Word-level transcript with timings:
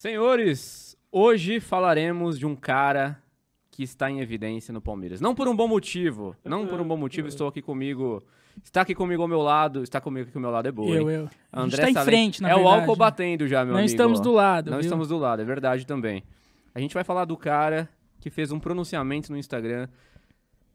Senhores, 0.00 0.96
hoje 1.12 1.60
falaremos 1.60 2.38
de 2.38 2.46
um 2.46 2.56
cara 2.56 3.22
que 3.70 3.82
está 3.82 4.10
em 4.10 4.20
evidência 4.20 4.72
no 4.72 4.80
Palmeiras. 4.80 5.20
Não 5.20 5.34
por 5.34 5.46
um 5.46 5.54
bom 5.54 5.68
motivo, 5.68 6.34
não 6.42 6.66
por 6.66 6.80
um 6.80 6.88
bom 6.88 6.96
motivo, 6.96 7.28
estou 7.28 7.46
aqui 7.46 7.60
comigo. 7.60 8.24
Está 8.64 8.80
aqui 8.80 8.94
comigo 8.94 9.20
ao 9.20 9.28
meu 9.28 9.42
lado, 9.42 9.82
está 9.82 10.00
comigo 10.00 10.26
aqui 10.26 10.38
ao 10.38 10.40
meu 10.40 10.50
lado 10.50 10.66
é 10.66 10.72
boa. 10.72 10.88
Eu, 10.88 11.10
hein? 11.10 11.16
eu. 11.18 11.30
A 11.52 11.60
André 11.60 11.84
gente 11.84 11.94
tá 11.94 12.00
em 12.00 12.04
frente, 12.06 12.40
na 12.40 12.48
É 12.48 12.54
o 12.54 12.60
verdade. 12.60 12.80
álcool 12.80 12.96
batendo 12.96 13.46
já, 13.46 13.62
meu 13.62 13.72
Não 13.74 13.80
amigo. 13.80 13.90
estamos 13.90 14.20
do 14.20 14.32
lado, 14.32 14.70
Não 14.70 14.78
viu? 14.78 14.84
estamos 14.84 15.08
do 15.08 15.18
lado, 15.18 15.42
é 15.42 15.44
verdade 15.44 15.86
também. 15.86 16.24
A 16.74 16.80
gente 16.80 16.94
vai 16.94 17.04
falar 17.04 17.26
do 17.26 17.36
cara 17.36 17.86
que 18.20 18.30
fez 18.30 18.50
um 18.50 18.58
pronunciamento 18.58 19.30
no 19.30 19.36
Instagram 19.36 19.86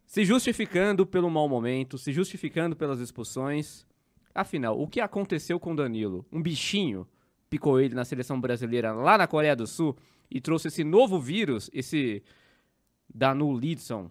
se 0.06 0.24
justificando 0.24 1.04
pelo 1.04 1.32
mau 1.32 1.50
momento, 1.50 1.98
se 1.98 2.12
justificando 2.12 2.76
pelas 2.76 3.00
expulsões. 3.00 3.88
Afinal, 4.36 4.80
o 4.80 4.88
que 4.88 5.02
aconteceu 5.02 5.60
com 5.60 5.76
Danilo? 5.76 6.24
Um 6.32 6.44
bichinho 6.44 7.08
picou 7.50 7.80
ele 7.80 7.96
na 7.96 8.06
seleção 8.06 8.40
brasileira 8.40 8.92
lá 8.94 9.18
na 9.18 9.28
Coreia 9.28 9.56
do 9.56 9.68
Sul 9.68 9.96
e 10.30 10.42
trouxe 10.42 10.68
esse 10.68 10.84
novo 10.84 11.20
vírus, 11.20 11.70
esse 11.74 12.24
Danulidson, 13.14 14.10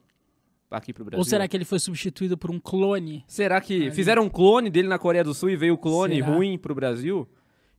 aqui 0.71 0.93
pro 0.93 1.05
Brasil. 1.05 1.19
Ou 1.19 1.25
será 1.25 1.47
que 1.47 1.57
ele 1.57 1.65
foi 1.65 1.79
substituído 1.79 2.37
por 2.37 2.51
um 2.51 2.59
clone? 2.59 3.25
Será 3.27 3.61
que 3.61 3.91
fizeram 3.91 4.25
um 4.25 4.31
clone 4.31 4.71
dele 4.71 4.89
na 4.89 4.99
Coreia 4.99 5.25
do 5.25 5.35
Sul 5.35 5.51
e 5.51 5.57
veio 5.57 5.75
o 5.75 5.79
clone 5.79 6.17
Será? 6.17 6.27
ruim 6.29 6.59
pro 6.59 6.75
Brasil? 6.75 7.29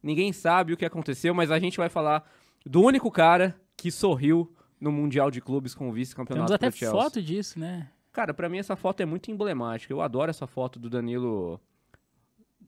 Ninguém 0.02 0.32
sabe 0.32 0.74
o 0.74 0.78
que 0.78 0.86
aconteceu, 0.86 1.34
mas 1.34 1.52
a 1.52 1.60
gente 1.60 1.78
vai 1.78 1.90
falar 1.90 2.30
do 2.66 2.82
único 2.82 3.10
cara 3.10 3.60
que 3.76 3.92
sorriu 3.92 4.52
no 4.80 4.92
Mundial 4.92 5.32
de 5.32 5.42
Clubes 5.42 5.74
com 5.74 5.90
o 5.90 5.92
vice-campeonato 5.92 6.58
Temos 6.58 6.76
até 6.76 6.92
foto 6.92 7.22
disso, 7.22 7.60
né? 7.60 7.90
Cara, 8.12 8.34
pra 8.34 8.48
mim 8.48 8.60
essa 8.60 8.76
foto 8.76 9.02
é 9.02 9.06
muito 9.06 9.32
emblemática. 9.32 9.92
Eu 9.92 10.02
adoro 10.02 10.30
essa 10.30 10.48
foto 10.48 10.80
do 10.80 10.90
Danilo 10.90 11.60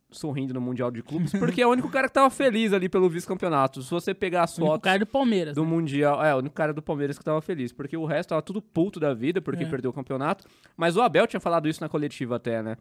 sorrindo 0.09 0.53
no 0.53 0.61
Mundial 0.61 0.89
de 0.89 1.01
Clubes, 1.03 1.31
porque 1.37 1.61
é 1.61 1.67
o 1.67 1.71
único 1.71 1.89
cara 1.89 2.07
que 2.07 2.13
tava 2.13 2.29
feliz 2.29 2.71
ali 2.73 2.87
pelo 2.87 3.09
vice-campeonato. 3.09 3.81
Se 3.81 3.89
você 3.91 4.13
pegar 4.13 4.43
as 4.43 4.57
O 4.57 4.61
fotos 4.65 4.83
cara 4.83 4.99
do 4.99 5.05
Palmeiras. 5.05 5.55
do 5.55 5.63
né? 5.63 5.69
Mundial. 5.69 6.23
É, 6.23 6.33
o 6.33 6.37
único 6.39 6.55
cara 6.55 6.73
do 6.73 6.81
Palmeiras 6.81 7.17
que 7.17 7.23
tava 7.25 7.41
feliz, 7.41 7.71
porque 7.73 7.97
o 7.97 8.05
resto 8.05 8.29
tava 8.29 8.41
tudo 8.41 8.61
puto 8.61 8.99
da 8.99 9.13
vida, 9.13 9.41
porque 9.41 9.63
É. 9.63 9.67
perdeu 9.67 9.91
o 9.91 9.93
campeonato. 9.93 10.45
Mas 10.75 10.95
o 10.95 11.01
Abel 11.01 11.27
tinha 11.27 11.39
falado 11.39 11.67
isso 11.67 11.81
na 11.81 11.89
coletiva 11.89 12.37
até, 12.37 12.61
né? 12.63 12.77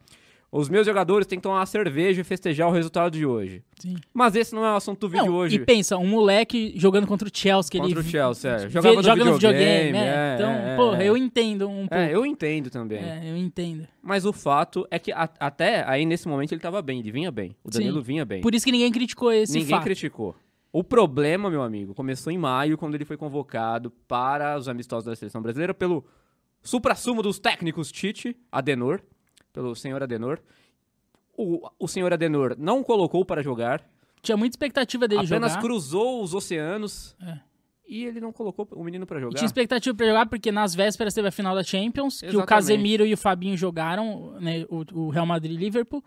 Os 0.50 0.68
meus 0.68 0.86
jogadores 0.86 1.26
têm 1.26 1.38
que 1.38 1.42
tomar 1.42 1.56
uma 1.58 1.66
cerveja 1.66 2.20
e 2.20 2.24
festejar 2.24 2.68
o 2.68 2.72
resultado 2.72 3.12
de 3.12 3.26
hoje. 3.26 3.62
Sim. 3.78 3.96
Mas 4.14 4.34
esse 4.36 4.54
não 4.54 4.64
é 4.64 4.72
o 4.72 4.76
assunto 4.76 5.00
do 5.00 5.08
vídeo 5.08 5.26
Não, 5.26 5.34
hoje. 5.34 5.56
E 5.56 5.58
pensa, 5.58 5.98
um 5.98 6.06
moleque 6.06 6.72
jogando 6.76 7.06
contra 7.06 7.28
o 7.28 7.30
Chelsea, 7.34 7.70
que 7.70 7.78
Contra 7.78 7.92
ele 8.00 8.00
o 8.00 8.10
Chelsea, 8.10 8.50
é. 8.50 8.58
vê- 8.58 8.68
Jogava 8.70 8.94
no 8.96 9.02
joga 9.02 9.24
no 9.24 9.32
videogame, 9.34 9.64
videogame, 9.64 9.92
né? 9.92 10.06
é, 10.06 10.34
então, 10.36 10.50
é, 10.50 10.76
porra, 10.76 11.02
é. 11.02 11.08
eu 11.08 11.16
entendo 11.16 11.68
um 11.68 11.80
pouco. 11.88 11.94
É, 11.94 12.14
eu 12.14 12.24
entendo 12.24 12.70
também. 12.70 12.98
É, 12.98 13.22
eu 13.30 13.36
entendo. 13.36 13.86
Mas 14.00 14.24
o 14.24 14.32
fato 14.32 14.86
é 14.90 14.98
que 14.98 15.10
a- 15.12 15.28
até 15.40 15.84
aí 15.86 16.06
nesse 16.06 16.28
momento 16.28 16.52
ele 16.52 16.60
tava 16.60 16.80
bem, 16.80 17.00
ele 17.00 17.10
vinha 17.10 17.30
bem. 17.32 17.54
O 17.64 17.68
Danilo 17.70 17.98
Sim. 17.98 18.04
vinha 18.06 18.24
bem. 18.24 18.40
Por 18.40 18.54
isso 18.54 18.64
que 18.64 18.72
ninguém 18.72 18.90
criticou 18.92 19.32
esse 19.32 19.52
Ninguém 19.58 19.70
fato. 19.70 19.82
criticou. 19.84 20.34
O 20.72 20.84
problema, 20.84 21.50
meu 21.50 21.62
amigo, 21.62 21.92
começou 21.92 22.32
em 22.32 22.38
maio, 22.38 22.78
quando 22.78 22.94
ele 22.94 23.04
foi 23.04 23.16
convocado 23.16 23.90
para 24.06 24.56
os 24.56 24.68
amistosos 24.68 25.06
da 25.06 25.16
seleção 25.16 25.42
brasileira 25.42 25.74
pelo 25.74 26.04
supra-sumo 26.62 27.22
dos 27.22 27.38
técnicos 27.38 27.90
Tite, 27.90 28.36
Adenor, 28.50 29.00
pelo 29.56 29.74
senhor 29.74 30.02
Adenor. 30.02 30.38
O, 31.36 31.66
o 31.78 31.88
senhor 31.88 32.12
Adenor 32.12 32.54
não 32.58 32.82
colocou 32.82 33.24
para 33.24 33.42
jogar, 33.42 33.82
Tinha 34.22 34.36
muita 34.36 34.52
expectativa 34.54 35.08
dele 35.08 35.24
apenas 35.24 35.52
jogar. 35.52 35.62
cruzou 35.62 36.22
os 36.22 36.34
oceanos 36.34 37.16
É. 37.22 37.38
e 37.88 38.04
ele 38.04 38.20
não 38.20 38.32
colocou 38.32 38.68
o 38.72 38.84
menino 38.84 39.06
para 39.06 39.18
E 39.18 39.22
jogar. 39.22 39.36
tinha 39.38 39.46
expectativa 39.46 39.94
pra 39.96 40.06
jogar 40.06 40.26
porque 40.26 40.52
nas 40.52 40.74
vésperas 40.74 41.14
teve 41.14 41.28
a 41.28 41.32
final 41.32 41.54
da 41.54 41.62
Champions, 41.62 42.20
que 42.20 42.26
o 42.26 42.28
Exatamente. 42.28 42.48
Casemiro 42.48 43.06
e 43.06 43.14
o 43.14 43.16
Fabinho 43.16 43.56
jogaram, 43.56 44.32
né, 44.40 44.66
o, 44.68 44.84
o 45.06 45.08
Real 45.10 45.26
Madrid 45.26 45.52
e 45.52 45.56
Liverpool. 45.56 46.02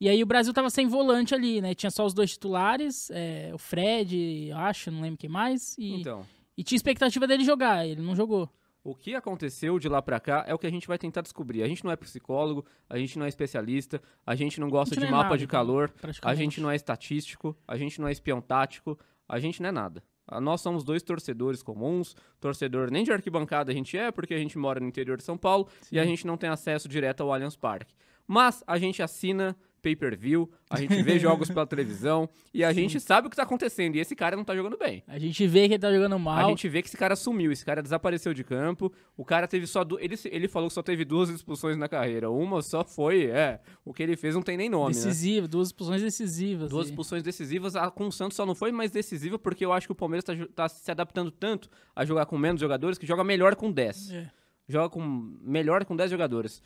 E 0.00 0.08
aí 0.08 0.20
o 0.22 0.26
Brasil 0.26 0.52
tava 0.52 0.68
sem 0.70 0.86
volante 0.88 1.32
ali, 1.34 1.60
né? 1.60 1.74
Tinha 1.76 1.90
só 1.90 2.04
os 2.04 2.12
dois 2.12 2.32
titulares, 2.32 3.08
é, 3.12 3.50
o 3.54 3.58
Fred, 3.58 4.50
acho, 4.52 4.90
não 4.90 5.00
lembro 5.00 5.16
quem 5.18 5.30
mais. 5.30 5.76
E, 5.78 6.00
Então, 6.00 6.26
e 6.58 6.64
tinha 6.64 6.76
expectativa 6.76 7.24
dele 7.26 7.44
jogar, 7.44 7.86
ele 7.86 8.02
não 8.02 8.14
jogou. 8.16 8.48
O 8.84 8.96
que 8.96 9.14
aconteceu 9.14 9.78
de 9.78 9.88
lá 9.88 10.02
pra 10.02 10.18
cá 10.18 10.44
é 10.46 10.52
o 10.52 10.58
que 10.58 10.66
a 10.66 10.70
gente 10.70 10.88
vai 10.88 10.98
tentar 10.98 11.20
descobrir. 11.20 11.62
A 11.62 11.68
gente 11.68 11.84
não 11.84 11.92
é 11.92 11.96
psicólogo, 11.96 12.64
a 12.90 12.98
gente 12.98 13.16
não 13.16 13.24
é 13.24 13.28
especialista, 13.28 14.02
a 14.26 14.34
gente 14.34 14.58
não 14.58 14.68
gosta 14.68 14.94
gente 14.94 15.04
de 15.04 15.10
não 15.10 15.18
é 15.18 15.18
mapa 15.18 15.30
nada, 15.30 15.38
de 15.38 15.46
cara, 15.46 15.64
calor, 15.64 15.92
a 16.20 16.34
gente 16.34 16.60
não 16.60 16.68
é 16.70 16.74
estatístico, 16.74 17.56
a 17.66 17.76
gente 17.76 18.00
não 18.00 18.08
é 18.08 18.12
espião 18.12 18.40
tático, 18.40 18.98
a 19.28 19.38
gente 19.38 19.62
não 19.62 19.68
é 19.68 19.72
nada. 19.72 20.02
Ah, 20.26 20.40
Nós 20.40 20.60
somos 20.60 20.82
dois 20.82 21.02
torcedores 21.02 21.62
comuns, 21.62 22.16
torcedor 22.40 22.90
nem 22.90 23.04
de 23.04 23.12
arquibancada 23.12 23.70
a 23.70 23.74
gente 23.74 23.96
é, 23.96 24.10
porque 24.10 24.34
a 24.34 24.38
gente 24.38 24.58
mora 24.58 24.80
no 24.80 24.86
interior 24.86 25.16
de 25.16 25.22
São 25.22 25.38
Paulo 25.38 25.68
e 25.90 25.98
a 25.98 26.04
gente 26.04 26.26
não 26.26 26.36
tem 26.36 26.50
acesso 26.50 26.88
direto 26.88 27.22
ao 27.22 27.32
Allianz 27.32 27.54
Parque. 27.54 27.94
Mas 28.26 28.64
a 28.66 28.78
gente 28.78 29.02
assina 29.02 29.56
pay-per-view, 29.82 30.48
a 30.70 30.78
gente 30.78 31.02
vê 31.02 31.18
jogos 31.20 31.48
pela 31.48 31.66
televisão 31.66 32.28
e 32.54 32.62
a 32.62 32.72
gente 32.72 33.00
sabe 33.00 33.26
o 33.26 33.30
que 33.30 33.36
tá 33.36 33.42
acontecendo 33.42 33.96
e 33.96 33.98
esse 33.98 34.14
cara 34.14 34.36
não 34.36 34.44
tá 34.44 34.54
jogando 34.54 34.78
bem. 34.78 35.02
A 35.08 35.18
gente 35.18 35.44
vê 35.46 35.66
que 35.66 35.74
ele 35.74 35.80
tá 35.80 35.92
jogando 35.92 36.18
mal. 36.18 36.46
A 36.46 36.48
gente 36.48 36.68
vê 36.68 36.80
que 36.80 36.88
esse 36.88 36.96
cara 36.96 37.16
sumiu, 37.16 37.50
esse 37.50 37.64
cara 37.64 37.82
desapareceu 37.82 38.32
de 38.32 38.44
campo. 38.44 38.92
O 39.16 39.24
cara 39.24 39.48
teve 39.48 39.66
só. 39.66 39.82
Du... 39.82 39.98
Ele, 39.98 40.14
ele 40.26 40.48
falou 40.48 40.68
que 40.68 40.74
só 40.74 40.82
teve 40.82 41.04
duas 41.04 41.28
expulsões 41.28 41.76
na 41.76 41.88
carreira. 41.88 42.30
Uma 42.30 42.62
só 42.62 42.84
foi. 42.84 43.26
É. 43.26 43.60
O 43.84 43.92
que 43.92 44.02
ele 44.02 44.16
fez 44.16 44.34
não 44.34 44.42
tem 44.42 44.56
nem 44.56 44.70
nome, 44.70 44.94
né? 44.94 45.00
decisivo, 45.02 45.48
duas 45.48 45.68
expulsões 45.68 46.00
decisivas. 46.00 46.70
Duas 46.70 46.86
e- 46.86 46.90
expulsões 46.90 47.22
decisivas. 47.22 47.74
A 47.74 47.90
com 47.90 48.06
o 48.06 48.12
Santos 48.12 48.36
só 48.36 48.46
não 48.46 48.54
foi 48.54 48.70
mais 48.70 48.90
decisiva 48.92 49.38
porque 49.38 49.64
eu 49.64 49.72
acho 49.72 49.88
que 49.88 49.92
o 49.92 49.96
Palmeiras 49.96 50.24
tá, 50.24 50.32
tá 50.54 50.68
se 50.68 50.90
adaptando 50.90 51.30
tanto 51.30 51.68
a 51.94 52.04
jogar 52.04 52.26
com 52.26 52.38
menos 52.38 52.60
jogadores 52.60 52.96
que 52.96 53.06
joga 53.06 53.24
melhor 53.24 53.56
com 53.56 53.72
10. 53.72 54.12
É. 54.12 54.30
Joga 54.68 54.88
com 54.88 55.00
melhor 55.42 55.84
com 55.84 55.96
10 55.96 56.10
jogadores. 56.10 56.62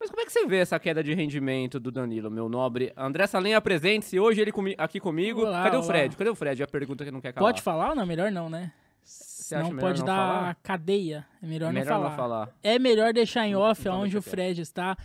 Mas 0.00 0.08
como 0.08 0.22
é 0.22 0.24
que 0.24 0.32
você 0.32 0.46
vê 0.46 0.56
essa 0.56 0.78
queda 0.80 1.04
de 1.04 1.12
rendimento 1.12 1.78
do 1.78 1.90
Danilo, 1.90 2.30
meu 2.30 2.48
nobre? 2.48 2.90
André 2.96 3.26
Salem, 3.26 3.54
apresente-se. 3.54 4.18
Hoje 4.18 4.40
ele 4.40 4.50
comi- 4.50 4.74
aqui 4.78 4.98
comigo. 4.98 5.42
Olá, 5.42 5.64
Cadê 5.64 5.76
o 5.76 5.80
olá. 5.80 5.86
Fred? 5.88 6.16
Cadê 6.16 6.30
o 6.30 6.34
Fred? 6.34 6.62
É 6.62 6.64
a 6.64 6.68
pergunta 6.68 7.04
que 7.04 7.10
não 7.10 7.20
quer 7.20 7.32
calar. 7.34 7.52
Pode 7.52 7.60
falar 7.62 7.90
ou 7.90 7.94
não? 7.94 8.06
Melhor 8.06 8.32
não, 8.32 8.48
né? 8.48 8.72
Você 9.04 9.56
melhor 9.56 9.78
pode 9.80 9.98
não 9.98 10.06
dar 10.06 10.16
falar? 10.16 10.56
cadeia. 10.62 11.26
É 11.42 11.46
melhor, 11.46 11.72
Melhor 11.72 11.84
não, 11.86 11.92
falar. 11.92 12.08
não 12.10 12.16
falar. 12.16 12.48
É 12.62 12.78
melhor 12.78 13.12
deixar 13.12 13.46
em 13.46 13.54
off 13.56 13.80
Então 13.82 14.00
onde 14.00 14.12
deixa 14.12 14.26
o. 14.26 14.30
Fred 14.30 14.60
está. 14.62 14.96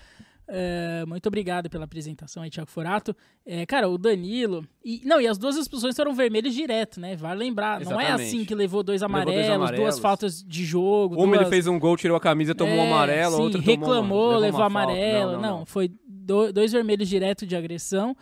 É, 0.48 1.04
muito 1.08 1.26
obrigado 1.28 1.70
pela 1.70 1.86
apresentação 1.86 2.44
aí, 2.44 2.50
Thiago 2.52 2.70
Forato. 2.70 3.16
É, 3.46 3.66
cara, 3.66 3.90
o 3.90 3.98
Danilo. 3.98 4.64
E, 4.84 5.02
não, 5.04 5.20
e 5.20 5.28
as 5.28 5.38
duas 5.38 5.56
expulsões 5.56 5.96
foram 5.96 6.14
vermelhas 6.14 6.54
direto, 6.54 7.00
né? 7.00 7.16
Vale 7.16 7.40
lembrar. 7.40 7.82
Não 7.82 8.00
é 8.00 8.06
Exatamente. 8.06 8.28
assim 8.28 8.46
que 8.46 8.54
levou 8.54 8.84
dois 8.84 9.02
Levou 9.02 9.16
dois 9.26 9.28
amarelos, 9.36 9.56
amarelos. 9.56 9.80
duas 9.86 10.00
faltas 10.00 10.44
de 10.44 10.64
jogo. 10.64 11.16
Uma 11.16 11.26
duas... 11.38 11.42
ele 11.42 11.50
fez 11.50 11.66
um 11.68 11.80
gol, 11.80 11.98
tirou 11.98 12.16
a 12.16 12.20
camisa, 12.20 12.54
tomou 12.54 12.76
um 12.76 12.80
É, 12.82 12.88
amarelo, 12.88 13.36
sim, 13.38 13.42
outra 13.42 13.60
uma- 13.60 13.66
reclamou, 13.66 14.38
levou, 14.38 14.42
uma 14.42 14.52
falta. 14.52 14.66
amarelo. 14.66 15.32
Não, 15.34 15.42
Não, 15.42 15.58
não, 15.60 15.66
foi 15.66 15.92
do- 16.08 16.54
dois 16.54 16.72
vermelhos 16.72 17.10
direto 17.10 17.46
de 17.48 17.56
agressão. 17.56 18.16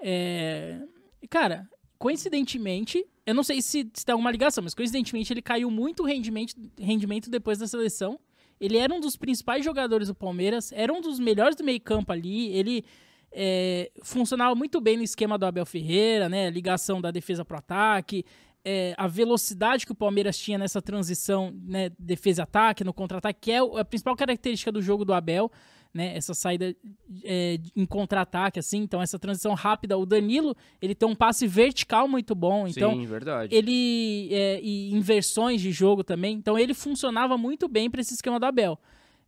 É, 0.00 0.80
Cara, 1.28 1.68
coincidentemente, 1.98 3.04
eu 3.26 3.34
não 3.34 3.42
sei 3.42 3.60
se, 3.60 3.90
se 3.92 4.04
tem 4.04 4.12
alguma 4.12 4.30
ligação, 4.30 4.62
mas 4.64 4.74
coincidentemente 4.74 5.32
ele 5.32 5.42
caiu 5.42 5.70
muito 5.70 6.04
rendimento, 6.04 6.54
rendimento 6.78 7.28
depois 7.28 7.58
da 7.58 7.66
seleção. 7.66 8.18
Ele 8.60 8.76
era 8.78 8.92
um 8.94 9.00
dos 9.00 9.16
principais 9.16 9.64
jogadores 9.64 10.08
do 10.08 10.14
Palmeiras, 10.14 10.72
era 10.72 10.92
um 10.92 11.00
dos 11.00 11.18
melhores 11.18 11.56
do 11.56 11.64
meio 11.64 11.80
campo 11.80 12.12
ali. 12.12 12.48
Ele 12.54 12.84
é, 13.32 13.90
funcionava 14.02 14.54
muito 14.54 14.80
bem 14.80 14.96
no 14.96 15.02
esquema 15.02 15.36
do 15.36 15.44
Abel 15.44 15.66
Ferreira, 15.66 16.28
né? 16.28 16.48
Ligação 16.50 17.00
da 17.00 17.10
defesa 17.10 17.44
para 17.44 17.58
ataque, 17.58 18.24
é, 18.64 18.94
a 18.96 19.06
velocidade 19.06 19.84
que 19.86 19.92
o 19.92 19.94
Palmeiras 19.94 20.38
tinha 20.38 20.58
nessa 20.58 20.80
transição, 20.80 21.54
né? 21.64 21.90
Defesa-ataque, 21.98 22.82
no 22.82 22.92
contra-ataque, 22.94 23.38
que 23.40 23.52
é 23.52 23.62
o- 23.62 23.76
a 23.76 23.84
principal 23.84 24.16
característica 24.16 24.72
do 24.72 24.80
jogo 24.80 25.04
do 25.04 25.12
Abel, 25.12 25.50
né? 25.96 26.16
Essa 26.16 26.34
saída 26.34 26.76
é, 27.24 27.58
em 27.74 27.86
contra-ataque, 27.86 28.58
assim. 28.58 28.78
Então, 28.78 29.00
essa 29.02 29.18
transição 29.18 29.54
rápida. 29.54 29.96
O 29.96 30.04
Danilo, 30.06 30.54
ele 30.80 30.94
tem 30.94 31.08
um 31.08 31.14
passe 31.14 31.46
vertical 31.46 32.06
muito 32.06 32.34
bom. 32.34 32.68
Então, 32.68 32.92
Sim, 32.94 33.06
verdade. 33.06 33.54
ele 33.54 34.28
é, 34.32 34.60
e 34.62 34.92
inversões 34.92 35.60
de 35.60 35.72
jogo 35.72 36.04
também. 36.04 36.36
Então 36.36 36.58
ele 36.58 36.74
funcionava 36.74 37.36
muito 37.38 37.66
bem 37.68 37.90
para 37.90 38.00
esse 38.00 38.14
esquema 38.14 38.38
do 38.38 38.44
Abel. 38.46 38.78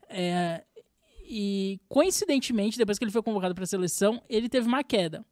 É, 0.08 0.62
e 1.24 1.80
coincidentemente, 1.88 2.78
depois 2.78 2.98
que 2.98 3.04
ele 3.04 3.12
foi 3.12 3.22
convocado 3.22 3.54
para 3.54 3.64
a 3.64 3.66
seleção, 3.66 4.22
ele 4.28 4.48
teve 4.48 4.66
uma 4.69 4.82
queda. 4.84 5.25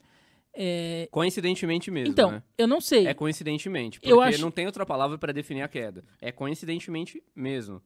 É, 0.58 1.06
Coincidentemente 1.10 1.90
mesmo, 1.90 2.12
então, 2.12 2.30
né? 2.32 2.42
eu 2.56 2.66
não 2.66 2.80
sei. 2.80 3.06
É 3.06 3.12
coincidentemente, 3.12 4.00
porque 4.00 4.10
Eu 4.10 4.22
acho- 4.22 4.40
não 4.40 4.50
tem 4.50 4.64
outra 4.64 4.86
palavra 4.86 5.18
pra 5.18 5.30
definir 5.30 5.60
a 5.60 5.68
queda. 5.68 6.02
É 6.20 6.32
coincidentemente 6.32 7.22
mesmo. 7.34 7.82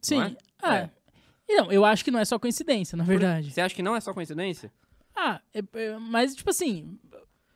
Sim. 0.00 0.20
é? 0.22 0.36
Ah, 0.62 0.76
É. 0.76 0.90
Não, 1.48 1.70
eu 1.72 1.84
acho 1.84 2.04
que 2.04 2.10
não 2.10 2.18
é 2.20 2.24
só 2.24 2.38
coincidência, 2.38 2.96
na 2.96 3.04
verdade. 3.04 3.50
Você 3.50 3.60
acha 3.60 3.74
que 3.74 3.82
não 3.82 3.94
é 3.96 4.00
só 4.00 4.12
coincidência? 4.12 4.70
Ah, 5.14 5.40
é- 5.54 5.62
é- 5.74 5.98
mas 5.98 6.34
tipo 6.34 6.50
assim, 6.50 6.98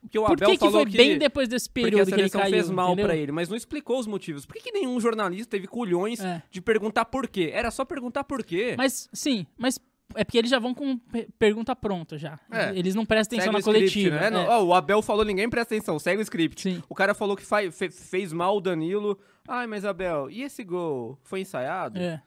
Porque 0.00 0.19
o 0.19 0.25
por 0.25 0.32
Abel 0.32 0.48
que, 0.50 0.56
que 0.56 0.64
falou 0.64 0.82
foi 0.82 0.90
bem 0.90 1.19
depois 1.19 1.48
desse 1.48 1.69
período 1.69 2.06
que 2.12 2.19
ele 2.20 2.31
caiu? 2.31 2.50
fez 2.50 2.70
mal 2.70 2.96
pra 2.96 3.14
ele, 3.14 3.32
mas 3.32 3.48
não 3.48 3.56
explicou 3.56 3.98
os 3.98 4.06
motivos. 4.06 4.46
Por 4.46 4.54
que, 4.56 4.62
que 4.62 4.72
nenhum 4.72 4.98
jornalista 5.00 5.50
teve 5.50 5.66
culhões 5.66 6.20
É. 6.20 6.42
de 6.50 6.60
perguntar 6.60 7.04
por 7.04 7.28
quê? 7.28 7.50
Era 7.52 7.70
só 7.70 7.84
perguntar 7.84 8.25
por 8.25 8.42
quê. 8.44 8.75
Mas 8.78 9.08
sim, 9.12 9.46
mas 9.58 9.78
é 10.14 10.25
porque 10.25 10.38
eles 10.38 10.50
já 10.50 10.58
vão 10.58 10.72
com 10.72 10.96
pe- 10.96 11.28
pergunta 11.38 11.76
pronta 11.76 12.16
já. 12.16 12.40
É. 12.50 12.70
Eles 12.76 12.94
não 12.94 13.04
prestam 13.04 13.36
atenção 13.38 13.52
Segue 13.52 13.66
na 13.72 13.78
script, 13.86 14.10
coletiva. 14.10 14.31
né? 14.31 14.44
É. 14.44 14.48
ó, 14.48 14.62
o 14.64 14.72
Abel 14.72 15.02
falou, 15.02 15.25
ninguém 15.25 15.50
presta 15.50 15.75
atenção, 15.75 15.98
segue 15.98 16.20
o 16.20 16.22
script. 16.22 16.62
Sim. 16.62 16.82
O 16.88 16.94
cara 16.94 17.12
falou 17.12 17.36
que 17.36 17.44
fe- 17.44 17.90
fez 17.90 18.32
mal 18.32 18.56
o 18.56 18.60
Danilo. 18.60 19.19
Ai, 19.46 19.66
mas 19.66 19.84
Abel, 19.84 20.31
e 20.31 20.43
esse 20.43 20.64
gol? 20.64 21.19
Foi 21.25 21.40
ensaiado? 21.43 21.98
É. 21.98 22.22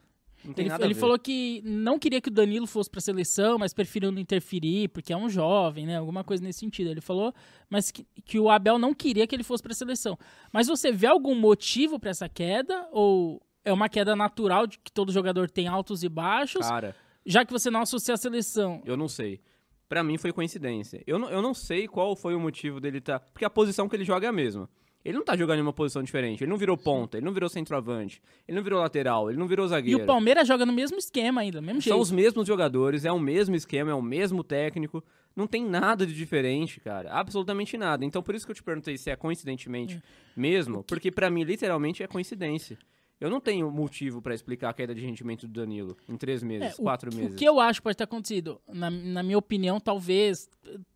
Ele, 0.56 0.70
a 0.70 0.78
ele 0.80 0.94
falou 0.94 1.18
que 1.18 1.62
não 1.64 1.98
queria 1.98 2.20
que 2.20 2.28
o 2.28 2.32
Danilo 2.32 2.66
fosse 2.66 2.90
pra 2.90 3.00
seleção, 3.00 3.58
mas 3.58 3.72
preferiu 3.72 4.12
não 4.12 4.20
interferir, 4.20 4.88
porque 4.88 5.12
é 5.12 5.16
um 5.16 5.28
jovem, 5.28 5.86
né? 5.86 5.96
Alguma 5.96 6.22
coisa 6.22 6.42
nesse 6.42 6.60
sentido. 6.60 6.90
Ele 6.90 7.00
falou, 7.00 7.32
mas 7.70 7.90
que, 7.90 8.06
que 8.24 8.38
o 8.38 8.50
Abel 8.50 8.78
não 8.78 8.92
queria 8.94 9.26
que 9.26 9.34
ele 9.34 9.42
fosse 9.42 9.62
pra 9.62 9.72
seleção. 9.74 10.18
Mas 10.52 10.66
você 10.66 10.92
vê 10.92 11.06
algum 11.06 11.34
motivo 11.34 11.98
pra 11.98 12.10
essa 12.10 12.28
queda? 12.28 12.88
Ou 12.92 13.40
é 13.64 13.72
uma 13.72 13.88
queda 13.88 14.14
natural 14.14 14.66
de 14.66 14.78
que 14.78 14.92
todo 14.92 15.10
jogador 15.12 15.48
tem 15.50 15.66
altos 15.66 16.02
e 16.02 16.08
baixos? 16.08 16.66
Cara, 16.66 16.94
Já 17.24 17.44
que 17.44 17.52
você 17.52 17.70
não 17.70 17.80
associa 17.80 18.14
a 18.14 18.18
seleção. 18.18 18.82
eu 18.84 18.96
não 18.96 19.08
sei. 19.08 19.40
Pra 19.88 20.02
mim 20.02 20.18
foi 20.18 20.32
coincidência. 20.32 21.02
Eu 21.06 21.18
não, 21.18 21.30
eu 21.30 21.40
não 21.40 21.54
sei 21.54 21.86
qual 21.86 22.16
foi 22.16 22.34
o 22.34 22.40
motivo 22.40 22.80
dele 22.80 23.00
tá. 23.00 23.18
Porque 23.20 23.44
a 23.44 23.50
posição 23.50 23.88
que 23.88 23.96
ele 23.96 24.04
joga 24.04 24.26
é 24.26 24.28
a 24.28 24.32
mesma. 24.32 24.68
Ele 25.04 25.18
não 25.18 25.24
tá 25.24 25.36
jogando 25.36 25.58
em 25.58 25.62
uma 25.62 25.72
posição 25.72 26.02
diferente. 26.02 26.42
Ele 26.42 26.50
não 26.50 26.56
virou 26.56 26.76
ponta, 26.78 27.18
ele 27.18 27.26
não 27.26 27.32
virou 27.32 27.48
centroavante, 27.48 28.22
ele 28.48 28.56
não 28.56 28.64
virou 28.64 28.80
lateral, 28.80 29.28
ele 29.28 29.38
não 29.38 29.46
virou 29.46 29.66
E 29.66 29.68
zagueiro. 29.68 30.02
o 30.02 30.06
Palmeiras 30.06 30.48
joga 30.48 30.64
no 30.64 30.72
mesmo 30.72 30.96
esquema 30.96 31.42
ainda, 31.42 31.60
mesmo 31.60 31.80
jeito. 31.80 31.92
São 31.94 32.00
os 32.00 32.10
mesmos 32.10 32.46
jogadores, 32.46 33.04
é 33.04 33.12
o 33.12 33.20
mesmo 33.20 33.54
esquema, 33.54 33.90
é 33.90 33.94
o 33.94 34.00
mesmo 34.00 34.42
técnico. 34.42 35.04
Não 35.36 35.46
tem 35.46 35.62
nada 35.64 36.06
de 36.06 36.14
diferente, 36.14 36.80
cara. 36.80 37.10
Absolutamente 37.12 37.76
nada. 37.76 38.04
Então 38.04 38.22
por 38.22 38.34
isso 38.34 38.46
que 38.46 38.52
eu 38.52 38.56
te 38.56 38.62
perguntei 38.62 38.96
se 38.96 39.10
é 39.10 39.16
coincidentemente 39.16 40.00
mesmo, 40.34 40.82
porque 40.84 41.10
pra 41.10 41.28
mim 41.28 41.42
literalmente 41.44 42.02
é 42.02 42.06
coincidência. 42.06 42.78
Eu 43.20 43.30
não 43.30 43.40
tenho 43.40 43.70
motivo 43.70 44.20
pra 44.22 44.34
explicar 44.34 44.70
a 44.70 44.72
queda 44.74 44.94
de 44.94 45.00
rendimento 45.00 45.46
do 45.46 45.52
Danilo 45.52 45.96
em 46.08 46.16
três 46.16 46.42
meses, 46.42 46.70
É, 46.78 46.80
o- 46.80 46.82
quatro 46.84 47.10
o, 47.12 47.14
meses. 47.14 47.36
que 47.36 47.44
eu 47.44 47.60
acho 47.60 47.80
que 47.80 47.84
pode 47.84 47.96
ter 47.96 48.04
acontecido, 48.04 48.60
na, 48.68 48.90
na 48.90 49.22
minha 49.22 49.38
opinião, 49.38 49.78
talvez, 49.78 50.48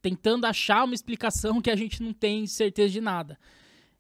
tentando 0.03 0.45
achar 0.47 0.85
uma 0.85 0.95
explicação 0.95 1.61
que 1.61 1.71
a 1.71 1.77
gente 1.77 2.03
não 2.03 2.13
tem 2.13 2.47
certeza 2.47 2.91
de 2.93 3.01
nada. 3.01 3.39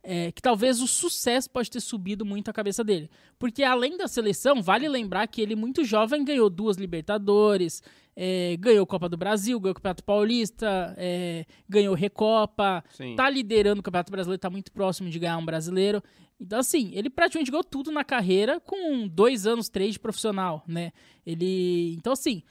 É, 0.02 0.30
que 0.32 0.40
talvez 0.40 0.80
o 0.80 0.86
sucesso 0.86 1.50
pode 1.50 1.70
ter 1.70 1.80
subido 1.80 2.24
muito 2.24 2.48
a 2.48 2.52
cabeça 2.52 2.84
dele. 2.84 3.10
Porque 3.38 3.62
além 3.62 3.96
da 3.96 4.06
seleção, 4.06 4.62
vale 4.62 4.88
lembrar 4.88 5.26
que 5.26 5.42
ele, 5.42 5.56
muito 5.56 5.84
jovem, 5.84 6.24
ganhou 6.24 6.48
duas 6.48 6.76
Libertadores, 6.76 7.82
é, 8.16 8.56
ganhou 8.58 8.86
Copa 8.86 9.08
do 9.08 9.16
Brasil, 9.16 9.60
ganhou 9.60 9.74
Campeonato 9.74 10.02
Paulista, 10.02 10.94
é, 10.96 11.44
ganhou 11.68 11.94
Recopa, 11.94 12.82
Sim. 12.90 13.14
tá 13.16 13.28
liderando 13.28 13.80
o 13.80 13.82
Campeonato 13.82 14.10
Brasileiro, 14.10 14.40
tá 14.40 14.50
muito 14.50 14.72
próximo 14.72 15.10
de 15.10 15.18
ganhar 15.18 15.36
um 15.38 15.44
brasileiro. 15.44 16.02
Então, 16.40 16.58
assim, 16.58 16.90
ele 16.94 17.10
praticamente 17.10 17.50
ganhou 17.50 17.64
tudo 17.64 17.90
na 17.90 18.04
carreira 18.04 18.60
com 18.60 19.06
dois 19.06 19.46
anos, 19.46 19.68
três 19.68 19.94
de 19.94 20.00
profissional, 20.00 20.64
né? 20.66 20.92
Ele. 21.26 21.94
Então, 21.94 22.12
assim, 22.12 22.42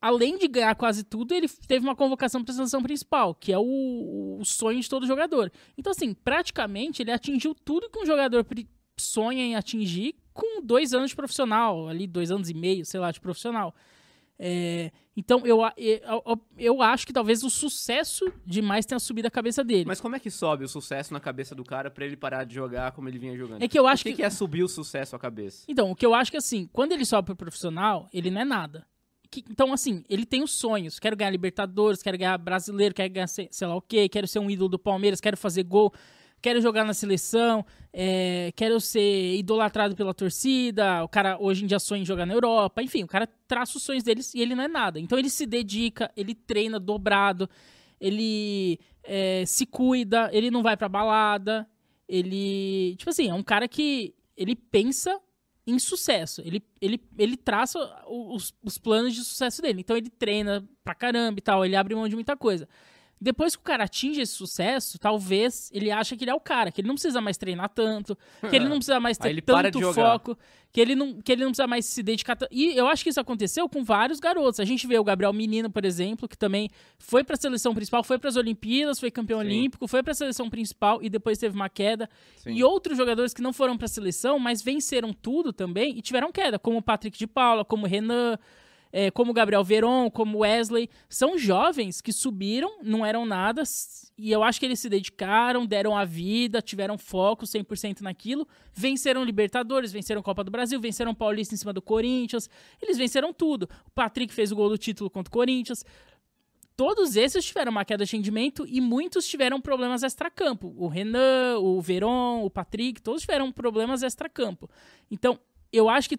além 0.00 0.38
de 0.38 0.48
ganhar 0.48 0.74
quase 0.74 1.04
tudo, 1.04 1.34
ele 1.34 1.48
teve 1.48 1.84
uma 1.84 1.96
convocação 1.96 2.42
para 2.44 2.52
a 2.52 2.56
seleção 2.56 2.82
principal, 2.82 3.34
que 3.34 3.52
é 3.52 3.58
o, 3.58 4.38
o 4.40 4.44
sonho 4.44 4.80
de 4.80 4.88
todo 4.88 5.06
jogador. 5.06 5.50
Então, 5.76 5.90
assim, 5.90 6.14
praticamente 6.14 7.02
ele 7.02 7.10
atingiu 7.10 7.54
tudo 7.54 7.90
que 7.90 7.98
um 7.98 8.06
jogador 8.06 8.46
sonha 8.98 9.42
em 9.42 9.56
atingir 9.56 10.14
com 10.32 10.62
dois 10.62 10.92
anos 10.92 11.10
de 11.10 11.16
profissional, 11.16 11.88
ali, 11.88 12.06
dois 12.06 12.30
anos 12.30 12.50
e 12.50 12.54
meio, 12.54 12.84
sei 12.84 13.00
lá, 13.00 13.10
de 13.10 13.20
profissional. 13.20 13.74
É, 14.38 14.92
então, 15.16 15.46
eu, 15.46 15.60
eu, 15.78 16.40
eu 16.58 16.82
acho 16.82 17.06
que 17.06 17.12
talvez 17.12 17.42
o 17.42 17.48
sucesso 17.48 18.30
demais 18.44 18.84
tenha 18.84 18.98
subido 18.98 19.26
a 19.26 19.30
cabeça 19.30 19.64
dele. 19.64 19.86
Mas 19.86 20.00
como 20.00 20.14
é 20.14 20.20
que 20.20 20.30
sobe 20.30 20.64
o 20.64 20.68
sucesso 20.68 21.10
na 21.12 21.20
cabeça 21.20 21.54
do 21.54 21.64
cara 21.64 21.90
pra 21.90 22.04
ele 22.04 22.16
parar 22.16 22.44
de 22.44 22.54
jogar 22.54 22.92
como 22.92 23.08
ele 23.08 23.18
vinha 23.18 23.34
jogando? 23.34 23.62
É 23.62 23.68
que 23.68 23.78
eu 23.78 23.84
o 23.84 23.86
acho 23.86 24.02
que, 24.02 24.10
que. 24.10 24.16
que 24.16 24.22
é 24.22 24.28
subir 24.28 24.62
o 24.62 24.68
sucesso 24.68 25.16
à 25.16 25.18
cabeça? 25.18 25.64
Então, 25.66 25.90
o 25.90 25.96
que 25.96 26.04
eu 26.04 26.14
acho 26.14 26.30
que 26.30 26.36
assim, 26.36 26.68
quando 26.70 26.92
ele 26.92 27.06
sobe 27.06 27.26
pro 27.26 27.36
profissional, 27.36 28.08
ele 28.12 28.30
não 28.30 28.42
é 28.42 28.44
nada. 28.44 28.86
Que- 29.30 29.44
então, 29.50 29.72
assim, 29.72 30.02
ele 30.08 30.24
tem 30.24 30.42
os 30.42 30.52
sonhos. 30.52 30.98
Quero 30.98 31.16
ganhar 31.16 31.30
Libertadores, 31.30 32.02
quero 32.02 32.16
ganhar 32.18 32.36
brasileiro, 32.38 32.94
quero 32.94 33.12
ganhar 33.12 33.26
sei, 33.26 33.48
sei 33.50 33.66
lá 33.66 33.74
o 33.76 33.80
quê, 33.82 34.08
quero 34.08 34.26
ser 34.26 34.38
um 34.38 34.50
ídolo 34.50 34.68
do 34.70 34.78
Palmeiras, 34.78 35.20
quero 35.20 35.36
fazer 35.36 35.62
gol, 35.64 35.92
quero 36.40 36.60
jogar 36.60 36.84
na 36.84 36.94
seleção, 36.94 37.64
é, 37.92 38.52
quero 38.54 38.78
ser 38.80 39.36
idolatrado 39.36 39.96
pela 39.96 40.14
torcida. 40.14 41.02
O 41.02 41.08
cara 41.08 41.36
hoje 41.40 41.64
em 41.64 41.66
dia 41.66 41.78
sonha 41.78 42.02
em 42.02 42.06
jogar 42.06 42.26
na 42.26 42.34
Europa. 42.34 42.82
Enfim, 42.82 43.02
o 43.02 43.06
cara 43.08 43.26
traça 43.48 43.78
os 43.78 43.82
sonhos 43.82 44.02
dele 44.02 44.20
e 44.34 44.40
ele 44.42 44.54
não 44.54 44.64
é 44.64 44.68
nada. 44.68 45.00
Então 45.00 45.18
ele 45.18 45.30
se 45.30 45.46
dedica, 45.46 46.10
ele 46.16 46.34
treina 46.34 46.78
dobrado, 46.78 47.48
ele 48.00 48.78
é, 49.02 49.44
se 49.46 49.66
cuida, 49.66 50.30
ele 50.32 50.50
não 50.50 50.62
vai 50.62 50.76
pra 50.76 50.88
balada. 50.88 51.68
Ele, 52.08 52.94
tipo 52.96 53.10
assim, 53.10 53.28
é 53.28 53.34
um 53.34 53.42
cara 53.42 53.66
que 53.66 54.14
ele 54.36 54.54
pensa 54.54 55.18
em 55.66 55.78
sucesso. 55.78 56.40
Ele, 56.42 56.62
ele, 56.80 57.00
ele 57.18 57.36
traça 57.36 57.78
os, 58.06 58.54
os 58.62 58.78
planos 58.78 59.14
de 59.14 59.24
sucesso 59.24 59.60
dele. 59.60 59.80
Então 59.80 59.96
ele 59.96 60.08
treina 60.08 60.66
pra 60.84 60.94
caramba 60.94 61.38
e 61.38 61.42
tal, 61.42 61.64
ele 61.64 61.74
abre 61.74 61.94
mão 61.94 62.08
de 62.08 62.14
muita 62.14 62.36
coisa. 62.36 62.68
Depois 63.26 63.56
que 63.56 63.60
o 63.60 63.64
cara 63.64 63.82
atinge 63.82 64.20
esse 64.20 64.34
sucesso, 64.34 65.00
talvez 65.00 65.68
ele 65.74 65.90
acha 65.90 66.16
que 66.16 66.22
ele 66.22 66.30
é 66.30 66.34
o 66.34 66.38
cara, 66.38 66.70
que 66.70 66.80
ele 66.80 66.86
não 66.86 66.94
precisa 66.94 67.20
mais 67.20 67.36
treinar 67.36 67.68
tanto, 67.68 68.16
que 68.48 68.54
ele 68.54 68.68
não 68.68 68.76
precisa 68.76 69.00
mais 69.00 69.18
ter 69.18 69.42
para 69.42 69.68
tanto 69.68 69.92
foco, 69.92 70.38
que 70.72 70.80
ele, 70.80 70.94
não, 70.94 71.20
que 71.20 71.32
ele 71.32 71.42
não 71.42 71.50
precisa 71.50 71.66
mais 71.66 71.86
se 71.86 72.04
dedicar. 72.04 72.38
E 72.52 72.76
eu 72.78 72.86
acho 72.86 73.02
que 73.02 73.10
isso 73.10 73.18
aconteceu 73.18 73.68
com 73.68 73.82
vários 73.82 74.20
garotos. 74.20 74.60
A 74.60 74.64
gente 74.64 74.86
vê 74.86 74.96
o 74.96 75.02
Gabriel 75.02 75.32
Menino, 75.32 75.68
por 75.68 75.84
exemplo, 75.84 76.28
que 76.28 76.38
também 76.38 76.70
foi 77.00 77.24
pra 77.24 77.34
seleção 77.34 77.74
principal, 77.74 78.04
foi 78.04 78.16
pras 78.16 78.36
Olimpíadas, 78.36 79.00
foi 79.00 79.10
campeão 79.10 79.40
Sim. 79.40 79.46
olímpico, 79.46 79.88
foi 79.88 80.04
pra 80.04 80.14
seleção 80.14 80.48
principal 80.48 81.02
e 81.02 81.10
depois 81.10 81.36
teve 81.36 81.56
uma 81.56 81.68
queda. 81.68 82.08
Sim. 82.36 82.52
E 82.52 82.62
outros 82.62 82.96
jogadores 82.96 83.34
que 83.34 83.42
não 83.42 83.52
foram 83.52 83.76
pra 83.76 83.88
seleção, 83.88 84.38
mas 84.38 84.62
venceram 84.62 85.12
tudo 85.12 85.52
também 85.52 85.98
e 85.98 86.00
tiveram 86.00 86.30
queda, 86.30 86.60
como 86.60 86.78
o 86.78 86.82
Patrick 86.82 87.18
de 87.18 87.26
Paula, 87.26 87.64
como 87.64 87.86
o 87.86 87.88
Renan, 87.88 88.38
é, 88.92 89.10
como 89.10 89.32
Gabriel 89.32 89.64
Veron, 89.64 90.10
como 90.10 90.38
Wesley. 90.38 90.88
São 91.08 91.38
jovens 91.38 92.00
que 92.00 92.12
subiram, 92.12 92.78
não 92.82 93.04
eram 93.04 93.26
nada, 93.26 93.62
e 94.18 94.32
eu 94.32 94.42
acho 94.42 94.58
que 94.58 94.66
eles 94.66 94.80
se 94.80 94.88
dedicaram, 94.88 95.66
deram 95.66 95.96
a 95.96 96.04
vida, 96.04 96.62
tiveram 96.62 96.96
foco 96.96 97.44
100% 97.44 98.00
naquilo, 98.00 98.48
venceram 98.72 99.24
Libertadores, 99.24 99.92
venceram 99.92 100.22
Copa 100.22 100.42
do 100.42 100.50
Brasil, 100.50 100.80
venceram 100.80 101.14
Paulista 101.14 101.54
em 101.54 101.58
cima 101.58 101.72
do 101.72 101.82
Corinthians, 101.82 102.48
eles 102.80 102.96
venceram 102.96 103.32
tudo. 103.32 103.68
O 103.86 103.90
Patrick 103.90 104.32
fez 104.32 104.50
o 104.50 104.56
gol 104.56 104.68
do 104.68 104.78
título 104.78 105.10
contra 105.10 105.28
o 105.28 105.32
Corinthians. 105.32 105.84
Todos 106.76 107.16
esses 107.16 107.44
tiveram 107.44 107.72
uma 107.72 107.86
queda 107.86 108.04
de 108.04 108.14
rendimento 108.14 108.66
e 108.68 108.82
muitos 108.82 109.26
tiveram 109.26 109.58
problemas 109.60 110.02
extracampo. 110.02 110.74
O 110.76 110.88
Renan, 110.88 111.58
o 111.58 111.80
Veron, 111.80 112.44
o 112.44 112.50
Patrick, 112.50 113.00
todos 113.00 113.22
tiveram 113.22 113.50
problemas 113.50 114.02
extracampo. 114.02 114.68
Então, 115.10 115.38
eu 115.76 115.88
acho 115.88 116.08
que 116.08 116.16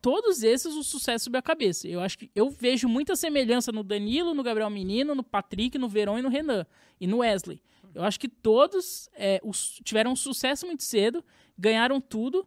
todos 0.00 0.42
esses 0.42 0.74
o 0.74 0.82
sucesso 0.82 1.24
subiu 1.24 1.38
a 1.38 1.42
cabeça. 1.42 1.86
Eu 1.88 2.00
acho 2.00 2.18
que 2.18 2.30
eu 2.34 2.48
vejo 2.50 2.88
muita 2.88 3.14
semelhança 3.16 3.70
no 3.72 3.82
Danilo, 3.82 4.34
no 4.34 4.42
Gabriel 4.42 4.70
Menino, 4.70 5.14
no 5.14 5.22
Patrick, 5.22 5.76
no 5.78 5.88
Veron 5.88 6.18
e 6.18 6.22
no 6.22 6.28
Renan. 6.28 6.66
E 7.00 7.06
no 7.06 7.18
Wesley. 7.18 7.60
Eu 7.94 8.02
acho 8.04 8.18
que 8.20 8.28
todos 8.28 9.08
é, 9.14 9.40
os- 9.42 9.80
tiveram 9.84 10.12
um 10.12 10.16
sucesso 10.16 10.66
muito 10.66 10.82
cedo, 10.84 11.24
ganharam 11.58 12.00
tudo 12.00 12.46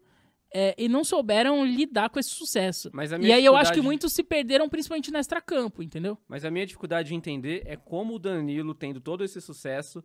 é, 0.52 0.74
e 0.78 0.88
não 0.90 1.04
souberam 1.04 1.64
lidar 1.66 2.10
com 2.10 2.20
esse 2.20 2.30
sucesso. 2.30 2.90
E 3.28 3.32
aí 3.32 3.46
eu 3.46 3.56
acho 3.56 3.72
que 3.72 3.76
dificuldade- 3.76 3.82
muitos 3.82 4.14
se 4.14 4.24
perderam, 4.24 4.68
principalmente 4.70 5.12
no 5.12 5.18
extracampo, 5.20 5.84
entendeu? 5.84 6.18
Mas 6.28 6.44
a 6.46 6.50
minha 6.52 6.66
dificuldade 6.66 7.10
de 7.10 7.16
entender 7.16 7.62
é 7.66 7.76
como 7.76 8.16
o 8.16 8.20
Danilo, 8.20 8.74
tendo 8.74 9.00
todo 9.00 9.24
esse 9.24 9.40
sucesso, 9.42 10.04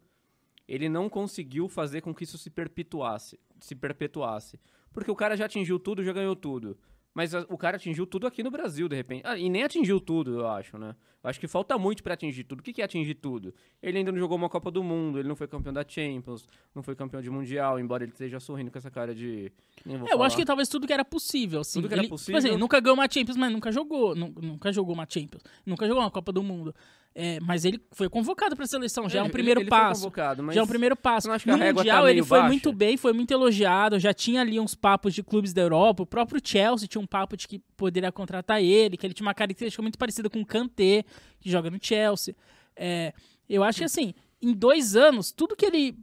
ele 0.69 0.89
não 0.89 1.09
conseguiu 1.09 1.69
fazer 1.69 2.01
com 2.03 2.15
que 2.15 2.25
isso 2.25 2.37
se 2.39 2.51
perpetuasse. 2.51 3.39
Se 3.61 3.75
perpetuasse. 3.75 4.59
Porque 4.95 5.11
o 5.11 5.15
cara 5.15 5.37
já 5.37 5.45
atingiu 5.45 5.79
tudo, 5.79 6.03
já 6.03 6.13
ganhou 6.15 6.35
tudo. 6.35 6.79
Mas 7.13 7.33
o 7.33 7.57
cara 7.57 7.77
atingiu 7.77 8.07
tudo 8.07 8.27
aqui 8.27 8.43
no 8.43 8.51
Brasil, 8.51 8.89
de 8.89 8.97
repente. 8.97 9.23
Ah, 9.25 9.39
e 9.39 9.49
nem 9.49 9.63
atingiu 9.63 10.01
tudo, 10.01 10.41
eu 10.41 10.49
acho, 10.49 10.77
né? 10.77 10.97
Eu 11.23 11.31
acho 11.31 11.39
que 11.39 11.47
falta 11.47 11.79
muito 11.79 12.03
pra 12.03 12.15
atingir 12.15 12.43
tudo. 12.43 12.59
O 12.59 12.63
que 12.63 12.73
que 12.73 12.83
é 12.83 12.85
atingir 12.85 13.15
tudo? 13.15 13.55
Ele 13.81 13.99
ainda 13.99 14.11
não 14.11 14.19
jogou 14.19 14.37
uma 14.37 14.49
Copa 14.49 14.69
do 14.69 14.83
Mundo, 14.83 15.21
ele 15.21 15.29
não 15.29 15.37
foi 15.37 15.47
campeão 15.47 15.73
da 15.73 15.85
Champions, 15.87 16.45
não 16.75 16.83
foi 16.83 16.97
campeão 16.97 17.23
de 17.23 17.31
Mundial, 17.31 17.79
embora 17.79 18.03
ele 18.03 18.11
esteja 18.11 18.41
sorrindo 18.41 18.69
com 18.71 18.79
essa 18.79 18.91
cara 18.91 19.15
de. 19.15 19.53
É, 19.87 19.95
eu 19.95 20.07
falar. 20.09 20.27
acho 20.27 20.37
que 20.37 20.45
talvez 20.45 20.69
tudo 20.69 20.89
que 20.89 20.93
era 20.93 21.05
possível, 21.05 21.61
assim. 21.61 21.79
Tudo 21.81 21.89
que 21.89 21.95
era 21.95 22.03
Ele, 22.03 22.09
possível. 22.09 22.41
Tipo 22.41 22.49
assim, 22.49 22.59
nunca 22.59 22.81
ganhou 22.81 22.97
uma 22.97 23.09
Champions, 23.09 23.37
mas 23.37 23.53
nunca 23.53 23.71
jogou. 23.71 24.17
nu- 24.17 24.35
Nunca 24.43 24.73
jogou 24.73 24.93
uma 24.93 25.07
Champions. 25.09 25.43
Nunca 25.65 25.87
jogou 25.87 26.03
uma 26.03 26.11
Copa 26.11 26.33
do 26.33 26.43
Mundo. 26.43 26.75
É, 27.17 27.39
mas 27.39 27.65
ele 27.65 27.81
foi 27.93 28.09
convocado 28.09 28.57
pra 28.57 28.67
seleção, 28.67 29.09
já 29.09 29.21
é 29.21 29.23
um 29.23 29.27
Ele- 29.27 29.33
primeiro 29.33 29.61
ele 29.61 29.71
foi 29.71 29.79
passo. 29.79 30.13
Já 30.53 30.61
é 30.61 30.63
um 30.65 30.67
primeiro 30.67 30.97
passo. 30.97 31.29
no 31.29 31.35
a 31.35 31.39
tá 31.39 31.57
Mundial 31.57 32.07
ele 32.09 32.15
meio 32.15 32.25
foi 32.25 32.39
baixa? 32.39 32.49
muito 32.49 32.73
bem, 32.73 32.97
foi 32.97 33.13
muito 33.13 33.31
elogiado, 33.31 34.01
já 34.01 34.13
tinha 34.13 34.41
ali 34.41 34.59
uns 34.59 34.75
papos 34.75 35.15
de 35.15 35.23
clubes 35.23 35.53
da 35.53 35.63
Europa. 35.63 36.03
O 36.03 36.07
próprio 36.07 36.41
Chelsea 36.43 36.89
tinha 36.89 37.01
um 37.01 37.07
papo 37.07 37.37
de 37.37 37.47
que 37.47 37.61
poderia 37.77 38.11
contratar 38.11 38.61
ele, 38.61 38.97
que 38.97 39.07
ele 39.07 39.15
tinha 39.15 39.27
uma 39.27 39.35
característica 39.35 39.81
muito 39.81 39.97
parecida 39.97 40.29
com 40.29 40.41
o 40.41 40.47
Kanté, 40.47 41.05
que 41.39 41.49
joga 41.49 41.71
no 41.71 41.79
Chelsea. 41.81 42.35
É, 42.75 43.13
eu 43.49 43.63
acho 43.63 43.79
que 43.79 43.85
assim, 43.85 44.13
em 44.43 44.53
dois 44.53 44.97
anos, 44.97 45.31
tudo 45.31 45.55
que 45.55 45.67
ele 45.67 45.97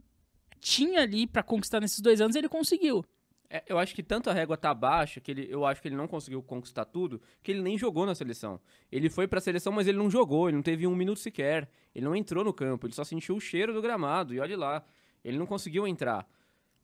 tinha 0.60 1.02
ali 1.02 1.26
pra 1.26 1.42
conquistar 1.42 1.78
nesses 1.80 2.00
dois 2.00 2.22
anos, 2.22 2.36
ele 2.36 2.48
conseguiu. 2.48 3.04
É, 3.54 3.62
eu 3.68 3.78
acho 3.78 3.94
que 3.94 4.02
tanto 4.02 4.30
a 4.30 4.32
régua 4.32 4.56
tá 4.56 4.72
baixa, 4.72 5.20
que 5.20 5.30
ele, 5.30 5.46
eu 5.50 5.66
acho 5.66 5.82
que 5.82 5.86
ele 5.88 5.94
não 5.94 6.08
conseguiu 6.08 6.42
conquistar 6.42 6.86
tudo, 6.86 7.20
que 7.42 7.52
ele 7.52 7.60
nem 7.60 7.76
jogou 7.76 8.06
na 8.06 8.14
seleção. 8.14 8.58
Ele 8.90 9.10
foi 9.10 9.28
pra 9.28 9.42
seleção, 9.42 9.70
mas 9.70 9.86
ele 9.86 9.98
não 9.98 10.08
jogou, 10.10 10.48
ele 10.48 10.56
não 10.56 10.62
teve 10.62 10.86
um 10.86 10.96
minuto 10.96 11.20
sequer. 11.20 11.68
Ele 11.94 12.06
não 12.06 12.16
entrou 12.16 12.42
no 12.42 12.52
campo, 12.54 12.86
ele 12.86 12.94
só 12.94 13.04
sentiu 13.04 13.36
o 13.36 13.40
cheiro 13.40 13.74
do 13.74 13.82
gramado, 13.82 14.32
e 14.32 14.40
olhe 14.40 14.56
lá. 14.56 14.82
Ele 15.22 15.36
não 15.36 15.44
conseguiu 15.44 15.86
entrar. 15.86 16.26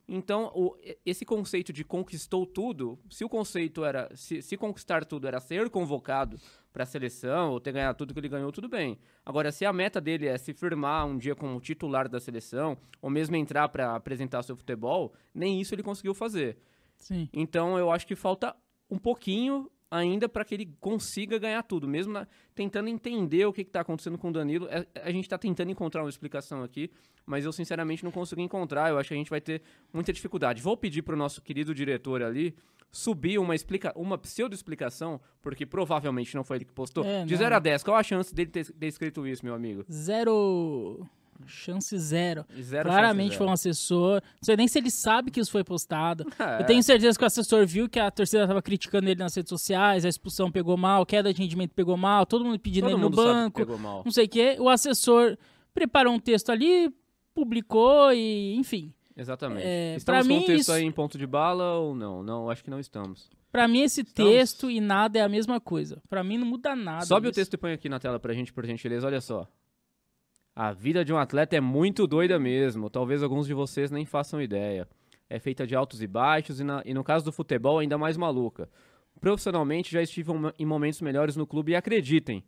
Então, 0.07 0.51
o- 0.55 0.75
esse 1.05 1.25
conceito 1.25 1.73
de 1.73 1.83
conquistou 1.83 2.45
tudo, 2.45 2.99
se 3.09 3.25
o 3.25 3.29
conceito 3.29 3.83
era. 3.83 4.09
Se, 4.15 4.39
se 4.41 4.55
conquistar 4.55 5.05
tudo 5.05 5.27
era 5.27 5.39
ser 5.39 5.69
convocado 5.71 6.39
pra 6.79 6.85
seleção, 6.85 7.51
ou 7.51 7.59
ter 7.59 7.73
ganhado 7.73 7.97
tudo 7.97 8.13
que 8.13 8.19
ele 8.21 8.29
ganhou, 8.29 8.53
tudo 8.53 8.69
bem. 8.69 8.97
Agora, 9.25 9.51
se 9.51 9.65
a 9.65 9.73
meta 9.73 9.99
dele 9.99 10.27
é 10.27 10.37
se 10.37 10.53
firmar 10.53 11.05
um 11.05 11.17
dia 11.17 11.35
como 11.35 11.59
titular 11.59 12.07
da 12.07 12.21
seleção, 12.21 12.77
ou 13.01 13.09
mesmo 13.09 13.35
entrar 13.35 13.67
pra 13.67 13.95
apresentar 13.97 14.43
seu 14.43 14.55
futebol, 14.55 15.13
nem 15.35 15.59
isso 15.59 15.75
ele 15.75 15.83
conseguiu 15.83 16.13
fazer. 16.13 16.57
Sim. 16.95 17.27
Então 17.33 17.77
eu 17.77 17.91
acho 17.91 18.07
que 18.07 18.15
falta 18.15 18.55
um 18.89 18.97
pouquinho 18.97 19.69
ainda 19.91 20.29
para 20.29 20.45
que 20.45 20.53
ele 20.55 20.73
consiga 20.79 21.37
ganhar 21.37 21.63
tudo, 21.63 21.85
mesmo 21.85 22.13
na- 22.13 22.25
tentando 22.55 22.87
entender 22.87 23.45
o 23.45 23.51
que 23.51 23.61
está 23.61 23.81
acontecendo 23.81 24.17
com 24.17 24.29
o 24.29 24.31
Danilo. 24.31 24.65
É- 24.69 24.87
A, 25.03 25.11
gente 25.11 25.25
está 25.25 25.37
tentando 25.37 25.69
encontrar 25.71 26.01
uma 26.03 26.09
explicação 26.09 26.63
aqui, 26.63 26.89
mas 27.25 27.43
eu 27.43 27.51
sinceramente 27.51 28.05
não 28.05 28.11
consegui 28.11 28.41
encontrar. 28.41 28.89
Eu 28.89 28.97
acho 28.97 29.09
que 29.09 29.15
a 29.15 29.17
gente 29.17 29.29
vai 29.29 29.41
ter 29.41 29.61
muita 29.91 30.13
dificuldade. 30.13 30.61
Vou 30.61 30.77
pedir 30.77 31.01
para 31.01 31.13
o 31.13 31.17
nosso 31.17 31.41
querido 31.41 31.75
diretor 31.75 32.23
ali 32.23 32.55
subir 32.91 33.37
uma, 33.39 33.53
explica 33.55 33.91
uma 33.95 34.17
pseudo-explicação, 34.17 35.19
porque 35.41 35.65
provavelmente 35.65 36.35
não 36.35 36.43
foi 36.43 36.57
ele 36.57 36.65
que 36.65 36.73
postou. 36.73 37.03
É, 37.05 37.23
De 37.25 37.33
não. 37.33 37.39
0 37.39 37.55
a 37.55 37.59
10, 37.59 37.83
qual 37.83 37.97
a 37.97 38.03
chance 38.03 38.33
dele 38.33 38.49
ter, 38.49 38.65
ter 38.71 38.87
escrito 38.87 39.27
isso, 39.27 39.45
meu 39.45 39.53
amigo? 39.53 39.85
Zero. 39.91 41.07
Chance 41.45 41.97
zero. 41.97 42.45
Zero 42.61 42.89
Claramente 42.89 43.27
chance, 43.27 43.37
foi 43.37 43.47
um 43.47 43.51
assessor. 43.51 44.21
Não 44.21 44.43
sei 44.43 44.57
nem 44.57 44.67
se 44.67 44.77
ele 44.77 44.91
sabe 44.91 45.31
que 45.31 45.39
isso 45.39 45.51
foi 45.51 45.63
postado. 45.63 46.25
É. 46.39 46.61
Eu 46.61 46.65
tenho 46.65 46.83
certeza 46.83 47.17
que 47.17 47.23
o 47.23 47.27
assessor 47.27 47.65
viu 47.65 47.87
que 47.87 47.99
a 47.99 48.09
torcida 48.11 48.45
tava 48.47 48.61
criticando 48.61 49.07
ele 49.09 49.19
nas 49.19 49.33
redes 49.35 49.49
sociais, 49.49 50.03
a 50.03 50.09
expulsão 50.09 50.51
pegou 50.51 50.75
mal, 50.75 51.05
queda 51.05 51.33
de 51.33 51.41
rendimento 51.41 51.71
pegou 51.73 51.95
mal, 51.95 52.25
todo 52.25 52.43
mundo 52.43 52.59
pedindo 52.59 52.83
Todo 52.85 52.91
ele 52.93 53.01
mundo 53.01 53.15
no 53.15 53.23
banco, 53.23 53.59
pegou 53.59 53.77
mal. 53.77 54.01
não 54.03 54.11
sei 54.11 54.25
o 54.25 54.29
quê. 54.29 54.57
O 54.59 54.67
assessor 54.67 55.37
preparou 55.73 56.13
um 56.13 56.19
texto 56.19 56.49
ali, 56.49 56.93
publicou 57.33 58.11
e, 58.13 58.55
enfim. 58.55 58.93
Exatamente. 59.19 59.65
É, 59.65 59.95
estamos 59.95 60.27
com 60.27 60.33
o 60.37 60.45
texto 60.45 60.59
isso- 60.61 60.71
aí 60.71 60.83
em 60.83 60.91
ponto 60.91 61.17
de 61.17 61.27
bala 61.27 61.75
ou 61.77 61.93
não? 61.93 62.23
Não, 62.23 62.49
acho 62.49 62.63
que 62.63 62.69
não 62.69 62.79
estamos. 62.79 63.29
Pra 63.51 63.67
mim 63.67 63.81
esse 63.81 64.01
Estamos- 64.01 64.31
texto 64.31 64.69
e 64.69 64.79
nada 64.79 65.19
é 65.19 65.21
a 65.21 65.29
mesma 65.29 65.59
coisa. 65.59 66.01
Pra 66.09 66.23
mim 66.23 66.37
não 66.37 66.45
muda 66.47 66.75
nada. 66.75 67.05
Sobe 67.05 67.27
o 67.27 67.31
texto 67.31 67.53
e 67.55 67.57
põe 67.57 67.73
aqui 67.73 67.89
na 67.89 67.99
tela 67.99 68.19
pra 68.19 68.33
gente, 68.33 68.53
por 68.53 68.65
gentileza. 68.65 69.05
Olha 69.07 69.19
só. 69.19 69.47
A 70.55 70.71
vida 70.71 71.03
de 71.05 71.11
um 71.13 71.17
atleta 71.17 71.55
é 71.55 71.59
muito 71.61 72.05
doida 72.05 72.37
mesmo. 72.39 72.89
Talvez 72.89 73.23
alguns 73.23 73.47
de 73.47 73.53
vocês 73.53 73.91
nem 73.91 74.05
façam 74.05 74.41
ideia. 74.41 74.87
É 75.29 75.39
feita 75.39 75.65
de 75.65 75.75
altos 75.75 76.01
e 76.01 76.07
baixos 76.07 76.59
e, 76.59 76.63
na- 76.63 76.81
e 76.85 76.93
no 76.93 77.03
caso 77.03 77.25
do 77.25 77.31
futebol 77.31 77.79
ainda 77.79 77.97
mais 77.97 78.17
maluca. 78.17 78.69
Profissionalmente 79.19 79.91
já 79.91 80.01
estive 80.01 80.31
em 80.57 80.65
momentos 80.65 81.01
melhores 81.01 81.35
no 81.35 81.45
clube 81.45 81.71
e 81.71 81.75
acreditem, 81.75 82.43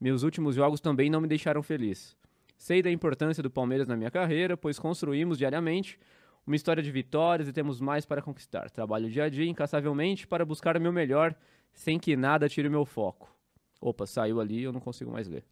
meus 0.00 0.22
últimos 0.22 0.54
jogos 0.54 0.80
também 0.80 1.10
não 1.10 1.20
me 1.20 1.28
deixaram 1.28 1.62
feliz. 1.62 2.16
Sei 2.56 2.82
da 2.82 2.90
importância 2.90 3.42
do 3.42 3.50
Palmeiras 3.50 3.86
na 3.86 3.96
minha 3.96 4.10
carreira, 4.10 4.56
pois 4.56 4.78
construímos 4.78 5.38
diariamente 5.38 5.98
uma 6.46 6.56
história 6.56 6.82
de 6.82 6.90
vitórias 6.90 7.48
e 7.48 7.52
temos 7.52 7.80
mais 7.80 8.04
para 8.04 8.22
conquistar. 8.22 8.70
Trabalho 8.70 9.10
dia 9.10 9.24
a 9.24 9.28
dia 9.28 9.48
incansavelmente 9.48 10.26
para 10.26 10.44
buscar 10.44 10.76
o 10.76 10.80
meu 10.80 10.92
melhor, 10.92 11.34
sem 11.72 11.98
que 11.98 12.16
nada 12.16 12.48
tire 12.48 12.68
o 12.68 12.70
meu 12.70 12.84
foco. 12.84 13.34
Opa, 13.80 14.06
saiu 14.06 14.40
ali, 14.40 14.62
eu 14.62 14.72
não 14.72 14.80
consigo 14.80 15.10
mais 15.10 15.28
ler. 15.28 15.44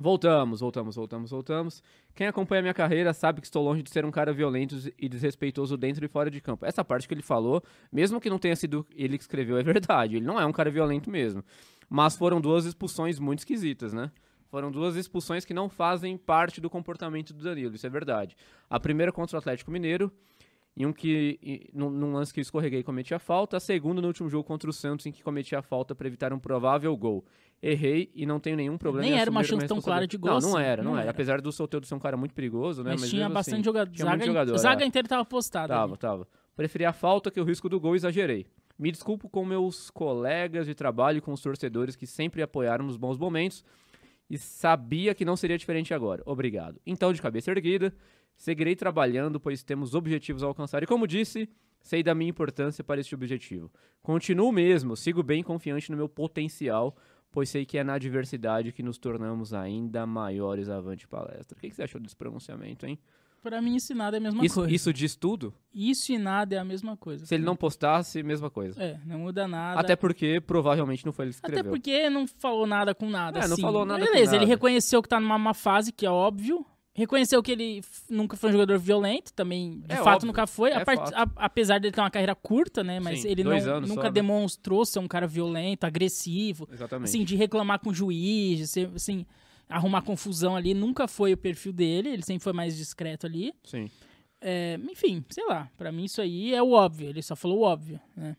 Voltamos, 0.00 0.60
voltamos, 0.60 0.96
voltamos, 0.96 1.30
voltamos. 1.30 1.82
Quem 2.14 2.26
acompanha 2.26 2.62
minha 2.62 2.72
carreira 2.72 3.12
sabe 3.12 3.40
que 3.40 3.46
estou 3.46 3.62
longe 3.62 3.82
de 3.82 3.90
ser 3.90 4.06
um 4.06 4.10
cara 4.10 4.32
violento 4.32 4.74
e 4.98 5.08
desrespeitoso 5.08 5.76
dentro 5.76 6.02
e 6.04 6.08
fora 6.08 6.30
de 6.30 6.40
campo. 6.40 6.64
Essa 6.64 6.82
parte 6.82 7.06
que 7.06 7.12
ele 7.12 7.22
falou, 7.22 7.62
mesmo 7.92 8.18
que 8.18 8.30
não 8.30 8.38
tenha 8.38 8.56
sido 8.56 8.86
ele 8.94 9.18
que 9.18 9.24
escreveu, 9.24 9.58
é 9.58 9.62
verdade. 9.62 10.16
Ele 10.16 10.24
não 10.24 10.40
é 10.40 10.46
um 10.46 10.52
cara 10.52 10.70
violento 10.70 11.10
mesmo. 11.10 11.44
Mas 11.88 12.16
foram 12.16 12.40
duas 12.40 12.64
expulsões 12.64 13.18
muito 13.18 13.40
esquisitas, 13.40 13.92
né? 13.92 14.10
Foram 14.50 14.70
duas 14.70 14.96
expulsões 14.96 15.44
que 15.44 15.54
não 15.54 15.68
fazem 15.68 16.16
parte 16.16 16.60
do 16.60 16.68
comportamento 16.68 17.32
do 17.32 17.42
Danilo, 17.42 17.74
isso 17.74 17.86
é 17.86 17.90
verdade. 17.90 18.36
A 18.68 18.80
primeira 18.80 19.12
contra 19.12 19.36
o 19.36 19.38
Atlético 19.38 19.70
Mineiro, 19.70 20.10
em 20.76 20.84
um 20.86 20.92
que, 20.92 21.38
e- 21.42 21.70
num, 21.72 21.88
num 21.88 22.12
lance 22.12 22.34
que 22.34 22.40
eu 22.40 22.42
escorreguei 22.42 22.80
e 22.80 22.82
cometi 22.82 23.14
a 23.14 23.18
falta. 23.18 23.56
A 23.56 23.60
segunda 23.60 24.00
no 24.00 24.08
último 24.08 24.28
jogo 24.28 24.42
contra 24.44 24.68
o 24.68 24.72
Santos, 24.72 25.06
em 25.06 25.12
que 25.12 25.22
cometi 25.22 25.54
a 25.54 25.62
falta 25.62 25.94
para 25.94 26.06
evitar 26.08 26.32
um 26.32 26.38
provável 26.38 26.96
gol. 26.96 27.24
Errei 27.62 28.10
e 28.14 28.24
não 28.26 28.40
tenho 28.40 28.56
nenhum 28.56 28.76
problema 28.78 29.06
Nem 29.06 29.16
em 29.16 29.20
era 29.20 29.30
uma 29.30 29.44
chance 29.44 29.66
tão 29.68 29.80
clara 29.82 30.06
de 30.06 30.16
gol 30.16 30.40
Não, 30.40 30.52
não 30.52 30.58
era, 30.58 30.82
não, 30.82 30.90
não 30.92 30.96
era. 30.96 31.02
era. 31.02 31.10
Apesar 31.10 31.40
do 31.40 31.52
Soteldo 31.52 31.86
ser 31.86 31.94
um 31.94 31.98
cara 31.98 32.16
muito 32.16 32.32
perigoso, 32.34 32.82
né? 32.82 32.92
Mas, 32.98 33.08
tinha 33.10 33.22
mesmo 33.24 33.34
bastante 33.34 33.54
assim, 33.56 33.64
jogador. 33.64 33.90
tinha 33.92 34.06
Zaga, 34.06 34.24
jogador. 34.26 34.58
zaga 34.58 34.82
é. 34.82 34.86
inteira 34.86 35.06
tava 35.06 35.24
postada. 35.24 35.74
Tava, 35.74 35.92
ali. 35.92 35.98
tava. 35.98 36.28
Preferi 36.56 36.86
a 36.86 36.92
falta 36.92 37.30
que 37.30 37.40
o 37.40 37.44
risco 37.44 37.68
do 37.68 37.78
gol 37.78 37.94
exagerei. 37.94 38.46
Me 38.78 38.90
desculpo 38.90 39.28
com 39.28 39.44
meus 39.44 39.90
colegas 39.90 40.64
de 40.66 40.74
trabalho 40.74 41.18
e 41.18 41.20
com 41.20 41.32
os 41.34 41.42
torcedores 41.42 41.94
que 41.94 42.06
sempre 42.06 42.40
apoiaram 42.42 42.86
nos 42.86 42.96
bons 42.96 43.18
momentos 43.18 43.62
e 44.30 44.38
sabia 44.38 45.12
que 45.14 45.24
não 45.24 45.36
seria 45.36 45.58
diferente 45.58 45.92
agora. 45.92 46.22
Obrigado. 46.24 46.80
Então, 46.86 47.12
de 47.12 47.20
cabeça 47.20 47.50
erguida, 47.50 47.92
seguirei 48.36 48.76
trabalhando, 48.76 49.40
pois 49.40 49.64
temos 49.64 49.92
objetivos 49.92 50.44
a 50.44 50.46
alcançar. 50.46 50.82
E 50.84 50.86
como 50.86 51.06
disse, 51.06 51.48
sei 51.80 52.02
da 52.02 52.14
minha 52.14 52.30
importância 52.30 52.84
para 52.84 53.00
este 53.00 53.14
objetivo. 53.14 53.70
Continuo 54.00 54.52
mesmo, 54.52 54.96
sigo 54.96 55.22
bem 55.22 55.42
confiante 55.42 55.90
no 55.90 55.96
meu 55.96 56.08
potencial, 56.08 56.96
pois 57.32 57.50
sei 57.50 57.66
que 57.66 57.76
é 57.76 57.82
na 57.82 57.94
adversidade 57.94 58.72
que 58.72 58.82
nos 58.82 58.98
tornamos 58.98 59.52
ainda 59.52 60.06
maiores 60.06 60.68
avante 60.68 61.08
palestra. 61.08 61.58
O 61.58 61.60
que 61.60 61.70
você 61.70 61.82
achou 61.82 62.00
desse 62.00 62.16
pronunciamento, 62.16 62.86
hein? 62.86 62.98
Pra 63.42 63.62
mim 63.62 63.76
isso 63.76 63.92
e 63.92 63.94
nada 63.94 64.16
é 64.16 64.18
a 64.18 64.20
mesma 64.20 64.44
Isso, 64.44 64.54
coisa. 64.56 64.74
isso 64.74 64.92
diz 64.92 65.16
tudo? 65.16 65.54
Isso 65.72 66.12
e 66.12 66.18
nada 66.18 66.56
é 66.56 66.58
a 66.58 66.64
mesma 66.64 66.96
coisa. 66.96 67.24
Se 67.24 67.34
ele 67.34 67.44
não 67.44 67.56
postasse, 67.56 68.22
mesma 68.22 68.50
coisa. 68.50 68.82
É, 68.82 68.98
não 69.06 69.20
muda 69.20 69.48
nada. 69.48 69.80
Até 69.80 69.96
porque 69.96 70.40
provavelmente 70.40 71.06
não 71.06 71.12
foi 71.12 71.26
ele 71.26 71.32
que 71.32 71.38
Até 71.38 71.48
escreveu. 71.54 71.72
porque 71.72 72.10
não 72.10 72.26
falou 72.26 72.66
nada 72.66 72.94
com 72.94 73.08
nada. 73.08 73.38
É, 73.38 73.46
não 73.46 73.54
assim. 73.54 73.62
falou 73.62 73.86
nada 73.86 74.00
com 74.04 74.12
Beleza, 74.12 74.32
ele 74.32 74.40
nada. 74.44 74.48
reconheceu 74.50 75.02
que 75.02 75.08
tá 75.08 75.18
numa 75.18 75.38
má 75.38 75.54
fase, 75.54 75.90
que 75.92 76.04
é 76.04 76.10
óbvio. 76.10 76.66
Reconheceu 76.92 77.40
que 77.42 77.52
ele 77.52 77.82
nunca 78.10 78.36
foi 78.36 78.50
um 78.50 78.52
jogador 78.52 78.76
violento, 78.78 79.32
também, 79.32 79.78
de 79.80 79.92
É 79.94 79.96
fato 79.96 80.08
óbvio, 80.16 80.26
nunca 80.26 80.46
foi. 80.46 80.70
É 80.70 80.84
part- 80.84 81.14
a- 81.14 81.30
apesar 81.36 81.78
dele 81.78 81.92
ter 81.94 82.00
uma 82.00 82.10
carreira 82.10 82.34
curta, 82.34 82.82
né? 82.84 82.98
Mas 83.00 83.20
Sim, 83.22 83.28
ele 83.28 83.44
não, 83.44 83.52
nunca 83.80 83.86
só, 83.94 84.02
né? 84.02 84.10
demonstrou 84.10 84.84
ser 84.84 84.98
um 84.98 85.08
cara 85.08 85.26
violento, 85.26 85.84
agressivo. 85.84 86.68
Exatamente. 86.70 87.08
Assim, 87.08 87.24
de 87.24 87.36
reclamar 87.36 87.78
com 87.78 87.90
o 87.90 87.94
juiz, 87.94 88.58
de 88.58 88.66
ser, 88.66 88.90
assim, 88.94 89.24
arrumar 89.70 90.02
confusão 90.02 90.54
ali. 90.56 90.74
Nunca 90.74 91.08
foi 91.08 91.32
o 91.32 91.36
perfil 91.36 91.72
dele, 91.72 92.10
ele 92.10 92.22
sempre 92.22 92.42
foi 92.44 92.52
mais 92.52 92.76
discreto 92.76 93.26
ali. 93.26 93.54
Sim. 93.64 93.88
É, 94.40 94.78
enfim, 94.90 95.24
sei 95.28 95.46
lá, 95.46 95.70
pra 95.76 95.92
mim 95.92 96.04
isso 96.04 96.20
aí 96.20 96.54
é 96.54 96.62
o 96.62 96.72
óbvio, 96.72 97.08
ele 97.08 97.22
só 97.22 97.36
falou 97.36 97.58
o 97.58 97.62
óbvio, 97.62 98.00
né? 98.16 98.36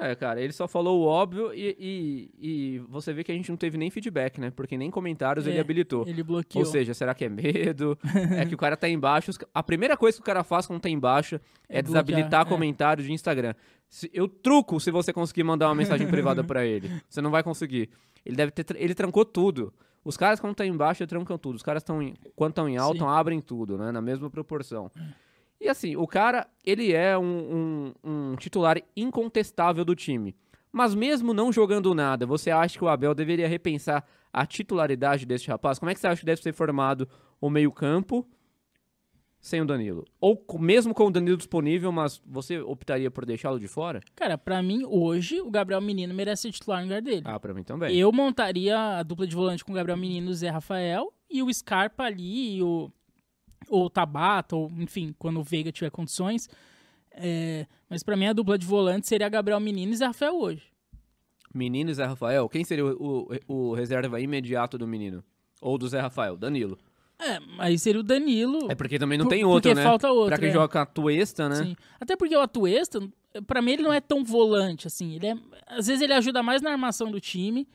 É, 0.00 0.14
cara, 0.14 0.40
ele 0.40 0.52
só 0.54 0.66
falou 0.66 1.00
o 1.00 1.04
óbvio 1.04 1.52
e, 1.52 1.76
e, 1.78 2.30
e 2.38 2.78
você 2.88 3.12
vê 3.12 3.22
que 3.22 3.30
a 3.30 3.34
gente 3.34 3.50
não 3.50 3.58
teve 3.58 3.76
nem 3.76 3.90
feedback, 3.90 4.40
né? 4.40 4.50
Porque 4.50 4.76
nem 4.76 4.90
comentários 4.90 5.46
ele 5.46 5.58
É, 5.58 5.60
habilitou. 5.60 6.08
Ele 6.08 6.22
bloqueou. 6.22 6.64
Ou 6.64 6.70
seja, 6.70 6.94
será 6.94 7.14
que 7.14 7.26
é 7.26 7.28
medo? 7.28 7.96
é 8.36 8.46
que 8.46 8.54
o 8.54 8.58
cara 8.58 8.74
tá 8.74 8.88
embaixo. 8.88 9.30
A 9.54 9.62
primeira 9.62 9.94
coisa 9.94 10.16
que 10.16 10.22
o 10.22 10.24
cara 10.24 10.42
faz 10.42 10.66
quando 10.66 10.80
tá 10.80 10.88
embaixo 10.88 11.36
é, 11.68 11.78
É 11.78 11.82
desabilitar 11.82 12.46
é. 12.46 12.48
comentário 12.48 13.04
de 13.04 13.12
Instagram. 13.12 13.54
Eu 14.14 14.26
truco 14.28 14.80
se 14.80 14.90
você 14.90 15.12
conseguir 15.12 15.44
mandar 15.44 15.68
uma 15.68 15.74
mensagem 15.74 16.06
privada 16.08 16.42
pra 16.42 16.64
ele. 16.64 16.90
Você 17.08 17.20
não 17.20 17.30
vai 17.30 17.42
conseguir. 17.42 17.90
Ele 18.24 18.34
deve 18.34 18.50
ter. 18.50 18.64
Ele 18.76 18.94
trancou 18.94 19.26
tudo. 19.26 19.74
Os 20.04 20.16
caras, 20.16 20.40
quando 20.40 20.54
tá 20.56 20.66
embaixo, 20.66 21.06
trancam 21.06 21.38
tudo. 21.38 21.54
Os 21.56 21.62
caras, 21.62 21.82
tão 21.82 22.02
em, 22.02 22.14
quando 22.34 22.50
estão 22.50 22.68
em 22.68 22.76
alto, 22.76 22.98
abrem 23.06 23.40
tudo, 23.40 23.78
né? 23.78 23.92
Na 23.92 24.00
mesma 24.00 24.28
proporção. 24.28 24.90
E 25.60 25.68
assim, 25.68 25.94
o 25.94 26.06
cara, 26.08 26.46
ele 26.64 26.92
é 26.92 27.16
um, 27.16 27.92
um- 28.04 28.10
um 28.32 28.36
titular 28.36 28.78
incontestável 28.96 29.84
do 29.84 29.94
time. 29.94 30.34
Mas 30.72 30.94
mesmo 30.94 31.32
não 31.34 31.52
jogando 31.52 31.94
nada, 31.94 32.26
você 32.26 32.50
acha 32.50 32.78
que 32.78 32.84
o 32.84 32.88
Abel 32.88 33.14
deveria 33.14 33.46
repensar 33.46 34.04
a 34.32 34.44
titularidade 34.46 35.24
desse 35.26 35.46
rapaz? 35.48 35.78
Como 35.78 35.90
é 35.90 35.94
que 35.94 36.00
você 36.00 36.06
acha 36.06 36.20
que 36.20 36.26
deve 36.26 36.42
ser 36.42 36.52
formado 36.54 37.06
o 37.40 37.48
meio-campo 37.50 38.26
sem 39.42 39.60
o 39.60 39.66
Danilo? 39.66 40.04
Ou 40.20 40.42
mesmo 40.58 40.94
com 40.94 41.06
o 41.06 41.10
Danilo 41.10 41.36
disponível, 41.36 41.90
mas 41.92 42.22
você 42.24 42.60
optaria 42.60 43.10
por 43.10 43.26
deixá-lo 43.26 43.58
de 43.58 43.66
fora? 43.68 44.00
Cara, 44.14 44.38
pra 44.38 44.62
mim, 44.62 44.84
hoje, 44.86 45.40
o 45.40 45.50
Gabriel 45.50 45.80
Menino 45.82 46.14
merece 46.14 46.42
ser 46.42 46.52
titular 46.52 46.78
no 46.78 46.84
lugar 46.86 47.02
dele. 47.02 47.22
Ah, 47.26 47.38
pra 47.40 47.52
mim 47.52 47.64
também. 47.64 47.94
Eu 47.94 48.10
montaria 48.12 48.78
a 48.78 49.02
dupla 49.02 49.26
de 49.26 49.34
volante 49.34 49.64
com 49.64 49.72
o 49.72 49.74
Gabriel 49.74 49.98
Menino 49.98 50.28
e 50.28 50.30
o 50.30 50.34
Zé 50.34 50.48
Rafael 50.48 51.12
e 51.28 51.42
o 51.42 51.52
Scarpa 51.52 52.04
ali, 52.04 52.56
e 52.56 52.62
o, 52.62 52.90
ou 53.68 53.86
o 53.86 53.90
Tabata, 53.90 54.54
ou 54.54 54.70
enfim, 54.78 55.14
quando 55.18 55.40
o 55.40 55.42
Veiga 55.42 55.72
tiver 55.72 55.90
condições. 55.90 56.48
É, 57.10 57.66
mas 57.90 58.02
pra 58.02 58.16
mim 58.16 58.26
a 58.26 58.32
dupla 58.32 58.56
de 58.56 58.64
volante 58.64 59.06
seria 59.08 59.28
Gabriel 59.28 59.60
Menino 59.60 59.92
e 59.92 59.96
Zé 59.96 60.06
Rafael 60.06 60.34
hoje. 60.38 60.62
Menino 61.54 61.90
e 61.90 61.94
Zé 61.94 62.04
Rafael, 62.06 62.48
quem 62.48 62.64
seria 62.64 62.86
o, 62.86 63.28
o- 63.48 63.70
o 63.70 63.74
reserva 63.74 64.18
imediato 64.20 64.78
do 64.78 64.86
menino? 64.86 65.22
Ou 65.60 65.76
do 65.76 65.86
Zé 65.88 66.00
Rafael? 66.00 66.36
Danilo. 66.36 66.78
É, 67.24 67.38
aí 67.58 67.78
seria 67.78 68.00
o 68.00 68.02
Danilo. 68.04 68.70
É 68.70 68.74
porque 68.74 68.98
também 68.98 69.16
não 69.18 69.26
por- 69.26 69.30
tem 69.30 69.44
outro, 69.44 69.62
porque 69.70 69.74
né? 69.74 69.82
falta 69.82 70.10
outro. 70.10 70.28
pra 70.28 70.38
quem 70.38 70.48
é. 70.48 70.52
joga 70.52 70.68
com 70.68 70.78
a 70.78 70.86
Tuesta, 70.86 71.48
né? 71.48 71.54
Sim. 71.56 71.76
Até 72.00 72.16
porque 72.16 72.36
o 72.36 72.40
Atuesta, 72.40 73.00
pra 73.46 73.62
mim, 73.62 73.72
ele 73.72 73.82
não 73.82 73.92
é 73.92 74.00
tão 74.00 74.24
volante, 74.24 74.86
assim. 74.86 75.14
Ele 75.14 75.26
é, 75.28 75.34
às 75.66 75.86
vezes 75.86 76.02
ele 76.02 76.12
ajuda 76.12 76.42
mais 76.42 76.60
na 76.62 76.70
armação 76.70 77.10
do 77.10 77.20
time 77.20 77.68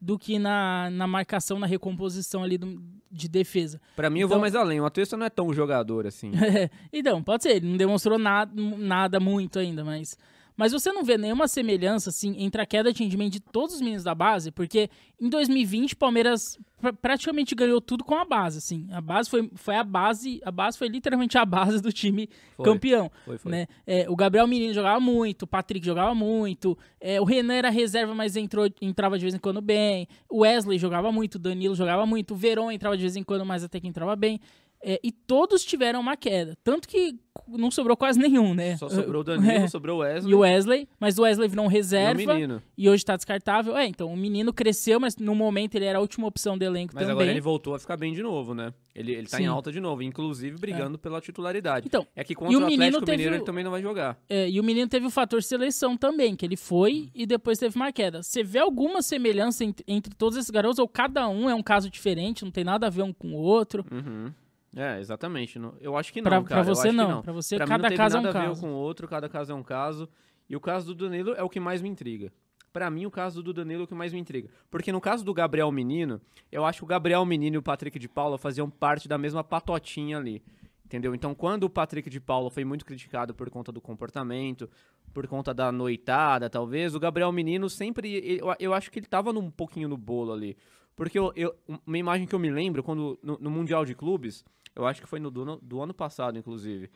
do 0.00 0.18
que 0.18 0.38
na, 0.38 0.90
na 0.90 1.06
marcação, 1.06 1.58
na 1.58 1.66
recomposição 1.66 2.42
ali 2.42 2.58
do- 2.58 2.82
de 3.10 3.28
defesa. 3.28 3.80
Pra 3.94 4.08
mim, 4.10 4.20
eu 4.20 4.28
vou 4.28 4.36
Então- 4.36 4.40
mais 4.40 4.54
além. 4.54 4.80
O 4.80 4.84
Atuesta 4.84 5.16
não 5.16 5.26
é 5.26 5.30
tão 5.30 5.52
jogador 5.52 6.06
assim. 6.06 6.32
então, 6.92 7.22
pode 7.22 7.42
ser, 7.42 7.56
ele 7.56 7.68
não 7.68 7.76
demonstrou 7.76 8.18
nada, 8.18 8.52
nada 8.78 9.20
muito 9.20 9.58
ainda, 9.58 9.84
mas. 9.84 10.16
Mas 10.56 10.72
você 10.72 10.92
não 10.92 11.02
vê 11.02 11.16
nenhuma 11.16 11.48
semelhança, 11.48 12.10
assim, 12.10 12.34
entre 12.38 12.60
a 12.60 12.66
queda 12.66 12.92
de 12.92 13.02
rendimento 13.02 13.32
de 13.32 13.40
todos 13.40 13.74
os 13.76 13.80
meninos 13.80 14.04
da 14.04 14.14
base, 14.14 14.50
porque 14.50 14.88
em 15.20 15.28
2020 15.28 15.92
o 15.94 15.96
Palmeiras 15.96 16.58
pra- 16.80 16.92
praticamente 16.92 17.54
ganhou 17.54 17.80
tudo 17.80 18.04
com 18.04 18.14
a 18.14 18.24
base, 18.24 18.58
assim. 18.58 18.86
A 18.92 19.00
base 19.00 19.30
foi, 19.30 19.50
foi 19.54 19.74
a 19.76 19.82
base, 19.84 20.40
a 20.44 20.50
base 20.50 20.76
foi 20.76 20.88
literalmente 20.88 21.38
a 21.38 21.44
base 21.44 21.80
do 21.80 21.90
time 21.92 22.28
Foi, 22.56 22.64
campeão. 22.64 23.10
Foi, 23.24 23.38
foi. 23.38 23.50
Né? 23.52 23.66
É, 23.86 24.06
o 24.10 24.14
Gabriel 24.16 24.46
Menino 24.46 24.74
jogava 24.74 25.00
muito, 25.00 25.42
o 25.42 25.46
Patrick 25.46 25.84
jogava 25.84 26.14
muito, 26.14 26.76
é, 27.00 27.20
o 27.20 27.24
Renan 27.24 27.54
era 27.54 27.70
reserva, 27.70 28.14
mas 28.14 28.36
entrou, 28.36 28.68
entrava 28.80 29.16
de 29.18 29.22
vez 29.24 29.34
em 29.34 29.38
quando 29.38 29.60
bem, 29.60 30.06
o 30.30 30.40
Wesley 30.40 30.78
jogava 30.78 31.10
muito, 31.10 31.36
o 31.36 31.38
Danilo 31.38 31.74
jogava 31.74 32.04
muito, 32.04 32.34
o 32.34 32.36
Verón 32.36 32.70
entrava 32.70 32.96
de 32.96 33.02
vez 33.02 33.16
em 33.16 33.22
quando, 33.22 33.44
mas 33.46 33.64
até 33.64 33.80
que 33.80 33.88
entrava 33.88 34.14
bem. 34.14 34.38
É, 34.84 34.98
e 35.02 35.12
todos 35.12 35.64
tiveram 35.64 36.00
uma 36.00 36.16
queda. 36.16 36.56
Tanto 36.64 36.88
que 36.88 37.14
não 37.48 37.70
sobrou 37.70 37.96
quase 37.96 38.18
nenhum, 38.18 38.52
né? 38.54 38.76
Só 38.76 38.88
sobrou 38.88 39.20
o 39.22 39.24
Danilo, 39.24 39.50
É. 39.52 39.68
sobrou 39.68 39.98
o 39.98 40.00
Wesley 40.00 40.30
E 40.30 40.34
o 40.34 40.40
Wesley, 40.40 40.88
mas 41.00 41.18
o 41.18 41.22
Wesley 41.22 41.48
virou 41.48 41.64
um 41.64 41.68
e 41.68 41.70
o 41.70 41.72
reserva 41.72 42.34
menino. 42.34 42.62
e 42.76 42.88
hoje 42.88 43.04
tá 43.04 43.16
descartável. 43.16 43.76
É, 43.76 43.86
então 43.86 44.12
o 44.12 44.16
menino 44.16 44.52
cresceu, 44.52 44.98
mas 45.00 45.16
no 45.16 45.34
momento 45.34 45.74
ele 45.76 45.84
era 45.84 45.98
a 45.98 46.00
última 46.00 46.26
opção 46.26 46.58
do 46.58 46.62
elenco 46.64 46.92
Mas 46.94 47.02
também. 47.04 47.12
agora 47.12 47.30
ele 47.30 47.40
voltou 47.40 47.74
a 47.74 47.78
ficar 47.78 47.96
bem 47.96 48.12
de 48.12 48.22
novo, 48.22 48.54
né? 48.54 48.74
Ele, 48.94 49.12
ele 49.12 49.26
tá 49.26 49.38
em 49.38 49.44
Sim. 49.44 49.48
alta 49.48 49.72
de 49.72 49.80
novo, 49.80 50.02
inclusive 50.02 50.58
brigando 50.58 50.98
pela 50.98 51.20
titularidade. 51.20 51.86
Então, 51.86 52.06
É 52.14 52.22
que 52.22 52.34
contra 52.34 52.54
o 52.54 52.60
o, 52.62 52.66
menino 52.66 52.82
Atlético 52.82 53.06
teve 53.06 53.16
Mineiro 53.18 53.36
ele 53.36 53.44
também 53.44 53.64
não 53.64 53.70
vai 53.70 53.80
jogar. 53.80 54.18
É, 54.28 54.50
e 54.50 54.60
o 54.60 54.64
menino 54.64 54.86
teve 54.88 55.06
o 55.06 55.10
fator 55.10 55.42
seleção 55.42 55.96
também, 55.96 56.36
que 56.36 56.44
ele 56.44 56.56
foi 56.56 57.08
e 57.14 57.24
depois 57.24 57.58
teve 57.58 57.74
uma 57.76 57.90
queda. 57.92 58.22
Você 58.22 58.42
vê 58.44 58.58
alguma 58.58 59.00
semelhança 59.00 59.64
entre, 59.64 59.82
entre 59.88 60.14
todos 60.14 60.36
esses 60.36 60.50
garotos 60.50 60.78
ou 60.78 60.86
cada 60.86 61.26
um 61.28 61.48
é 61.48 61.54
um 61.54 61.62
caso 61.62 61.88
diferente, 61.88 62.44
não 62.44 62.50
tem 62.50 62.64
nada 62.64 62.86
a 62.88 62.90
ver 62.90 63.02
um 63.02 63.12
com 63.12 63.28
o 63.32 63.38
outro? 63.38 63.84
Uhum. 63.90 64.30
É, 64.74 64.98
exatamente. 64.98 65.60
Eu 65.80 65.96
acho 65.96 66.12
que 66.12 66.20
não, 66.22 66.30
Pra, 66.30 66.42
cara. 66.42 66.62
pra 66.62 66.70
eu 66.70 66.74
você 66.74 66.88
acho 66.88 66.96
que 66.96 67.02
não. 67.02 67.10
não. 67.16 67.22
Pra 67.22 67.32
você, 67.32 67.56
Pra 67.56 67.66
mim 67.66 67.70
cada 67.70 67.90
não 67.90 67.96
caso 67.96 68.16
é 68.16 68.20
um 68.20 68.22
nada 68.22 68.38
a 68.38 68.42
ver 68.42 68.48
caso. 68.48 68.60
com 68.60 68.68
o 68.72 68.74
outro, 68.74 69.06
cada 69.08 69.28
caso 69.28 69.52
é 69.52 69.54
um 69.54 69.62
caso. 69.62 70.08
E 70.48 70.56
o 70.56 70.60
caso 70.60 70.94
do 70.94 70.94
Danilo 71.08 71.34
é 71.34 71.42
o 71.42 71.48
que 71.48 71.60
mais 71.60 71.80
me 71.82 71.88
intriga. 71.88 72.32
Pra 72.72 72.90
mim, 72.90 73.04
o 73.04 73.10
caso 73.10 73.42
do 73.42 73.52
Danilo 73.52 73.82
é 73.82 73.84
o 73.84 73.86
que 73.86 73.94
mais 73.94 74.12
me 74.14 74.18
intriga. 74.18 74.48
Porque 74.70 74.90
no 74.90 75.00
caso 75.00 75.22
do 75.24 75.34
Gabriel 75.34 75.70
Menino, 75.70 76.20
eu 76.50 76.64
acho 76.64 76.78
que 76.78 76.84
o 76.84 76.86
Gabriel 76.86 77.24
Menino 77.26 77.56
e 77.56 77.58
o 77.58 77.62
Patrick 77.62 77.98
de 77.98 78.08
Paula 78.08 78.38
faziam 78.38 78.70
parte 78.70 79.06
da 79.06 79.18
mesma 79.18 79.44
patotinha 79.44 80.16
ali. 80.16 80.42
Entendeu? 80.86 81.14
Então, 81.14 81.34
quando 81.34 81.64
o 81.64 81.70
Patrick 81.70 82.08
de 82.10 82.20
Paula 82.20 82.50
foi 82.50 82.64
muito 82.64 82.84
criticado 82.86 83.34
por 83.34 83.48
conta 83.50 83.70
do 83.72 83.80
comportamento, 83.80 84.68
por 85.12 85.26
conta 85.26 85.52
da 85.54 85.70
noitada, 85.72 86.48
talvez, 86.50 86.94
o 86.94 87.00
Gabriel 87.00 87.30
Menino 87.32 87.68
sempre. 87.68 88.38
Eu, 88.38 88.54
eu 88.58 88.72
acho 88.74 88.90
que 88.90 88.98
ele 88.98 89.06
tava 89.06 89.32
num 89.34 89.50
pouquinho 89.50 89.88
no 89.88 89.96
bolo 89.96 90.32
ali. 90.32 90.56
Porque 90.96 91.18
eu, 91.18 91.32
eu- 91.34 91.54
uma 91.86 91.98
imagem 91.98 92.26
que 92.26 92.34
eu 92.34 92.38
me 92.38 92.50
lembro, 92.50 92.82
quando 92.82 93.18
no, 93.22 93.38
no 93.38 93.50
Mundial 93.50 93.84
de 93.84 93.94
Clubes, 93.94 94.44
eu 94.74 94.86
acho 94.86 95.00
que 95.00 95.06
foi 95.08 95.18
no 95.20 95.30
do, 95.30 95.42
ano- 95.42 95.58
do 95.62 95.80
ano 95.82 95.94
passado, 95.94 96.38
inclusive. 96.38 96.90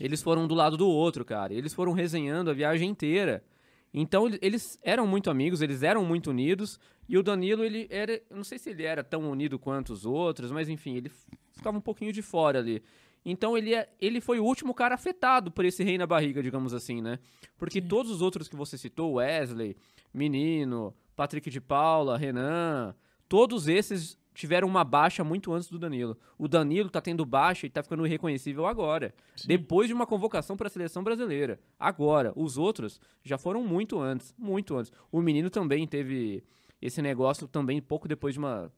Eles 0.00 0.22
foram 0.22 0.42
um 0.44 0.48
do 0.48 0.54
lado 0.54 0.76
do 0.76 0.88
outro, 0.88 1.24
cara. 1.24 1.52
Eles 1.54 1.72
foram 1.72 1.92
resenhando 1.92 2.50
a 2.50 2.54
viagem 2.54 2.88
inteira. 2.90 3.44
Então 3.92 4.26
ele- 4.26 4.38
eles 4.42 4.78
eram 4.82 5.06
muito 5.06 5.30
amigos, 5.30 5.60
eles 5.62 5.82
eram 5.82 6.04
muito 6.04 6.30
unidos. 6.30 6.80
E 7.08 7.16
o 7.16 7.22
Danilo, 7.22 7.62
ele 7.62 7.86
era. 7.90 8.20
Não 8.30 8.42
sei 8.42 8.58
se 8.58 8.70
ele 8.70 8.82
era 8.82 9.04
tão 9.04 9.30
unido 9.30 9.58
quanto 9.58 9.92
os 9.92 10.04
outros, 10.04 10.50
mas 10.50 10.68
enfim, 10.68 10.96
ele 10.96 11.10
ficava 11.52 11.78
um 11.78 11.80
pouquinho 11.80 12.12
de 12.12 12.22
fora 12.22 12.58
ali. 12.58 12.82
Então 13.24 13.56
ele, 13.56 13.74
é, 13.74 13.88
ele 14.00 14.20
foi 14.20 14.38
o 14.40 14.44
último 14.44 14.74
cara 14.74 14.94
afetado 14.96 15.50
por 15.50 15.64
esse 15.64 15.82
rei 15.84 15.96
na 15.96 16.06
barriga, 16.06 16.42
digamos 16.42 16.74
assim, 16.74 17.00
né? 17.00 17.18
Porque 17.56 17.80
todos 17.80 18.10
os 18.10 18.20
outros 18.20 18.48
que 18.48 18.56
você 18.56 18.76
citou, 18.76 19.14
Wesley, 19.14 19.76
Menino, 20.12 20.92
Patrick 21.14 21.50
de 21.50 21.60
Paula, 21.60 22.16
Renan, 22.16 22.94
todos 23.28 23.68
esses 23.68 24.18
tiveram 24.34 24.66
uma 24.66 24.82
baixa 24.82 25.22
muito 25.22 25.52
antes 25.52 25.68
do 25.68 25.78
Danilo. 25.78 26.18
O 26.36 26.48
Danilo 26.48 26.90
tá 26.90 27.00
tendo 27.00 27.24
baixa 27.24 27.66
e 27.66 27.70
tá 27.70 27.82
ficando 27.82 28.04
irreconhecível 28.04 28.66
agora. 28.66 29.14
Depois 29.46 29.86
de 29.86 29.94
uma 29.94 30.06
convocação 30.06 30.56
para 30.56 30.66
a 30.66 30.70
seleção 30.70 31.04
brasileira. 31.04 31.60
Agora, 31.78 32.32
os 32.34 32.58
outros 32.58 33.00
já 33.22 33.38
foram 33.38 33.62
muito 33.62 34.00
antes, 34.00 34.34
muito 34.36 34.76
antes. 34.76 34.92
O 35.10 35.22
menino 35.22 35.48
também 35.48 35.86
teve 35.86 36.42
esse 36.82 37.00
negócio 37.00 37.46
também 37.46 37.80
pouco 37.80 38.08
depois 38.08 38.34
de 38.34 38.40
uma 38.40 38.70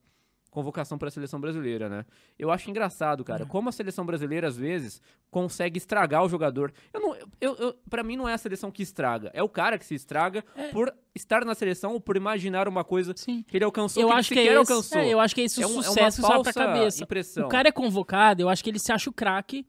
convocação 0.49 0.97
para 0.97 1.07
a 1.09 1.11
seleção 1.11 1.39
brasileira, 1.39 1.87
né? 1.89 2.05
Eu 2.39 2.49
acho 2.51 2.69
engraçado, 2.69 3.23
cara, 3.23 3.45
como 3.45 3.69
a 3.69 3.71
seleção 3.71 4.05
brasileira 4.05 4.47
às 4.47 4.57
vezes 4.57 5.01
consegue 5.29 5.77
estragar 5.77 6.23
o 6.23 6.29
jogador. 6.29 6.73
Eu 6.93 6.99
não, 7.01 7.15
eu, 7.39 7.55
eu, 7.57 7.75
para 7.89 8.01
mim 8.03 8.15
não 8.15 8.27
é 8.27 8.33
a 8.33 8.37
seleção 8.37 8.71
que 8.71 8.81
estraga, 8.81 9.29
é 9.33 9.43
o 9.43 9.49
cara 9.49 9.77
que 9.77 9.85
se 9.85 9.93
estraga 9.93 10.43
É. 10.55 10.69
por 10.69 10.91
estar 11.13 11.43
na 11.45 11.53
seleção 11.53 11.93
ou 11.93 11.99
por 12.01 12.15
imaginar 12.17 12.67
uma 12.67 12.83
coisa 12.83 13.13
Sim. 13.15 13.43
que 13.47 13.57
ele 13.57 13.65
alcançou 13.65 14.01
Eu 14.01 14.09
que 14.09 14.13
acho 14.15 14.33
ele 14.33 14.41
que 14.41 14.47
é 14.47 14.51
esse, 14.51 14.57
alcançou. 14.73 15.01
é, 15.01 15.13
eu 15.13 15.19
acho 15.19 15.35
que 15.35 15.41
é 15.41 15.45
É 15.45 15.47
o 15.65 15.69
um- 15.69 15.71
é 15.71 15.75
uma 15.75 15.83
sucesso 15.83 16.21
sobe 16.21 16.33
pra 16.43 16.53
falsa 16.53 16.53
cabeça. 16.53 17.03
impressão. 17.03 17.45
O 17.45 17.49
cara 17.49 17.67
é 17.67 17.71
convocado, 17.71 18.41
eu 18.41 18.49
acho 18.49 18.63
que 18.63 18.69
ele 18.69 18.79
se 18.79 18.91
acha 18.91 19.09
o 19.09 19.13
craque 19.13 19.65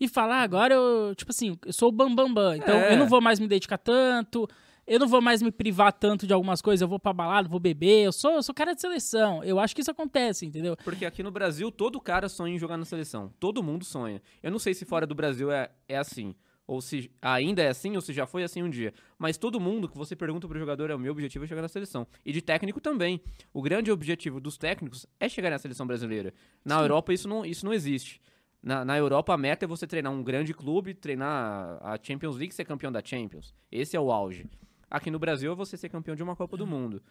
e 0.00 0.08
fala, 0.08 0.36
ah, 0.36 0.42
agora 0.42 0.74
eu, 0.74 1.14
tipo 1.14 1.30
assim, 1.30 1.58
eu 1.66 1.72
sou 1.72 1.88
o 1.88 1.92
bambambam, 1.92 2.32
bam, 2.32 2.42
bam, 2.50 2.56
então 2.56 2.74
É. 2.74 2.94
eu 2.94 2.98
não 2.98 3.06
vou 3.08 3.20
mais 3.20 3.38
me 3.38 3.46
dedicar 3.46 3.78
tanto, 3.78 4.48
eu 4.92 4.98
não 4.98 5.08
vou 5.08 5.22
mais 5.22 5.40
me 5.40 5.50
privar 5.50 5.90
tanto 5.90 6.26
de 6.26 6.34
algumas 6.34 6.60
coisas, 6.60 6.82
eu 6.82 6.86
vou 6.86 6.98
pra 6.98 7.14
balada, 7.14 7.48
vou 7.48 7.58
beber, 7.58 8.04
eu 8.04 8.12
sou, 8.12 8.32
eu 8.32 8.42
sou 8.42 8.54
cara 8.54 8.74
de 8.74 8.80
seleção. 8.82 9.42
Eu 9.42 9.58
acho 9.58 9.74
que 9.74 9.80
isso 9.80 9.90
acontece, 9.90 10.44
entendeu? 10.44 10.76
Porque 10.84 11.06
aqui 11.06 11.22
no 11.22 11.30
Brasil, 11.30 11.72
todo 11.72 11.98
cara 11.98 12.28
sonha 12.28 12.54
em 12.54 12.58
jogar 12.58 12.76
na 12.76 12.84
seleção. 12.84 13.32
Todo 13.40 13.62
mundo 13.62 13.86
sonha. 13.86 14.20
Eu 14.42 14.50
não 14.50 14.58
sei 14.58 14.74
se 14.74 14.84
fora 14.84 15.06
do 15.06 15.14
Brasil 15.14 15.50
é, 15.50 15.70
é 15.88 15.96
assim. 15.96 16.34
Ou 16.66 16.82
se 16.82 17.10
ainda 17.22 17.62
é 17.62 17.68
assim, 17.68 17.94
ou 17.94 18.02
se 18.02 18.12
já 18.12 18.26
foi 18.26 18.42
assim 18.42 18.62
um 18.62 18.68
dia. 18.68 18.92
Mas 19.18 19.38
todo 19.38 19.58
mundo 19.58 19.88
que 19.88 19.96
você 19.96 20.14
pergunta 20.14 20.46
pro 20.46 20.58
jogador 20.58 20.90
é 20.90 20.94
o 20.94 20.98
meu 20.98 21.12
objetivo 21.12 21.46
é 21.46 21.48
chegar 21.48 21.62
na 21.62 21.68
seleção. 21.68 22.06
E 22.22 22.30
de 22.30 22.42
técnico 22.42 22.78
também. 22.78 23.18
O 23.50 23.62
grande 23.62 23.90
objetivo 23.90 24.40
dos 24.40 24.58
técnicos 24.58 25.06
é 25.18 25.26
chegar 25.26 25.48
na 25.48 25.58
seleção 25.58 25.86
brasileira. 25.86 26.34
Na 26.62 26.78
Europa 26.78 27.14
isso 27.14 27.26
não, 27.26 27.46
isso 27.46 27.64
não 27.64 27.72
existe. 27.72 28.20
Na, 28.62 28.84
na 28.84 28.98
Europa 28.98 29.32
a 29.32 29.38
meta 29.38 29.64
é 29.64 29.66
você 29.66 29.86
treinar 29.86 30.12
um 30.12 30.22
grande 30.22 30.52
clube, 30.52 30.92
treinar 30.92 31.78
a 31.82 31.98
Champions 32.00 32.36
League 32.36 32.52
e 32.52 32.54
ser 32.54 32.66
campeão 32.66 32.92
da 32.92 33.02
Champions. 33.02 33.54
Esse 33.70 33.96
é 33.96 34.00
o 34.00 34.12
auge. 34.12 34.46
Aqui 34.92 35.10
no 35.10 35.18
Brasil 35.18 35.50
é 35.50 35.54
você 35.54 35.74
ser 35.74 35.88
campeão 35.88 36.14
de 36.14 36.22
uma 36.22 36.36
Copa 36.36 36.54
do 36.54 36.66
Mundo. 36.66 37.02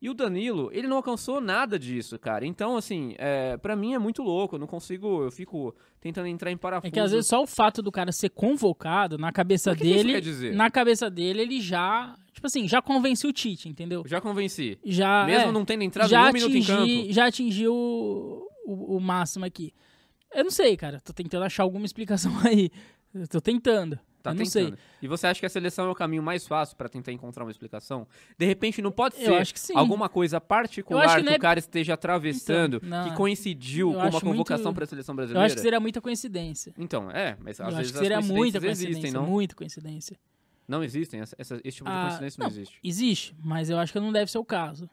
E 0.00 0.08
o 0.08 0.14
Danilo, 0.14 0.70
ele 0.72 0.86
não 0.86 0.98
alcançou 0.98 1.40
nada 1.40 1.76
disso, 1.76 2.16
cara. 2.20 2.46
Então, 2.46 2.76
assim, 2.76 3.16
é, 3.18 3.56
para 3.56 3.74
mim 3.74 3.94
é 3.94 3.98
muito 3.98 4.22
louco. 4.22 4.54
Eu 4.54 4.60
não 4.60 4.66
consigo, 4.68 5.24
eu 5.24 5.32
fico 5.32 5.74
tentando 6.00 6.28
entrar 6.28 6.52
em 6.52 6.56
parafuso. 6.56 6.86
É 6.86 6.90
que 6.92 7.00
às 7.00 7.10
vezes 7.10 7.26
só 7.26 7.42
o 7.42 7.46
fato 7.46 7.82
do 7.82 7.90
cara 7.90 8.12
ser 8.12 8.28
convocado 8.28 9.18
na 9.18 9.32
cabeça 9.32 9.72
que 9.74 9.78
que 9.78 9.84
dele, 9.84 10.12
quer 10.12 10.20
dizer? 10.20 10.54
na 10.54 10.70
cabeça 10.70 11.10
dele, 11.10 11.42
ele 11.42 11.60
já, 11.60 12.14
tipo 12.32 12.46
assim, 12.46 12.68
já 12.68 12.80
convenceu 12.80 13.30
o 13.30 13.32
Tite, 13.32 13.68
entendeu? 13.68 14.04
Já 14.06 14.20
convenci. 14.20 14.78
Já 14.84 15.24
Mesmo 15.24 15.48
é, 15.48 15.52
não 15.52 15.64
tendo 15.64 15.82
entrado 15.82 16.08
já 16.08 16.30
nenhum 16.30 16.34
minuto 16.34 16.56
em 16.56 16.62
atingi, 16.62 16.98
campo. 17.00 17.12
já 17.12 17.26
atingiu 17.26 17.74
o, 17.74 18.46
o, 18.66 18.96
o 18.98 19.00
máximo 19.00 19.44
aqui. 19.44 19.72
Eu 20.32 20.44
não 20.44 20.50
sei, 20.50 20.76
cara. 20.76 21.00
Tô 21.00 21.12
tentando 21.12 21.44
achar 21.44 21.64
alguma 21.64 21.86
explicação 21.86 22.32
aí. 22.46 22.70
Eu 23.14 23.26
tô 23.26 23.40
tentando. 23.40 23.98
Tá 24.26 24.30
eu 24.32 24.34
não 24.34 24.44
tentando. 24.44 24.76
sei. 24.76 24.84
E 25.02 25.08
você 25.08 25.26
acha 25.26 25.40
que 25.40 25.46
a 25.46 25.48
seleção 25.48 25.86
é 25.86 25.90
o 25.90 25.94
caminho 25.94 26.22
mais 26.22 26.46
fácil 26.46 26.76
pra 26.76 26.88
tentar 26.88 27.12
encontrar 27.12 27.44
uma 27.44 27.50
explicação? 27.50 28.06
De 28.38 28.46
repente 28.46 28.80
não 28.82 28.90
pode 28.92 29.16
Eu 29.16 29.26
ser 29.32 29.34
acho 29.34 29.52
que 29.54 29.60
sim. 29.60 29.72
alguma 29.76 30.08
coisa 30.08 30.36
Eu 30.36 30.40
particular 30.40 31.04
acho 31.04 31.14
que, 31.16 31.20
que 31.22 31.26
não 31.26 31.32
é- 31.32 31.36
o 31.36 31.40
cara 31.40 31.58
esteja 31.58 31.94
atravessando, 31.94 32.76
Então, 32.76 32.88
não. 32.88 33.08
que 33.10 33.16
coincidiu 33.16 33.88
Eu 33.88 33.92
com 33.94 33.98
uma 34.00 34.08
acho 34.08 34.20
convocação 34.20 34.64
muito- 34.66 34.76
pra 34.76 34.86
seleção 34.86 35.12
Eu 35.12 35.16
brasileira? 35.16 35.46
acho 35.46 35.54
que 35.54 35.60
seria 35.60 35.80
muita 35.80 36.00
coincidência. 36.00 36.72
Então, 36.78 37.10
é, 37.10 37.36
mas 37.40 37.52
às 37.52 37.58
eu 37.60 37.66
acho 37.66 37.76
vezes 37.76 37.92
que 37.92 37.98
as 37.98 38.02
seria 38.02 38.20
muita 38.20 38.60
coincidência. 38.60 38.88
existem, 38.98 39.10
não? 39.12 39.26
Muita 39.26 39.54
coincidência. 39.54 40.16
Não 40.68 40.82
existem, 40.82 41.20
essa, 41.20 41.36
essa- 41.38 41.60
esse 41.62 41.76
tipo 41.76 41.88
de 41.88 41.94
Ah, 41.96 42.02
coincidência 42.06 42.40
não, 42.40 42.48
existe. 42.48 42.78
Existe, 42.82 43.36
mas 43.42 43.70
eu 43.70 43.78
acho 43.78 43.92
que 43.92 44.00
não 44.00 44.10
deve 44.10 44.30
ser 44.30 44.38
o 44.38 44.44
caso. 44.44 44.90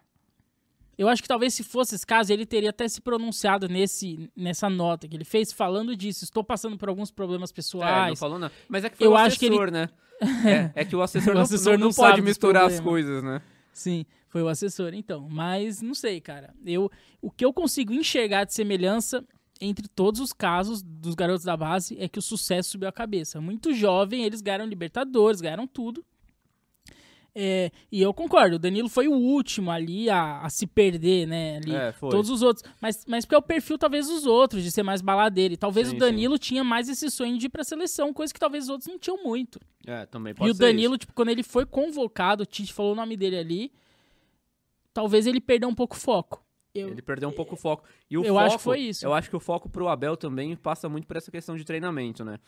Eu 0.98 1.08
acho 1.10 1.22
que 1.22 1.28
talvez 1.28 1.54
se 1.54 1.64
fosse 1.64 1.96
esse 1.96 2.06
caso, 2.06 2.32
ele 2.32 2.46
teria 2.46 2.70
até 2.70 2.88
se 2.88 3.02
pronunciado 3.02 3.68
nesse, 3.68 4.30
nessa 4.36 4.70
nota 4.70 5.08
que 5.08 5.16
ele 5.16 5.24
fez, 5.26 5.52
falando 5.52 5.96
disso. 5.96 6.24
Estou 6.24 6.44
passando 6.44 6.78
por 6.78 6.88
alguns 6.90 7.10
problemas 7.12 7.50
É, 7.50 7.52
não 7.52 7.56
pessoais. 7.56 8.20
falou 8.20 8.38
não. 8.38 8.52
Mas 8.70 8.84
é 8.84 8.90
que 8.90 8.98
foi 8.98 9.08
Eu 9.08 9.12
o 9.12 9.16
acho 9.18 9.40
que 9.40 9.46
ele- 9.46 9.56
assessor, 9.56 9.72
né? 9.72 9.90
É, 10.76 10.82
é 10.82 10.86
que 10.86 10.96
o 10.96 11.02
assessor, 11.02 11.32
O 11.34 11.36
não, 11.36 11.42
assessor 11.42 11.74
não, 11.74 11.80
não 11.80 11.88
não 11.88 11.94
pode 11.94 12.22
misturar 12.22 12.66
as 12.66 12.80
coisas, 12.80 13.24
né? 13.24 13.42
Sim, 13.74 14.06
foi 14.30 14.42
o 14.44 14.48
assessor, 14.48 14.94
então. 14.94 15.28
Mas 15.30 15.82
não 15.82 15.94
sei, 15.96 16.22
cara. 16.22 16.54
Eu, 16.66 16.90
o 17.22 17.32
que 17.32 17.44
eu 17.44 17.52
consigo 17.52 17.92
enxergar 17.92 18.44
de 18.46 18.54
semelhança 18.54 19.26
entre 19.60 19.88
todos 19.88 20.22
os 20.22 20.32
casos 20.32 20.82
dos 20.84 21.16
garotos 21.16 21.44
da 21.44 21.58
base 21.58 21.98
é 22.00 22.08
que 22.08 22.20
o 22.20 22.22
sucesso 22.22 22.70
subiu 22.72 22.88
a 22.88 22.92
cabeça. 22.92 23.42
Muito 23.42 23.74
jovem, 23.74 24.24
eles 24.24 24.42
ganharam 24.42 24.66
Libertadores, 24.66 25.42
ganharam 25.42 25.66
tudo. 25.68 26.06
É, 27.36 27.72
e 27.92 28.00
eu 28.00 28.14
concordo, 28.14 28.58
o 28.58 28.60
Danilo 28.60 28.88
foi 28.88 29.08
o 29.08 29.14
último 29.14 29.72
ali 29.72 30.08
a, 30.08 30.42
a 30.42 30.50
se 30.50 30.68
perder, 30.68 31.26
né? 31.26 31.58
Ali, 31.58 31.74
É, 31.74 31.92
foi. 31.92 32.12
Todos 32.12 32.30
os 32.30 32.44
outros. 32.44 32.64
Mas, 32.80 33.04
mas 33.08 33.26
porque 33.26 33.34
é 33.34 33.38
o 33.40 33.42
perfil, 33.42 33.78
talvez, 33.78 34.08
dos 34.08 34.26
outros, 34.26 34.64
de 34.64 34.72
ser 34.72 34.84
mais 34.84 35.02
baladeiro. 35.02 35.54
E 35.56 35.58
talvez 35.58 35.88
Sim, 35.88 35.96
o 35.96 36.00
Danilo 36.00 36.38
tinha 36.38 36.64
mais 36.64 36.88
esse 36.90 37.10
sonho 37.10 37.38
de 37.38 37.48
ir 37.48 37.50
pra 37.50 37.64
seleção, 37.64 38.14
coisa 38.14 38.32
que 38.32 38.40
talvez 38.40 38.66
os 38.66 38.70
outros 38.70 38.88
não 38.88 39.00
tinham 39.00 39.24
muito. 39.24 39.60
É, 39.86 40.06
também 40.06 40.32
E 40.32 40.36
pode 40.36 40.52
o 40.52 40.54
ser 40.54 40.60
Danilo, 40.60 40.98
tipo, 40.98 41.14
quando 41.14 41.30
ele 41.30 41.42
foi 41.42 41.66
convocado, 41.66 42.44
o 42.44 42.46
Tite 42.46 42.72
falou 42.72 42.94
o 42.94 42.96
nome 42.96 43.18
dele 43.18 43.38
ali, 43.38 43.72
talvez 44.94 45.26
ele 45.26 45.42
perdeu 45.42 45.68
um 45.68 45.76
pouco 45.76 45.96
o 45.96 46.00
foco. 46.00 46.44
Eu, 46.74 46.90
Ele 46.90 47.04
perdeu 47.04 47.30
um 47.30 47.32
pouco 47.32 47.54
o 47.54 47.58
foco. 47.58 47.84
E 48.10 48.18
o 48.18 48.24
Eu 48.26 48.34
foco, 48.34 48.46
acho 48.46 48.58
que 48.58 48.64
foi 48.64 48.80
isso. 48.80 49.06
Eu 49.06 49.14
acho 49.14 49.30
que 49.30 49.36
o 49.36 49.40
foco 49.40 49.70
pro 49.70 49.88
Abel 49.88 50.18
também 50.18 50.56
passa 50.56 50.90
muito 50.90 51.06
por 51.06 51.16
essa 51.16 51.30
questão 51.30 51.56
de 51.56 51.64
treinamento, 51.64 52.26
né? 52.26 52.40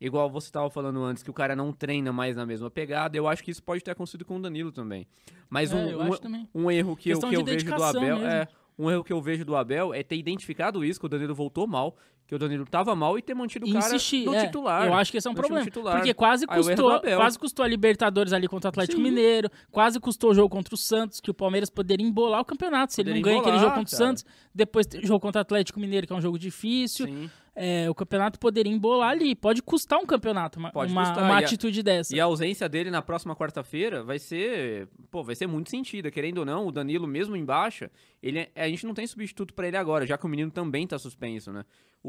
Igual 0.00 0.28
você 0.30 0.48
estava 0.48 0.68
falando 0.68 1.02
antes, 1.02 1.22
que 1.22 1.30
o 1.30 1.32
cara 1.34 1.56
não 1.56 1.72
treina 1.72 2.12
mais 2.12 2.36
na 2.36 2.44
mesma 2.44 2.70
pegada, 2.70 3.16
eu 3.16 3.26
acho 3.26 3.42
que 3.42 3.50
isso 3.50 3.62
pode 3.62 3.82
ter 3.82 3.92
acontecido 3.92 4.24
com 4.24 4.36
o 4.36 4.42
Danilo 4.42 4.70
também. 4.70 5.06
Mas 5.48 5.72
É, 5.72 5.76
um, 5.76 6.02
um, 6.02 6.16
também. 6.16 6.48
um 6.54 6.70
erro 6.70 6.94
que 6.96 7.10
eu, 7.10 7.18
que 7.20 7.34
eu 7.34 7.44
vejo 7.44 7.64
do 7.64 7.82
Abel 7.82 8.16
mesmo. 8.16 8.26
é. 8.26 8.48
Um 8.78 8.90
erro 8.90 9.02
que 9.02 9.12
eu 9.12 9.22
vejo 9.22 9.42
do 9.42 9.56
Abel 9.56 9.94
é 9.94 10.02
ter 10.02 10.16
identificado 10.16 10.84
isso, 10.84 11.00
que 11.00 11.06
o 11.06 11.08
Danilo 11.08 11.34
voltou 11.34 11.66
mal, 11.66 11.96
que 12.26 12.34
o 12.34 12.38
Danilo 12.38 12.66
tava 12.66 12.94
mal 12.94 13.16
e 13.16 13.22
ter 13.22 13.32
mantido 13.32 13.64
o 13.64 13.72
cara 13.72 13.86
insistir. 13.86 14.26
no 14.26 14.34
é, 14.34 14.44
titular. 14.44 14.86
Eu 14.86 14.92
acho 14.92 15.10
que 15.10 15.16
esse 15.16 15.26
é 15.26 15.30
um 15.30 15.34
problema. 15.34 15.64
titular. 15.64 15.96
Porque 15.96 16.12
quase 16.12 16.44
o 16.44 16.48
custou, 16.48 17.00
quase 17.00 17.38
custou 17.38 17.64
a 17.64 17.68
Libertadores 17.68 18.34
ali 18.34 18.46
contra 18.46 18.68
o 18.68 18.70
Atlético 18.70 18.98
Sim. 18.98 19.02
Mineiro, 19.02 19.48
quase 19.70 19.98
custou 19.98 20.32
o 20.32 20.34
jogo 20.34 20.50
contra 20.50 20.74
o 20.74 20.76
Santos, 20.76 21.20
que 21.20 21.30
o 21.30 21.34
Palmeiras 21.34 21.70
poderia 21.70 22.04
embolar 22.06 22.42
o 22.42 22.44
campeonato. 22.44 22.92
Se 22.92 23.00
ele 23.00 23.14
não 23.14 23.16
Poderia 23.20 23.32
ganha 23.32 23.40
aquele 23.40 23.56
embolar, 23.56 23.70
jogo 23.70 23.80
contra 23.80 23.94
o 23.96 23.98
cara. 23.98 24.08
Santos, 24.10 24.24
depois 24.54 24.86
tem 24.86 25.06
jogo 25.06 25.20
contra 25.20 25.38
o 25.38 25.42
Atlético 25.42 25.80
Mineiro, 25.80 26.06
que 26.06 26.12
é 26.12 26.16
um 26.16 26.20
jogo 26.20 26.38
difícil. 26.38 27.06
Sim. 27.06 27.30
É, 27.56 27.88
o 27.88 27.94
campeonato 27.94 28.38
poderia 28.38 28.70
embolar 28.72 29.10
ali. 29.10 29.34
Pode 29.34 29.62
custar 29.62 29.98
um 29.98 30.04
campeonato, 30.06 30.58
uma, 30.58 30.70
custar, 31.10 31.24
uma 31.24 31.40
e 31.40 31.42
a- 31.42 31.46
atitude 31.46 31.82
dessa. 31.82 32.14
E 32.14 32.20
a 32.20 32.24
ausência 32.24 32.68
dele 32.68 32.90
na 32.90 33.00
próxima 33.00 33.34
quarta-feira 33.34 34.02
vai 34.02 34.18
ser, 34.18 34.86
pô, 35.10 35.24
vai 35.24 35.34
ser 35.34 35.46
muito 35.46 35.70
sentida, 35.70 36.10
querendo 36.10 36.38
ou 36.38 36.44
não, 36.44 36.66
o 36.66 36.70
Danilo 36.70 37.06
mesmo 37.06 37.34
em 37.34 37.44
baixa, 37.44 37.90
ele 38.22 38.40
é- 38.40 38.50
a 38.54 38.68
gente 38.68 38.84
não 38.86 38.92
tem 38.94 39.06
substituto 39.06 39.54
pra 39.54 39.66
ele 39.66 39.76
agora, 39.76 40.06
já 40.06 40.18
que 40.18 40.26
o 40.26 40.28
menino 40.28 40.50
também 40.50 40.86
tá 40.86 40.98
suspenso, 40.98 41.50
né? 41.52 41.64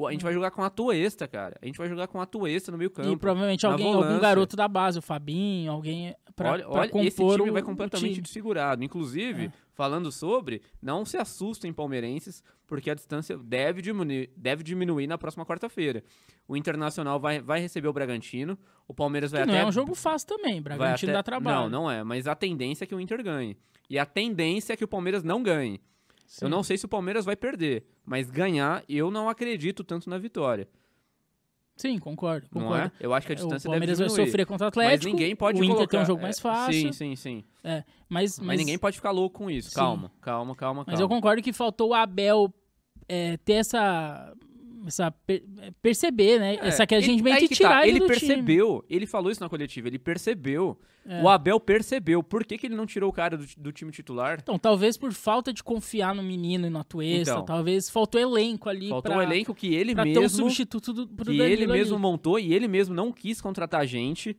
A 0.05 0.11
gente 0.11 0.23
vai 0.23 0.33
jogar 0.33 0.51
com 0.51 0.61
a 0.63 0.69
Tuesta, 0.69 1.27
cara. 1.27 1.57
A 1.61 1.65
gente 1.65 1.77
vai 1.77 1.87
jogar 1.87 2.07
com 2.07 2.19
a 2.21 2.25
Tuesta 2.25 2.71
no 2.71 2.77
meio 2.77 2.91
campo. 2.91 3.09
E 3.09 3.17
provavelmente 3.17 3.65
alguém, 3.65 3.93
algum 3.93 4.19
garoto 4.19 4.55
da 4.55 4.67
base, 4.67 4.99
o 4.99 5.01
Fabinho, 5.01 5.71
alguém 5.71 6.13
pra, 6.35 6.51
olha, 6.51 6.63
pra 6.65 6.81
olha, 6.81 7.07
esse 7.07 7.17
time 7.17 7.49
o, 7.49 7.53
vai 7.53 7.63
completamente 7.63 8.11
time. 8.13 8.21
desfigurado. 8.21 8.83
Inclusive, 8.83 9.45
É. 9.45 9.51
falando 9.73 10.11
sobre, 10.11 10.61
não 10.81 11.03
se 11.05 11.17
assustem 11.17 11.73
palmeirenses, 11.73 12.43
porque 12.67 12.91
a 12.91 12.93
distância 12.93 13.37
deve 13.37 13.81
diminuir, 13.81 14.29
deve 14.37 14.61
diminuir 14.61 15.07
na 15.07 15.17
próxima 15.17 15.45
quarta-feira. 15.45 16.03
O 16.47 16.55
Internacional 16.55 17.19
vai, 17.19 17.41
vai 17.41 17.59
receber 17.59 17.87
o 17.87 17.93
Bragantino, 17.93 18.57
o 18.87 18.93
Palmeiras 18.93 19.31
vai 19.31 19.41
Que 19.41 19.47
não 19.47 19.53
até 19.55 19.63
é 19.63 19.65
um 19.65 19.71
jogo 19.71 19.95
fácil 19.95 20.27
também, 20.27 20.61
Bragantino 20.61 21.09
até- 21.11 21.17
dá 21.17 21.23
trabalho. 21.23 21.69
Não, 21.69 21.83
não 21.83 21.91
é, 21.91 22.03
mas 22.03 22.27
a 22.27 22.35
tendência 22.35 22.83
é 22.83 22.87
que 22.87 22.93
o 22.95 22.99
Inter 22.99 23.23
ganhe. 23.23 23.57
E 23.89 23.97
a 23.97 24.05
tendência 24.05 24.73
é 24.73 24.77
que 24.77 24.83
o 24.83 24.87
Palmeiras 24.87 25.23
não 25.23 25.41
ganhe. 25.41 25.81
Sim. 26.27 26.45
Eu 26.45 26.49
não 26.49 26.61
sei 26.61 26.77
se 26.77 26.85
o 26.85 26.89
Palmeiras 26.89 27.23
vai 27.25 27.35
perder, 27.35 27.85
mas 28.05 28.29
ganhar, 28.29 28.83
eu 28.87 29.09
não 29.09 29.29
acredito 29.29 29.83
tanto 29.83 30.09
na 30.09 30.17
vitória. 30.17 30.67
Sim, 31.77 31.99
concordo, 31.99 32.47
Não 32.53 32.63
concordo. 32.63 32.87
é? 32.87 32.91
Eu 32.99 33.13
acho 33.13 33.25
que 33.27 33.33
a 33.33 33.35
o 33.35 33.37
distância 33.37 33.69
Palmeiras 33.69 33.97
deve 33.99 34.09
vai 34.09 34.15
diminuir. 34.15 34.31
sofrer 34.31 34.45
contra 34.47 34.65
o 34.65 34.67
mas 34.67 34.85
Atlético. 34.85 35.11
ninguém 35.11 35.35
pode 35.35 35.61
o 35.61 35.63
Inter 35.63 35.75
colocar... 35.75 35.91
tem 35.91 35.99
um 36.01 36.05
jogo 36.05 36.21
mais 36.21 36.37
é, 36.37 36.41
fácil. 36.41 36.73
Sim, 36.73 36.91
sim, 36.91 37.15
sim. 37.15 37.43
Mas, 37.63 37.83
Mas, 38.09 38.39
mas, 38.39 38.57
ninguém 38.59 38.77
pode 38.79 38.95
ficar 38.95 39.11
louco 39.11 39.37
com 39.37 39.49
isso. 39.49 39.69
Sim. 39.69 39.75
Calma, 39.75 40.11
calma, 40.19 40.55
calma, 40.55 40.83
mas 40.87 40.95
calma. 40.95 41.03
eu 41.03 41.07
concordo 41.07 41.41
que 41.41 41.53
faltou 41.53 41.89
o 41.89 41.93
Abel 41.93 42.51
é, 43.07 43.37
ter 43.37 43.53
essa. 43.53 44.35
Essa 44.85 45.09
per- 45.11 45.43
perceber, 45.81 46.39
né? 46.39 46.55
É, 46.55 46.67
essa 46.67 46.85
que 46.85 46.93
a 46.95 46.99
gente 46.99 47.15
ele- 47.15 47.23
meio 47.23 47.37
que 47.47 47.55
tirar 47.55 47.69
tá, 47.81 47.87
ele, 47.87 47.97
ele 47.97 47.99
do 47.99 48.05
time. 48.13 48.19
percebeu, 48.19 48.85
ele 48.89 49.05
falou 49.07 49.31
isso 49.31 49.41
na 49.41 49.49
coletiva, 49.49 49.87
ele 49.87 49.97
percebeu. 49.99 50.77
É. 51.09 51.21
O 51.23 51.29
Abel 51.29 51.57
percebeu. 51.59 52.21
Por 52.21 52.43
que, 52.43 52.57
que 52.57 52.67
ele 52.67 52.75
não 52.75 52.85
tirou 52.85 53.09
o 53.09 53.13
cara 53.13 53.37
do, 53.37 53.45
do 53.57 53.71
time 53.71 53.91
titular? 53.93 54.39
Então, 54.41 54.59
talvez 54.59 54.97
por 54.97 55.13
falta 55.13 55.53
de 55.53 55.63
confiar 55.63 56.13
no 56.13 56.21
menino 56.21 56.67
e 56.67 56.69
no 56.69 56.79
Atuesta, 56.79 57.31
Então. 57.31 57.45
talvez 57.45 57.89
faltou 57.89 58.19
elenco 58.19 58.67
ali 58.67 58.89
Faltou 58.89 59.11
pra, 59.13 59.19
um 59.19 59.23
elenco 59.23 59.55
que 59.55 59.73
ele 59.73 59.95
ter 59.95 60.01
um 60.01 60.03
mesmo 60.03 60.29
substituto 60.43 60.91
do, 60.91 61.07
pro 61.07 61.25
que 61.25 61.39
ele 61.39 61.65
mesmo 61.65 61.95
ali. 61.95 62.01
montou 62.01 62.37
e 62.37 62.53
ele 62.53 62.67
mesmo 62.67 62.93
não 62.93 63.13
quis 63.13 63.39
contratar 63.39 63.87
gente 63.87 64.35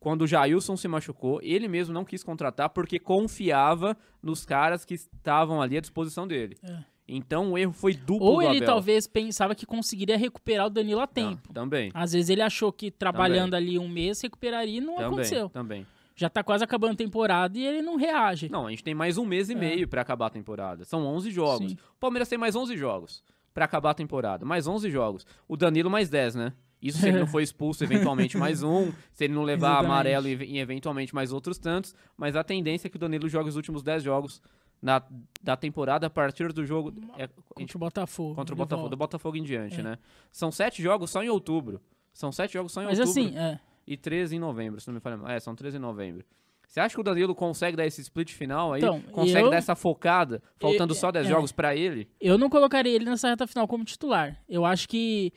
quando 0.00 0.22
o 0.22 0.26
Jailson 0.26 0.74
se 0.74 0.88
machucou. 0.88 1.38
Ele 1.42 1.68
mesmo 1.68 1.92
não 1.92 2.02
quis 2.04 2.24
contratar 2.24 2.70
porque 2.70 2.98
confiava 2.98 3.94
nos 4.22 4.46
caras 4.46 4.86
que 4.86 4.94
estavam 4.94 5.60
ali 5.60 5.76
à 5.76 5.80
disposição 5.82 6.26
dele. 6.26 6.56
É. 6.62 6.78
Então 7.08 7.52
o 7.52 7.58
erro 7.58 7.72
foi 7.72 7.94
duplo 7.94 8.26
Ou 8.26 8.42
ele 8.42 8.64
talvez 8.64 9.06
pensava 9.06 9.54
que 9.54 9.64
conseguiria 9.64 10.16
recuperar 10.18 10.66
o 10.66 10.70
Danilo 10.70 11.00
a 11.00 11.04
Ah, 11.04 11.06
tempo. 11.06 11.52
também. 11.52 11.90
Às 11.94 12.12
vezes 12.12 12.30
ele 12.30 12.42
achou 12.42 12.72
que 12.72 12.90
trabalhando 12.90 13.54
ali 13.54 13.78
um 13.78 13.88
mês 13.88 14.20
recuperaria 14.20 14.78
e 14.78 14.80
não 14.80 14.94
Também, 14.94 15.06
aconteceu. 15.06 15.48
também. 15.48 15.86
Já 16.16 16.28
tá 16.30 16.42
quase 16.42 16.64
acabando 16.64 16.92
a 16.92 16.96
temporada 16.96 17.56
e 17.58 17.64
ele 17.64 17.82
não 17.82 17.96
reage. 17.96 18.48
Não, 18.48 18.66
a 18.66 18.70
gente 18.70 18.82
tem 18.82 18.94
mais 18.94 19.18
um 19.18 19.24
mês 19.24 19.50
e 19.50 19.54
meio 19.54 19.86
pra 19.86 20.00
acabar 20.02 20.26
a 20.26 20.30
temporada. 20.30 20.84
São 20.84 21.04
11 21.06 21.30
jogos. 21.30 21.70
Sim. 21.72 21.76
O 21.94 22.00
Palmeiras 22.00 22.28
tem 22.28 22.38
mais 22.38 22.56
11 22.56 22.76
jogos 22.76 23.22
pra 23.52 23.66
acabar 23.66 23.90
a 23.90 23.94
temporada. 23.94 24.44
Mais 24.44 24.66
11 24.66 24.90
jogos. 24.90 25.26
O 25.46 25.56
Danilo 25.56 25.90
mais 25.90 26.08
10, 26.08 26.34
né? 26.34 26.52
Isso 26.80 26.98
se 26.98 27.08
ele 27.08 27.18
não 27.20 27.26
for 27.28 27.40
expulso, 27.40 27.84
eventualmente 27.84 28.36
mais 28.36 28.62
um. 28.62 28.90
Se 29.12 29.24
ele 29.24 29.34
não 29.34 29.42
levar 29.42 29.68
Exatamente. 29.82 29.90
amarelo 29.92 30.28
e, 30.28 30.34
e 30.54 30.58
eventualmente 30.58 31.14
mais 31.14 31.32
outros 31.32 31.58
tantos. 31.58 31.94
Mas 32.16 32.34
a 32.34 32.42
tendência 32.42 32.88
é 32.88 32.90
que 32.90 32.96
o 32.96 33.00
Danilo 33.00 33.28
jogue 33.28 33.48
os 33.50 33.56
últimos 33.56 33.82
10 33.82 34.02
jogos 34.02 34.40
na, 34.80 35.02
da 35.42 35.56
temporada 35.56 36.06
a 36.06 36.10
partir 36.10 36.52
do 36.52 36.64
jogo. 36.64 36.92
é, 37.18 37.28
Contra 37.54 37.76
o 37.76 37.80
Botafogo. 37.80 38.34
contra 38.34 38.54
o 38.54 38.58
Botafogo, 38.58 38.88
do 38.88 38.96
Botafogo 38.96 39.36
em 39.36 39.42
diante, 39.42 39.80
É. 39.80 39.82
né? 39.82 39.98
São 40.30 40.50
sete 40.52 40.82
jogos 40.82 41.10
só 41.10 41.22
em 41.22 41.28
outubro. 41.28 41.80
São 42.12 42.30
sete 42.32 42.54
jogos 42.54 42.72
só 42.72 42.82
em 42.82 42.86
Mas 42.86 42.98
outubro. 43.00 43.20
assim, 43.22 43.36
é. 43.38 43.58
E 43.86 43.96
13 43.96 44.36
em 44.36 44.38
novembro, 44.38 44.80
se 44.80 44.88
não 44.88 44.94
me 44.94 45.00
falha. 45.00 45.18
É, 45.28 45.38
são 45.38 45.54
13 45.54 45.76
em 45.76 45.80
novembro. 45.80 46.24
Você 46.66 46.80
acha 46.80 46.94
que 46.94 47.00
o 47.00 47.04
Danilo 47.04 47.34
consegue 47.34 47.76
dar 47.76 47.86
esse 47.86 48.00
split 48.00 48.32
final 48.32 48.72
aí? 48.72 48.80
Então, 48.82 49.00
consegue 49.12 49.46
eu- 49.46 49.50
dar 49.50 49.56
essa 49.56 49.76
focada, 49.76 50.42
faltando 50.58 50.92
E- 50.92 50.96
só 50.96 51.12
10 51.12 51.26
é. 51.26 51.28
jogos 51.30 51.52
pra 51.52 51.76
ele? 51.76 52.08
Eu 52.20 52.36
não 52.36 52.50
colocaria 52.50 52.92
ele 52.92 53.04
nessa 53.04 53.28
reta 53.28 53.46
final 53.46 53.68
como 53.68 53.84
titular. 53.84 54.42
Eu 54.48 54.64
acho 54.64 54.88
que 54.88 55.32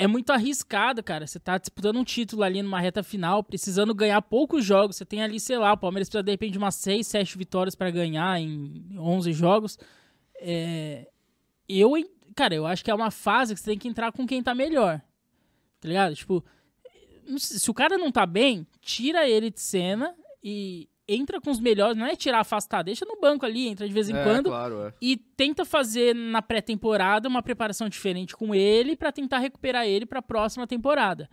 é 0.00 0.06
muito 0.06 0.30
arriscado, 0.30 1.02
cara. 1.02 1.26
Você 1.26 1.38
tá 1.38 1.58
disputando 1.58 1.98
um 1.98 2.04
título 2.04 2.42
ali 2.42 2.62
numa 2.62 2.80
reta 2.80 3.02
final, 3.02 3.44
precisando 3.44 3.94
ganhar 3.94 4.22
poucos 4.22 4.64
jogos. 4.64 4.96
Você 4.96 5.04
tem 5.04 5.22
ali, 5.22 5.38
sei 5.38 5.58
lá, 5.58 5.74
o 5.74 5.76
Palmeiras 5.76 6.08
precisa 6.08 6.22
de 6.22 6.30
repente 6.30 6.52
de 6.52 6.58
umas 6.58 6.74
6, 6.76 7.06
7 7.06 7.36
vitórias 7.36 7.74
pra 7.74 7.90
ganhar 7.90 8.40
em 8.40 8.96
11 8.98 9.30
jogos. 9.34 9.78
É, 10.36 11.06
Eu, 11.68 11.92
cara, 12.34 12.54
eu 12.54 12.66
acho 12.66 12.82
que 12.82 12.90
é 12.90 12.94
uma 12.94 13.10
fase 13.10 13.52
que 13.52 13.60
você 13.60 13.72
tem 13.72 13.78
que 13.78 13.88
entrar 13.88 14.10
com 14.10 14.26
quem 14.26 14.42
tá 14.42 14.54
melhor. 14.54 15.02
Tá 15.78 15.88
ligado? 15.88 16.14
Tipo, 16.14 16.42
se 17.36 17.70
o 17.70 17.74
cara 17.74 17.98
não 17.98 18.10
tá 18.10 18.24
bem, 18.24 18.66
tira 18.80 19.28
ele 19.28 19.50
de 19.50 19.60
cena 19.60 20.14
e 20.42 20.88
entra 21.14 21.40
com 21.40 21.50
os 21.50 21.58
melhores. 21.60 21.96
Não 21.96 22.06
é 22.06 22.14
tirar 22.16 22.40
afastar, 22.40 22.82
deixa 22.82 23.04
no 23.04 23.20
banco 23.20 23.44
ali, 23.44 23.68
entra 23.68 23.86
de 23.86 23.92
vez 23.92 24.08
em 24.08 24.12
quando 24.12 24.46
claro, 24.50 24.82
é. 24.86 24.94
e 25.00 25.16
tenta 25.16 25.64
fazer 25.64 26.14
na 26.14 26.40
pré-temporada 26.42 27.28
uma 27.28 27.42
preparação 27.42 27.88
diferente 27.88 28.36
com 28.36 28.54
ele 28.54 28.96
pra 28.96 29.10
tentar 29.12 29.38
recuperar 29.38 29.86
ele 29.86 30.06
pra 30.06 30.22
próxima 30.22 30.66
temporada. 30.66 31.28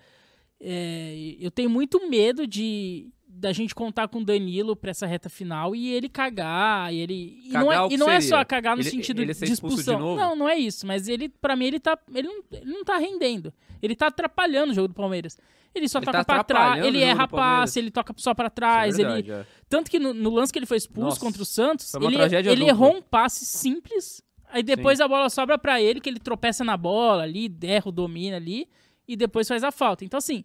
É, 0.60 1.36
eu 1.40 1.52
tenho 1.52 1.70
muito 1.70 2.10
medo 2.10 2.48
de 2.48 3.10
da 3.30 3.52
gente 3.54 3.76
contar 3.76 4.08
com 4.08 4.18
o 4.20 4.26
Danilo 4.26 4.76
pra 4.76 4.90
essa 4.90 5.06
reta 5.06 5.30
final 5.30 5.76
e 5.76 5.94
ele 5.94 6.10
cagar, 6.10 6.92
e 6.92 6.98
ele 6.98 7.40
e 7.44 7.50
não 7.50 7.68
Cagar 7.68 7.86
é, 7.86 7.88
que 7.88 7.94
e 7.94 7.98
não 7.98 8.10
é 8.10 8.20
só 8.20 8.44
cagar 8.44 8.76
no 8.76 8.82
Ele- 8.82 8.90
sentido 8.90 9.22
ele 9.22 9.32
de 9.32 9.40
de 9.46 9.52
expulsão. 9.52 10.00
novo? 10.00 10.20
Não, 10.20 10.36
não 10.36 10.50
é 10.50 10.58
isso, 10.58 10.88
mas 10.88 11.08
ele 11.08 11.30
para 11.30 11.56
mim 11.56 11.66
ele 11.66 11.80
tá 11.80 12.00
ele 12.16 12.28
não, 12.28 12.44
ele 12.52 12.72
não 12.72 12.84
tá 12.84 12.98
rendendo. 12.98 13.54
Ele 13.80 13.96
tá 13.96 14.08
atrapalhando 14.08 14.72
o 14.72 14.74
jogo 14.74 14.88
do 14.88 14.94
Palmeiras. 14.96 15.38
Ele 15.76 15.88
só 15.88 16.00
Ele 16.00 16.06
toca 16.06 16.18
tá 16.20 16.26
pra 16.26 16.44
trás, 16.44 16.86
ele 16.86 17.00
Palmeiras. 17.00 17.30
passe, 17.30 17.80
ele 17.80 17.92
toca 17.92 18.14
só 18.18 18.34
pra 18.34 18.46
Isso 18.46 18.52
é 18.52 18.56
trás, 18.56 19.00
ele 19.00 19.08
verdade, 19.08 19.32
é. 19.32 19.46
tanto 19.70 19.92
que 19.92 20.00
no, 20.00 20.14
no 20.14 20.30
lance 20.32 20.52
que 20.52 20.58
ele 20.60 20.66
foi 20.66 20.78
expulso 20.78 21.10
Nossa, 21.10 21.20
contra 21.20 21.42
o 21.42 21.46
Santos, 21.46 21.94
ele, 21.96 22.18
ele 22.50 22.66
errou 22.66 22.96
um 22.98 23.02
passe 23.02 23.46
simples, 23.46 24.22
aí 24.50 24.64
depois 24.64 25.00
a 25.00 25.08
bola 25.08 25.30
sobra 25.30 25.58
pra 25.58 25.80
ele, 25.82 26.02
que 26.02 26.10
ele 26.10 26.20
tropeça 26.20 26.64
na 26.64 26.76
bola 26.76 27.24
ali, 27.24 27.54
erra 27.62 27.90
o 27.90 27.92
domínio 27.92 28.36
ali, 28.36 28.68
e 29.08 29.16
depois 29.16 29.48
faz 29.48 29.64
a 29.64 29.72
falta. 29.72 30.04
Então, 30.04 30.18
assim, 30.18 30.44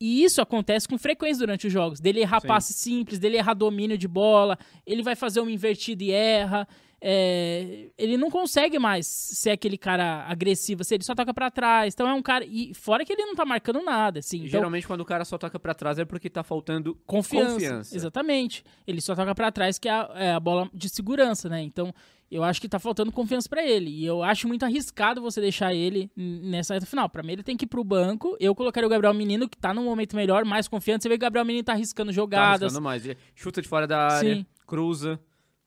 e 0.00 0.24
isso 0.24 0.40
acontece 0.40 0.86
com 0.88 0.98
frequência 0.98 1.38
durante 1.38 1.66
os 1.66 1.72
jogos. 1.72 2.00
Dele 2.00 2.20
errar 2.20 2.40
Sim. 2.40 2.48
passe 2.48 2.72
simples, 2.72 3.18
dele 3.18 3.36
errar 3.36 3.54
domínio 3.54 3.96
de 3.96 4.08
bola, 4.08 4.58
ele 4.86 5.02
vai 5.02 5.14
fazer 5.16 5.40
uma 5.40 5.50
invertida 5.50 6.04
e 6.04 6.10
erra. 6.10 6.66
É, 7.06 7.90
ele 7.98 8.16
não 8.16 8.30
consegue 8.30 8.78
mais 8.78 9.06
ser 9.06 9.50
aquele 9.50 9.76
cara 9.76 10.24
agressivo, 10.26 10.80
assim, 10.80 10.94
ele 10.94 11.04
só 11.04 11.14
toca 11.14 11.34
pra 11.34 11.50
trás. 11.50 11.92
Então 11.92 12.08
é 12.08 12.14
um 12.14 12.22
cara. 12.22 12.46
E 12.46 12.72
fora 12.72 13.04
que 13.04 13.12
ele 13.12 13.26
não 13.26 13.34
tá 13.34 13.44
marcando 13.44 13.82
nada, 13.82 14.20
assim. 14.20 14.38
Então, 14.38 14.48
Geralmente 14.48 14.86
quando 14.86 15.02
o 15.02 15.04
cara 15.04 15.22
só 15.26 15.36
toca 15.36 15.58
pra 15.58 15.74
trás 15.74 15.98
é 15.98 16.06
porque 16.06 16.30
tá 16.30 16.42
faltando 16.42 16.94
Confiança. 17.06 17.52
Confiança. 17.52 17.94
Exatamente. 17.94 18.64
Ele 18.86 19.02
só 19.02 19.14
toca 19.14 19.34
pra 19.34 19.52
trás, 19.52 19.78
que 19.78 19.86
é 19.86 19.92
a, 19.92 20.10
é 20.14 20.32
a 20.32 20.40
bola 20.40 20.70
de 20.72 20.88
segurança, 20.88 21.46
né? 21.46 21.60
Então, 21.62 21.94
eu 22.30 22.42
acho 22.42 22.58
que 22.58 22.70
tá 22.70 22.78
faltando 22.78 23.12
confiança 23.12 23.50
pra 23.50 23.62
ele. 23.62 23.90
E 23.90 24.06
eu 24.06 24.22
acho 24.22 24.48
muito 24.48 24.64
arriscado 24.64 25.20
você 25.20 25.42
deixar 25.42 25.74
ele 25.74 26.10
nessa 26.16 26.72
reta 26.72 26.86
final. 26.86 27.06
Pra 27.10 27.22
mim, 27.22 27.32
ele 27.32 27.42
tem 27.42 27.54
que 27.54 27.66
ir 27.66 27.68
pro 27.68 27.84
banco. 27.84 28.34
Eu 28.40 28.54
colocaria 28.54 28.86
o 28.86 28.90
Gabriel 28.90 29.12
Menino, 29.12 29.46
que 29.46 29.58
tá 29.58 29.74
num 29.74 29.84
momento 29.84 30.16
melhor, 30.16 30.42
mais 30.46 30.66
confiante. 30.66 31.02
Você 31.02 31.10
vê 31.10 31.16
que 31.18 31.22
o 31.22 31.26
Gabriel 31.26 31.44
Menino 31.44 31.64
tá 31.64 31.72
arriscando 31.72 32.10
tá 32.10 32.14
jogadas. 32.14 32.62
arriscando 32.62 32.82
mais. 32.82 33.04
Ele 33.04 33.18
Chuta 33.34 33.60
de 33.60 33.68
fora 33.68 33.86
da 33.86 34.08
área, 34.08 34.36
Sim. 34.36 34.46
cruza, 34.66 35.20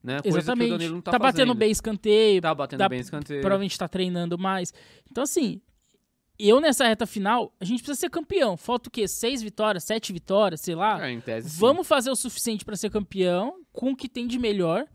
né? 0.04 0.20
Exatamente. 0.24 1.02
tá, 1.02 1.12
tá 1.12 1.20
batendo 1.20 1.54
bem 1.54 1.72
escanteio. 1.72 2.42
Tá 2.42 2.54
batendo 2.54 2.80
tá- 2.80 2.90
bem 2.90 3.00
escanteio. 3.00 3.42
provavelmente 3.42 3.78
tá 3.78 3.88
treinando 3.88 4.38
mais. 4.38 4.74
Então, 5.10 5.24
assim, 5.24 5.62
eu 6.40 6.62
nessa 6.62 6.88
reta 6.88 7.06
final, 7.06 7.54
a 7.60 7.66
gente 7.66 7.80
precisa 7.80 8.00
ser 8.00 8.10
campeão. 8.10 8.56
Falta 8.56 8.90
o 8.90 8.92
quê? 8.92 9.08
Seis 9.08 9.42
vitórias, 9.42 9.84
sete 9.84 10.14
vitórias, 10.14 10.62
sei 10.62 10.76
lá. 10.76 11.06
É, 11.06 11.12
em 11.12 11.20
tese, 11.20 11.50
sim. 11.50 11.60
Vamos 11.60 11.88
fazer 11.88 12.12
o 12.12 12.16
suficiente 12.16 12.64
pra 12.64 12.76
ser 12.76 12.92
campeão 12.92 13.56
com 13.72 13.92
o 13.92 13.96
que 13.96 14.08
tem 14.08 14.28
de 14.28 14.38
melhor. 14.38 14.86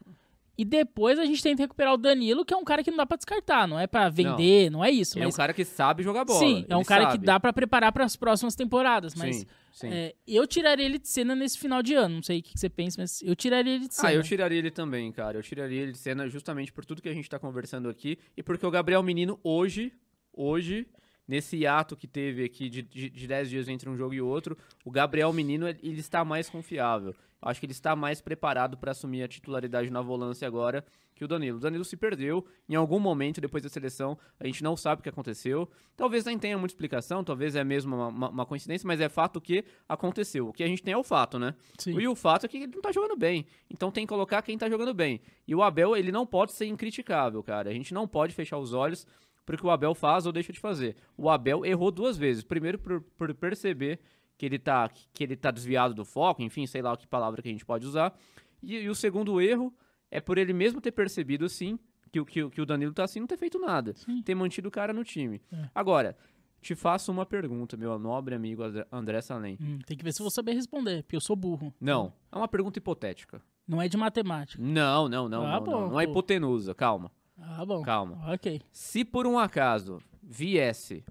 E 0.62 0.64
depois 0.64 1.18
a 1.18 1.25
gente 1.25 1.42
tenta 1.42 1.61
recuperar 1.61 1.92
o 1.92 1.96
Danilo, 1.96 2.44
que 2.44 2.55
é 2.55 2.57
um 2.57 2.62
cara 2.62 2.85
que 2.85 2.90
não 2.92 2.96
dá 2.96 3.05
pra 3.05 3.16
descartar, 3.16 3.66
não 3.66 3.81
é 3.81 3.88
pra 3.88 4.09
vender, 4.09 4.70
não, 4.70 4.85
é 4.85 4.92
isso. 4.92 5.18
É 5.18 5.27
um 5.27 5.33
cara 5.33 5.53
que 5.53 5.64
sabe 5.64 6.05
jogar 6.05 6.25
bola. 6.25 6.38
sim, 6.38 6.64
é 6.68 6.77
um 6.77 6.85
cara 6.85 7.07
sabe. 7.07 7.18
que 7.18 7.25
dá 7.25 7.40
pra 7.40 7.53
preparar 7.53 7.90
para 7.90 8.05
as 8.05 8.14
próximas 8.14 8.55
temporadas, 8.55 9.12
mas 9.16 9.38
Sim, 9.38 9.46
sim. 9.72 9.88
é, 9.90 10.14
eu 10.25 10.46
tiraria 10.46 10.87
ele 10.87 11.01
de 11.01 11.09
cena 11.09 11.35
nesse 11.35 11.59
final 11.59 11.83
de 11.83 11.94
ano. 11.94 12.14
Não 12.14 12.22
sei 12.22 12.38
o 12.38 12.42
que 12.44 12.53
que 12.53 12.61
você 12.61 12.68
pensa, 12.68 13.01
mas 13.01 13.20
eu 13.22 13.35
tiraria 13.35 13.75
ele 13.75 13.88
de 13.88 13.94
cena. 13.94 14.11
Ah, 14.11 14.14
eu 14.14 14.22
tiraria 14.22 14.57
ele 14.57 14.70
também, 14.70 15.11
cara. 15.11 15.37
Eu 15.37 15.42
tiraria 15.42 15.83
ele 15.83 15.90
de 15.90 15.98
cena 15.98 16.29
justamente 16.29 16.72
por 16.72 16.85
tudo 16.85 17.03
que 17.03 17.09
a 17.09 17.14
gente 17.14 17.29
tá 17.29 17.40
conversando 17.40 17.88
aqui 17.88 18.16
e 18.37 18.42
porque 18.42 18.64
o 18.64 18.70
Gabriel 18.70 19.03
Menino 19.03 19.40
hoje, 19.42 19.92
hoje, 20.33 20.87
nesse 21.27 21.66
ato 21.66 21.96
que 21.96 22.07
teve 22.07 22.44
aqui 22.44 22.68
de, 22.68 22.83
de, 22.83 23.11
de 23.11 23.27
10 23.27 23.51
dias 23.51 23.68
entre 23.68 23.90
um 23.90 23.96
jogo 23.96 24.14
e 24.14 24.20
outro, 24.20 24.57
o 24.85 24.92
Gabriel 24.92 25.33
Menino, 25.33 25.66
ele 25.66 25.98
está 25.98 26.25
mais 26.25 26.48
confiável. 26.48 27.16
Acho 27.42 27.59
que 27.61 27.66
ele 27.66 27.72
está 27.72 27.96
mais 27.96 28.20
preparado 28.20 28.76
para 28.78 28.92
assumir 28.92 29.22
a 29.22 29.28
titularidade 29.28 29.90
na 29.90 30.00
volância 30.00 30.46
agora 30.46 30.85
que 31.14 31.24
o 31.24 31.28
Danilo. 31.28 31.59
O 31.59 31.61
Danilo 31.61 31.85
se 31.85 31.96
perdeu 31.96 32.44
em 32.68 32.74
algum 32.74 32.98
momento 32.98 33.40
depois 33.40 33.62
da 33.62 33.68
seleção, 33.68 34.16
a 34.40 34.46
gente 34.46 34.62
não 34.62 34.76
sabe 34.76 35.00
o 35.00 35.02
que 35.02 35.09
aconteceu. 35.09 35.68
Talvez 35.96 36.24
nem 36.24 36.38
tenha 36.38 36.57
muita 36.57 36.72
explicação, 36.72 37.22
talvez 37.22 37.55
é 37.55 37.62
mesmo 37.62 37.94
uma, 37.94 38.09
uma- 38.09 38.28
uma 38.31 38.46
coincidência, 38.46 38.87
mas 38.87 39.00
é 39.00 39.09
fato 39.09 39.40
que 39.40 39.64
aconteceu. 39.88 40.48
O 40.48 40.52
que 40.52 40.62
a 40.62 40.66
gente 40.66 40.83
tem 40.83 40.94
é 40.94 40.96
o 40.96 41.05
fato, 41.05 41.38
né? 41.38 41.55
Sim. 41.78 41.98
E 42.00 42.09
o 42.09 42.14
fato 42.14 42.46
é 42.46 42.48
que 42.48 42.57
ele 42.59 42.72
não 42.74 42.81
tá 42.81 42.90
jogando 42.92 43.16
bem. 43.16 43.44
Então 43.70 43.90
tem 43.90 44.07
que 44.07 44.09
colocar 44.09 44.40
quem 44.42 44.57
tá 44.57 44.68
jogando 44.70 44.94
bem. 44.94 45.20
E 45.46 45.55
o 45.55 45.62
Abel, 45.62 45.96
ele 45.96 46.11
não 46.12 46.24
pode 46.26 46.52
ser 46.52 46.66
incriticável, 46.66 47.42
cara. 47.42 47.68
A 47.70 47.74
gente 47.74 47.92
não 47.92 48.09
pode 48.09 48.33
fechar 48.35 48.59
os 48.59 48.72
olhos. 48.72 49.07
porque 49.44 49.66
o 49.66 49.70
Abel 49.70 49.92
faz 49.92 50.24
ou 50.24 50.33
deixa 50.33 50.52
de 50.52 50.61
fazer. 50.61 50.94
O 51.16 51.28
Abel 51.28 51.66
errou 51.66 51.90
duas 51.90 52.16
vezes. 52.16 52.44
Primeiro 52.44 52.78
por, 52.78 53.00
por 53.18 53.35
perceber 53.35 53.98
que 54.38 54.47
ele, 54.47 54.59
tá, 54.59 54.88
que 55.12 55.23
ele 55.25 55.37
tá 55.37 55.51
desviado 55.51 55.95
do 55.95 56.05
foco, 56.05 56.42
enfim, 56.42 56.66
sei 56.66 56.83
lá 56.83 56.97
que 56.97 57.07
palavra 57.07 57.40
que 57.42 57.49
a 57.49 57.53
gente 57.53 57.64
pode 57.64 57.87
usar. 57.87 58.16
E, 58.62 58.77
e 58.77 58.88
o 58.88 58.95
segundo 58.95 59.40
erro 59.40 59.73
é 60.11 60.21
por 60.21 60.38
ele 60.38 60.53
mesmo 60.53 60.81
ter 60.81 60.92
percebido, 60.92 61.45
assim, 61.45 61.79
que, 62.11 62.21
o- 62.21 62.25
que, 62.27 62.42
o- 62.42 62.51
que 62.51 62.61
o 62.61 62.66
Danilo 62.66 62.92
tá 62.92 63.05
assim, 63.05 63.21
não 63.21 63.27
ter 63.27 63.37
feito 63.38 63.59
nada. 63.59 63.95
Sim. 63.95 64.23
Ter 64.23 64.35
mantido 64.35 64.68
o 64.68 64.71
cara 64.73 64.92
no 64.92 65.03
time. 65.05 65.40
É. 65.53 65.68
Agora, 65.75 66.16
te 66.61 66.75
faço 66.75 67.11
uma 67.11 67.25
pergunta, 67.27 67.77
meu 67.77 67.99
nobre 67.99 68.35
amigo 68.35 68.62
André- 68.90 69.21
Salem. 69.23 69.57
Hum, 69.61 69.79
tem 69.87 69.97
que 69.97 70.05
ver 70.05 70.12
se 70.12 70.21
eu 70.21 70.25
vou 70.25 70.31
saber 70.31 70.53
responder, 70.53 71.03
porque 71.03 71.16
eu 71.16 71.21
sou 71.21 71.35
burro. 71.35 71.75
Não, 71.81 72.12
é 72.31 72.37
uma 72.37 72.47
pergunta 72.49 72.79
hipotética. 72.79 73.42
Não 73.66 73.81
é 73.81 73.88
de 73.88 73.97
matemática. 73.97 74.62
Não, 74.62 75.09
não, 75.09 75.29
não, 75.29 75.47
Ah, 75.47 75.53
não, 75.59 75.64
bom, 75.64 75.71
não, 75.83 75.88
não 75.90 76.01
é 76.01 76.05
hipotenusa, 76.05 76.75
calma, 76.75 77.11
Ah, 77.38 77.64
bom. 77.64 77.81
calma. 77.83 78.33
Ok. 78.33 78.61
Se 78.71 79.05
por 79.05 79.27
um 79.27 79.38
acaso 79.38 79.99
viesse, 80.23 81.05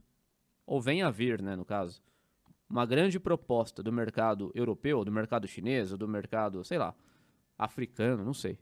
ou 0.65 0.79
venha 0.81 1.07
a 1.07 1.11
vir, 1.11 1.41
né, 1.41 1.55
no 1.55 1.65
caso, 1.65 2.01
uma 2.71 2.85
grande 2.85 3.19
proposta 3.19 3.83
do 3.83 3.91
mercado 3.91 4.51
europeu, 4.55 5.03
do 5.03 5.11
mercado 5.11 5.47
chinês, 5.47 5.91
ou 5.91 5.97
do 5.97 6.07
mercado, 6.07 6.63
sei 6.63 6.77
lá, 6.77 6.93
africano, 7.57 8.23
não 8.23 8.33
sei. 8.33 8.57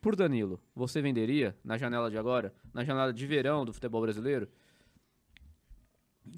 Por 0.00 0.14
Danilo, 0.16 0.60
você 0.74 1.00
venderia 1.00 1.56
na 1.64 1.78
janela 1.78 2.10
de 2.10 2.18
agora, 2.18 2.52
na 2.74 2.84
janela 2.84 3.12
de 3.12 3.26
verão 3.26 3.64
do 3.64 3.72
futebol 3.72 4.02
brasileiro? 4.02 4.48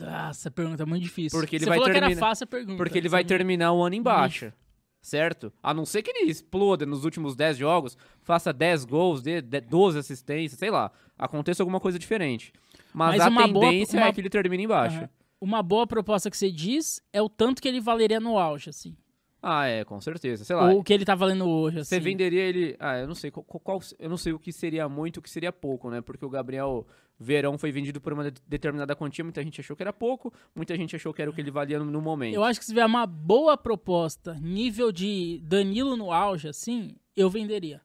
Ah, 0.02 0.28
essa 0.30 0.50
pergunta 0.50 0.82
é 0.82 0.86
muito 0.86 1.02
difícil. 1.02 1.38
Porque 1.38 1.56
ele 1.56 1.64
Você 1.64 1.70
vai 1.70 1.80
terminar- 1.80 2.16
fácil 2.20 2.44
a 2.44 2.46
pergunta. 2.46 2.76
Porque 2.76 2.98
ele 2.98 3.08
vai 3.08 3.22
me- 3.22 3.28
terminar 3.28 3.72
o 3.72 3.82
ano 3.82 3.94
em 3.94 4.02
baixa. 4.02 4.54
Certo? 5.00 5.52
A 5.62 5.72
não 5.72 5.86
ser 5.86 6.02
que 6.02 6.10
ele 6.10 6.30
exploda 6.30 6.84
nos 6.84 7.04
últimos 7.04 7.34
10 7.36 7.56
jogos, 7.56 7.96
faça 8.20 8.52
10 8.52 8.84
gols, 8.84 9.22
dê 9.22 9.40
dê 9.40 9.60
12 9.60 9.98
assistências, 9.98 10.58
sei 10.58 10.70
lá. 10.70 10.90
Aconteça 11.16 11.62
alguma 11.62 11.80
coisa 11.80 11.98
diferente. 11.98 12.52
Mas, 12.92 13.16
Mas 13.16 13.20
a 13.26 13.28
uma 13.30 13.48
boa- 13.48 13.70
tendência 13.70 13.98
uma- 13.98 14.08
é 14.08 14.12
que 14.12 14.20
ele 14.20 14.28
termine 14.28 14.64
em 14.64 14.68
baixa. 14.68 14.98
Aham. 14.98 15.10
Uma 15.40 15.62
boa 15.62 15.86
proposta 15.86 16.30
que 16.30 16.36
você 16.36 16.50
diz 16.50 17.00
é 17.12 17.22
o 17.22 17.28
tanto 17.28 17.62
que 17.62 17.68
ele 17.68 17.80
valeria 17.80 18.18
no 18.18 18.38
auge, 18.38 18.70
assim. 18.70 18.96
Ah, 19.40 19.66
é, 19.66 19.84
com 19.84 20.00
certeza. 20.00 20.44
Sei 20.44 20.56
lá. 20.56 20.72
Ou 20.72 20.80
o 20.80 20.84
que 20.84 20.92
ele 20.92 21.04
tá 21.04 21.14
valendo 21.14 21.48
hoje, 21.48 21.78
assim. 21.78 21.90
Você 21.90 22.00
venderia 22.00 22.40
ele. 22.42 22.76
Ah, 22.80 22.98
eu 22.98 23.06
não 23.06 23.14
sei 23.14 23.30
qual, 23.30 23.44
qual- 23.44 23.80
eu 24.00 24.10
não 24.10 24.16
sei 24.16 24.32
o 24.32 24.38
que 24.38 24.52
seria 24.52 24.88
muito 24.88 25.16
e 25.16 25.20
o 25.20 25.22
que 25.22 25.30
seria 25.30 25.52
pouco, 25.52 25.88
né? 25.90 26.00
Porque 26.00 26.24
o 26.24 26.28
Gabriel 26.28 26.84
Verão 27.20 27.56
foi 27.56 27.70
vendido 27.70 28.00
por 28.00 28.12
uma 28.12 28.32
de- 28.32 28.40
determinada 28.48 28.96
quantia, 28.96 29.22
muita 29.22 29.40
gente 29.44 29.60
achou 29.60 29.76
que 29.76 29.82
era 29.82 29.92
pouco, 29.92 30.32
muita 30.56 30.76
gente 30.76 30.96
achou 30.96 31.14
que 31.14 31.22
era 31.22 31.30
o 31.30 31.34
que 31.34 31.40
ele 31.40 31.52
valia 31.52 31.78
no, 31.78 31.84
no 31.84 32.02
momento. 32.02 32.34
Eu 32.34 32.42
acho 32.42 32.58
que 32.58 32.66
se 32.66 32.72
tiver 32.72 32.84
uma 32.84 33.06
boa 33.06 33.56
proposta, 33.56 34.34
nível 34.34 34.90
de 34.90 35.40
Danilo 35.44 35.96
no 35.96 36.10
auge, 36.12 36.48
assim, 36.48 36.96
eu 37.16 37.30
venderia. 37.30 37.80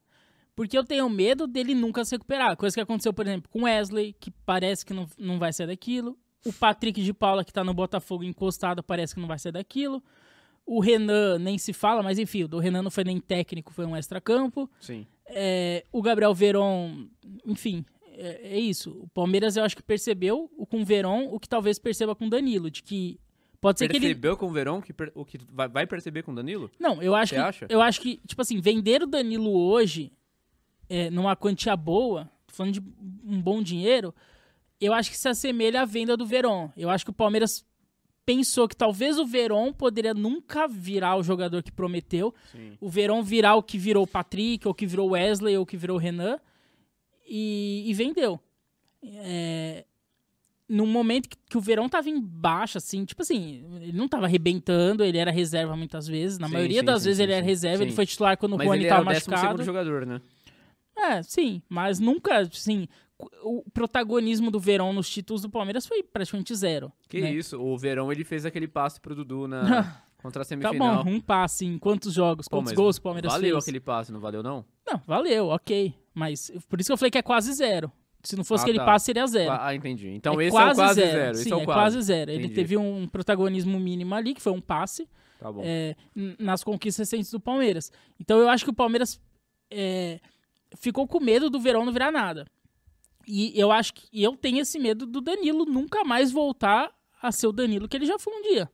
Porque 0.56 0.76
eu 0.76 0.84
tenho 0.84 1.08
medo 1.08 1.46
dele 1.46 1.72
nunca 1.74 2.04
se 2.04 2.16
recuperar. 2.16 2.56
Coisa 2.56 2.74
que 2.74 2.80
aconteceu, 2.80 3.12
por 3.12 3.26
exemplo, 3.26 3.48
com 3.50 3.62
Wesley, 3.62 4.12
que 4.18 4.30
parece 4.44 4.84
que 4.84 4.92
não, 4.94 5.06
não 5.16 5.38
vai 5.38 5.52
sair 5.52 5.66
daquilo. 5.68 6.16
O 6.44 6.52
Patrick 6.52 7.02
de 7.02 7.12
Paula, 7.14 7.44
que 7.44 7.52
tá 7.52 7.64
no 7.64 7.72
Botafogo 7.74 8.22
encostado, 8.24 8.82
parece 8.82 9.14
que 9.14 9.20
não 9.20 9.28
vai 9.28 9.38
sair 9.38 9.52
daquilo. 9.52 10.02
O 10.66 10.80
Renan 10.80 11.38
nem 11.38 11.58
se 11.58 11.72
fala, 11.72 12.02
mas 12.02 12.18
enfim, 12.18 12.44
o 12.44 12.48
do 12.48 12.58
Renan 12.58 12.82
não 12.82 12.90
foi 12.90 13.04
nem 13.04 13.20
técnico, 13.20 13.72
foi 13.72 13.84
um 13.84 13.96
extra-campo. 13.96 14.70
Sim. 14.80 15.06
É, 15.26 15.84
o 15.92 16.00
Gabriel 16.02 16.34
Veron, 16.34 17.06
enfim, 17.46 17.84
é, 18.12 18.56
é 18.56 18.58
isso. 18.58 18.90
O 19.02 19.08
Palmeiras 19.08 19.56
eu 19.56 19.64
acho 19.64 19.76
que 19.76 19.82
percebeu 19.82 20.50
o 20.56 20.66
com 20.66 20.80
o 20.82 20.84
Veron 20.84 21.28
o 21.32 21.38
que 21.40 21.48
talvez 21.48 21.78
perceba 21.78 22.14
com 22.14 22.26
o 22.26 22.30
Danilo, 22.30 22.70
de 22.70 22.82
que 22.82 23.18
pode 23.60 23.78
ser 23.78 23.88
que 23.88 23.96
ele 23.96 24.06
Percebeu 24.06 24.36
com 24.36 24.46
o 24.46 24.50
Verão 24.50 24.80
que 24.80 24.92
per- 24.92 25.12
o 25.14 25.24
que 25.24 25.38
vai, 25.50 25.86
perceber 25.86 26.22
com 26.22 26.32
o 26.32 26.34
Danilo? 26.34 26.70
Não, 26.78 27.02
eu 27.02 27.14
acho 27.14 27.30
Você 27.30 27.34
que 27.36 27.40
acha? 27.40 27.66
eu 27.70 27.80
acho 27.80 28.00
que 28.00 28.20
tipo 28.26 28.40
assim 28.42 28.60
vender 28.60 29.02
o 29.02 29.06
Danilo 29.06 29.50
hoje 29.50 30.12
é, 30.88 31.08
numa 31.10 31.34
quantia 31.34 31.74
boa, 31.76 32.30
falando 32.48 32.72
de 32.74 32.80
um 33.24 33.40
bom 33.40 33.62
dinheiro, 33.62 34.14
eu 34.84 34.92
acho 34.92 35.10
que 35.10 35.16
se 35.16 35.28
assemelha 35.28 35.82
à 35.82 35.84
venda 35.84 36.16
do 36.16 36.26
Veron. 36.26 36.70
Eu 36.76 36.90
acho 36.90 37.04
que 37.04 37.10
o 37.10 37.14
Palmeiras 37.14 37.64
pensou 38.26 38.66
que 38.66 38.76
talvez 38.76 39.18
o 39.18 39.26
Veron 39.26 39.72
poderia 39.72 40.14
nunca 40.14 40.66
virar 40.66 41.16
o 41.16 41.22
jogador 41.22 41.62
que 41.62 41.70
prometeu, 41.70 42.34
Sim. 42.50 42.76
o 42.80 42.88
Verón 42.88 43.22
virar 43.22 43.54
o 43.54 43.62
que 43.62 43.76
virou 43.78 44.04
o 44.04 44.06
Patrick, 44.06 44.66
ou 44.66 44.74
que 44.74 44.86
virou 44.86 45.08
o 45.08 45.12
Wesley, 45.12 45.56
ou 45.56 45.62
o 45.62 45.66
que 45.66 45.76
virou 45.76 45.96
o 45.96 46.00
Renan, 46.00 46.38
e, 47.26 47.84
e 47.86 47.92
vendeu. 47.94 48.40
É, 49.02 49.84
num 50.66 50.86
momento 50.86 51.28
que, 51.28 51.36
que 51.50 51.58
o 51.58 51.60
Verón 51.60 51.88
tava 51.88 52.08
em 52.08 52.18
baixa, 52.20 52.78
assim, 52.78 53.04
tipo 53.04 53.20
assim, 53.20 53.62
ele 53.82 53.92
não 53.92 54.08
tava 54.08 54.24
arrebentando, 54.24 55.04
ele 55.04 55.18
era 55.18 55.30
reserva 55.30 55.76
muitas 55.76 56.06
vezes, 56.06 56.38
na 56.38 56.46
Sim, 56.46 56.54
maioria 56.54 56.80
sim, 56.80 56.86
das 56.86 57.02
sim, 57.02 57.08
vezes 57.08 57.20
ele 57.20 57.32
era 57.32 57.44
reserva, 57.44 57.82
ele 57.84 57.92
foi 57.92 58.06
titular 58.06 58.38
quando 58.38 58.56
Mas 58.56 58.66
o 58.66 58.70
Rony 58.70 58.80
ele 58.82 58.88
tava 58.88 59.00
era 59.02 59.10
o 59.10 59.30
machucado. 59.30 59.62
jogador, 59.62 60.06
né? 60.06 60.20
É, 60.96 61.22
sim, 61.22 61.60
mas 61.68 61.98
nunca, 61.98 62.38
assim, 62.38 62.86
o 63.42 63.62
protagonismo 63.72 64.50
do 64.50 64.58
Verón 64.58 64.92
nos 64.92 65.08
títulos 65.08 65.42
do 65.42 65.50
Palmeiras 65.50 65.86
foi 65.86 66.02
praticamente 66.02 66.54
zero. 66.54 66.92
Que 67.08 67.20
né? 67.20 67.32
isso, 67.32 67.60
o 67.60 67.76
Verão 67.78 68.10
ele 68.10 68.24
fez 68.24 68.44
aquele 68.44 68.66
passe 68.66 69.00
pro 69.00 69.14
Dudu 69.14 69.46
na 69.46 70.00
contra 70.18 70.42
a 70.42 70.44
Tá 70.44 70.48
semifinal. 70.48 71.04
bom, 71.04 71.10
um 71.10 71.20
passe 71.20 71.64
em 71.64 71.78
quantos 71.78 72.12
jogos, 72.14 72.48
Pô, 72.48 72.56
quantos 72.58 72.72
gols 72.72 72.96
o 72.96 73.02
Palmeiras 73.02 73.32
Valeu 73.32 73.54
fez? 73.56 73.64
aquele 73.64 73.80
passe, 73.80 74.10
não 74.10 74.18
valeu 74.20 74.42
não? 74.42 74.64
Não, 74.86 75.00
valeu, 75.06 75.48
ok. 75.48 75.94
Mas 76.12 76.50
por 76.68 76.80
isso 76.80 76.88
que 76.88 76.92
eu 76.92 76.96
falei 76.96 77.10
que 77.10 77.18
é 77.18 77.22
quase 77.22 77.52
zero. 77.52 77.90
Se 78.22 78.36
não 78.36 78.44
fosse 78.44 78.62
Ah, 78.62 78.64
aquele 78.64 78.78
tá. 78.78 78.84
passe, 78.86 79.04
seria 79.04 79.26
zero. 79.26 79.52
Ah, 79.60 79.74
entendi. 79.74 80.08
Então 80.08 80.40
é 80.40 80.44
esse 80.46 80.50
quase 80.56 80.70
é 80.70 80.72
o 80.72 80.76
quase 80.86 81.00
zero. 81.00 81.12
zero. 81.12 81.34
Sim, 81.34 81.40
esse 81.42 81.52
é 81.52 81.56
o 81.56 81.60
é 81.60 81.64
quase. 81.66 82.00
zero. 82.02 82.30
Ele 82.30 82.38
Entendi. 82.44 82.54
teve 82.54 82.76
um 82.78 83.06
protagonismo 83.06 83.78
mínimo 83.78 84.14
ali, 84.14 84.32
que 84.34 84.40
foi 84.40 84.52
um 84.52 84.60
passe, 84.62 85.06
Tá 85.38 85.50
é, 85.58 85.94
nas 86.38 86.64
conquistas 86.64 87.06
recentes 87.10 87.30
do 87.30 87.38
Palmeiras. 87.38 87.92
Então 88.18 88.38
eu 88.38 88.48
acho 88.48 88.64
que 88.64 88.70
o 88.70 88.74
Palmeiras 88.74 89.20
é, 89.70 90.20
ficou 90.74 91.06
com 91.06 91.20
medo 91.20 91.50
do 91.50 91.60
Verão 91.60 91.84
não 91.84 91.92
virar 91.92 92.10
nada. 92.10 92.46
E 93.26 93.52
eu 93.58 93.70
acho 93.72 93.94
que 93.94 94.06
eu 94.12 94.36
tenho 94.36 94.58
esse 94.60 94.78
medo 94.78 95.06
do 95.06 95.20
Danilo 95.20 95.64
nunca 95.64 96.04
mais 96.04 96.30
voltar 96.30 96.92
a 97.22 97.32
ser 97.32 97.46
o 97.46 97.52
Danilo 97.52 97.88
que 97.88 97.96
ele 97.96 98.06
já 98.06 98.18
foi 98.18 98.32
um 98.34 98.42
dia. 98.42 98.70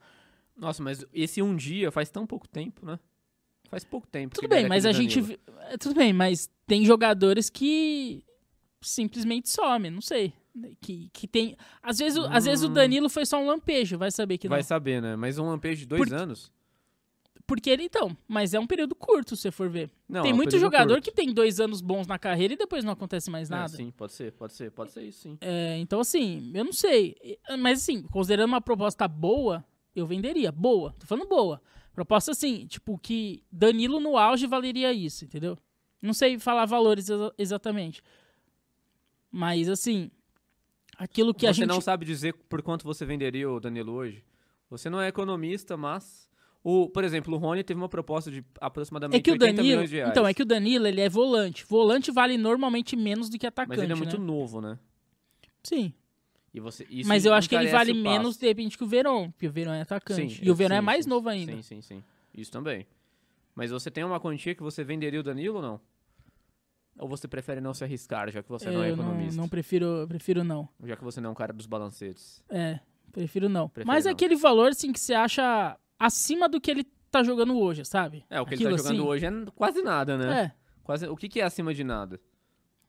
Nossa, 0.57 0.83
mas 0.83 1.05
esse 1.13 1.41
um 1.41 1.55
dia 1.55 1.91
faz 1.91 2.09
tão 2.09 2.27
pouco 2.27 2.47
tempo, 2.47 2.85
né? 2.85 2.99
Faz 3.69 3.83
pouco 3.85 4.05
tempo. 4.07 4.35
Tudo 4.35 4.49
bem, 4.49 4.67
mas 4.67 4.85
a 4.85 4.91
gente. 4.91 5.21
Danilo. 5.21 5.39
vi- 5.47 5.53
é, 5.69 5.77
Tudo 5.77 5.95
bem, 5.95 6.11
mas 6.11 6.49
tem 6.67 6.83
jogadores 6.85 7.49
que 7.49 8.23
simplesmente 8.81 9.49
somem, 9.49 9.89
não 9.91 10.01
sei. 10.01 10.33
Que, 10.81 11.09
que 11.13 11.27
tem. 11.27 11.55
Às 11.81 11.99
vezes, 11.99 12.17
o- 12.19 12.25
às 12.25 12.43
vezes 12.43 12.65
o 12.65 12.67
Hum. 12.67 12.73
Danilo 12.73 13.09
foi 13.09 13.25
só 13.25 13.37
um 13.41 13.47
lampejo, 13.47 13.97
vai 13.97 14.11
saber 14.11 14.37
que 14.37 14.47
não. 14.49 14.55
Vai 14.55 14.63
saber, 14.63 15.01
né? 15.01 15.15
Mas 15.15 15.37
um 15.39 15.45
lampejo 15.47 15.79
de 15.79 15.85
dois 15.85 16.01
Porque- 16.01 16.13
anos? 16.15 16.51
Porque 17.53 17.69
ele, 17.69 17.83
então, 17.83 18.15
mas 18.29 18.53
é 18.53 18.59
um 18.61 18.65
período 18.65 18.95
curto, 18.95 19.35
se 19.35 19.41
você 19.41 19.51
for 19.51 19.69
ver. 19.69 19.91
Não, 20.07 20.21
tem 20.21 20.31
é 20.31 20.33
um 20.33 20.37
muito 20.37 20.57
jogador 20.57 20.93
curto. 20.93 21.03
que 21.03 21.11
tem 21.11 21.33
dois 21.33 21.59
anos 21.59 21.81
bons 21.81 22.07
na 22.07 22.17
carreira 22.17 22.53
e 22.53 22.57
depois 22.57 22.81
não 22.85 22.93
acontece 22.93 23.29
mais 23.29 23.51
É, 23.51 23.53
nada. 23.55 23.67
sim, 23.75 23.91
pode 23.91 24.13
ser, 24.13 24.31
pode 24.31 24.53
ser, 24.53 24.71
pode 24.71 24.91
ser 24.91 25.03
isso, 25.03 25.19
sim. 25.19 25.37
É, 25.41 25.77
então, 25.79 25.99
assim, 25.99 26.49
eu 26.53 26.63
não 26.63 26.71
sei. 26.71 27.13
Mas, 27.59 27.81
assim, 27.81 28.03
considerando 28.03 28.47
uma 28.51 28.61
proposta 28.61 29.05
boa, 29.05 29.65
eu 29.93 30.07
venderia. 30.07 30.49
Boa. 30.49 30.95
Tô 30.97 31.05
falando 31.05 31.27
boa. 31.27 31.61
Proposta, 31.93 32.31
assim, 32.31 32.65
tipo, 32.67 32.97
que 32.97 33.43
Danilo 33.51 33.99
no 33.99 34.17
auge 34.17 34.47
valeria 34.47 34.93
isso, 34.93 35.25
entendeu? 35.25 35.57
Não 36.01 36.13
sei 36.13 36.39
falar 36.39 36.65
valores 36.65 37.09
exa- 37.09 37.33
exatamente. 37.37 38.01
Mas, 39.29 39.67
assim, 39.67 40.09
aquilo 40.97 41.33
que 41.33 41.41
você 41.41 41.47
a 41.47 41.51
gente... 41.51 41.67
não 41.67 41.81
sabe 41.81 42.05
dizer 42.05 42.33
por 42.47 42.61
quanto 42.61 42.83
você 42.85 43.05
venderia 43.05 43.49
o 43.51 43.59
Danilo 43.59 43.91
hoje? 43.91 44.23
Você 44.69 44.89
não 44.89 45.01
é 45.01 45.09
economista, 45.09 45.75
mas... 45.75 46.30
O, 46.63 46.87
por 46.89 47.03
exemplo, 47.03 47.33
o 47.33 47.37
Rony 47.37 47.63
teve 47.63 47.79
uma 47.79 47.89
proposta 47.89 48.29
de 48.29 48.45
aproximadamente 48.59 49.19
É 49.19 49.21
que 49.21 49.31
o 49.31 49.33
80 49.33 49.45
Danilo... 49.47 49.67
milhões 49.67 49.89
de 49.89 49.95
reais. 49.95 50.11
Então, 50.11 50.27
é 50.27 50.33
que 50.33 50.43
o 50.43 50.45
Danilo, 50.45 50.85
ele 50.85 51.01
é 51.01 51.09
volante. 51.09 51.65
Volante 51.65 52.11
vale 52.11 52.37
normalmente 52.37 52.95
menos 52.95 53.29
do 53.29 53.39
que 53.39 53.47
atacante, 53.47 53.77
Mas 53.77 53.83
ele 53.83 53.93
é 53.93 53.95
muito 53.95 54.19
né? 54.19 54.25
novo, 54.25 54.61
né? 54.61 54.77
Sim. 55.63 55.93
E 56.53 56.59
você, 56.59 56.85
Mas 57.05 57.25
eu 57.25 57.33
acho 57.33 57.47
que 57.49 57.55
ele 57.55 57.69
vale 57.69 57.93
menos, 57.93 58.37
de 58.37 58.45
repente, 58.45 58.77
que 58.77 58.83
o 58.83 58.87
Verón. 58.87 59.31
Porque 59.31 59.47
o 59.47 59.51
Verón 59.51 59.73
é 59.73 59.81
atacante. 59.81 60.35
Sim, 60.35 60.45
e 60.45 60.51
o 60.51 60.55
Verón 60.55 60.75
é 60.75 60.81
mais 60.81 61.05
sim, 61.05 61.09
novo 61.09 61.29
ainda. 61.29 61.53
Sim, 61.53 61.61
sim, 61.61 61.81
sim. 61.81 62.03
Isso 62.35 62.51
também. 62.51 62.85
Mas 63.55 63.71
você 63.71 63.89
tem 63.89 64.03
uma 64.03 64.19
quantia 64.19 64.53
que 64.53 64.61
você 64.61 64.83
venderia 64.83 65.19
o 65.19 65.23
Danilo 65.23 65.55
ou 65.57 65.61
não? 65.61 65.81
Ou 66.99 67.07
você 67.07 67.27
prefere 67.27 67.61
não 67.61 67.73
se 67.73 67.83
arriscar, 67.83 68.29
já 68.31 68.43
que 68.43 68.49
você 68.49 68.69
não 68.69 68.83
é 68.83 68.91
eu 68.91 68.97
não, 68.97 69.05
economista? 69.05 69.41
não 69.41 69.49
prefiro, 69.49 70.05
prefiro 70.07 70.43
não. 70.43 70.67
Já 70.83 70.95
que 70.95 71.03
você 71.03 71.21
não 71.21 71.29
é 71.29 71.31
um 71.31 71.35
cara 71.35 71.53
dos 71.53 71.65
balancetes. 71.65 72.43
É, 72.49 72.79
prefiro 73.11 73.47
não. 73.49 73.69
Prefere 73.69 73.87
Mas 73.87 74.05
é 74.05 74.09
não. 74.09 74.13
aquele 74.13 74.35
valor, 74.35 74.69
assim, 74.69 74.91
que 74.91 74.99
você 74.99 75.13
acha 75.13 75.77
acima 76.01 76.49
do 76.49 76.59
que 76.59 76.71
ele 76.71 76.83
tá 77.11 77.23
jogando 77.23 77.57
hoje, 77.57 77.85
sabe? 77.85 78.25
É, 78.29 78.41
o 78.41 78.45
que 78.45 78.55
Aquilo 78.55 78.71
ele 78.71 78.77
tá 78.77 78.83
jogando 78.83 79.01
assim. 79.01 79.07
hoje 79.07 79.25
é 79.25 79.31
quase 79.53 79.81
nada, 79.83 80.17
né? 80.17 80.41
É. 80.41 80.51
Quase, 80.83 81.07
o 81.07 81.15
que, 81.15 81.29
que 81.29 81.39
é 81.39 81.43
acima 81.43 81.73
de 81.73 81.83
nada? 81.83 82.19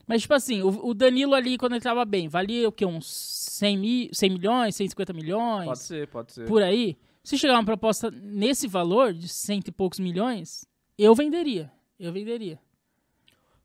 Mas, 0.07 0.22
tipo 0.22 0.35
assim, 0.35 0.62
o, 0.62 0.87
o 0.87 0.94
Danilo 0.94 1.35
ali, 1.35 1.59
quando 1.59 1.72
ele 1.72 1.83
tava 1.83 2.05
bem, 2.05 2.27
valia 2.29 2.68
o 2.68 2.72
quê? 2.72 2.87
Uns 2.87 3.07
100, 3.07 3.77
mi, 3.79 4.11
100 4.12 4.31
milhões, 4.31 4.77
150 4.77 5.12
milhões? 5.12 5.66
Pode 5.66 5.79
ser, 5.79 6.09
pode 6.09 6.33
ser. 6.33 6.46
Por 6.46 6.62
aí. 6.62 6.96
Se 7.22 7.38
chegar 7.38 7.55
uma 7.55 7.64
proposta 7.64 8.11
nesse 8.11 8.66
valor, 8.66 9.12
de 9.12 9.29
cento 9.29 9.68
e 9.68 9.72
poucos 9.72 10.01
milhões, 10.01 10.66
eu 10.98 11.14
venderia. 11.14 11.70
Eu 12.01 12.12
venderia. 12.12 12.59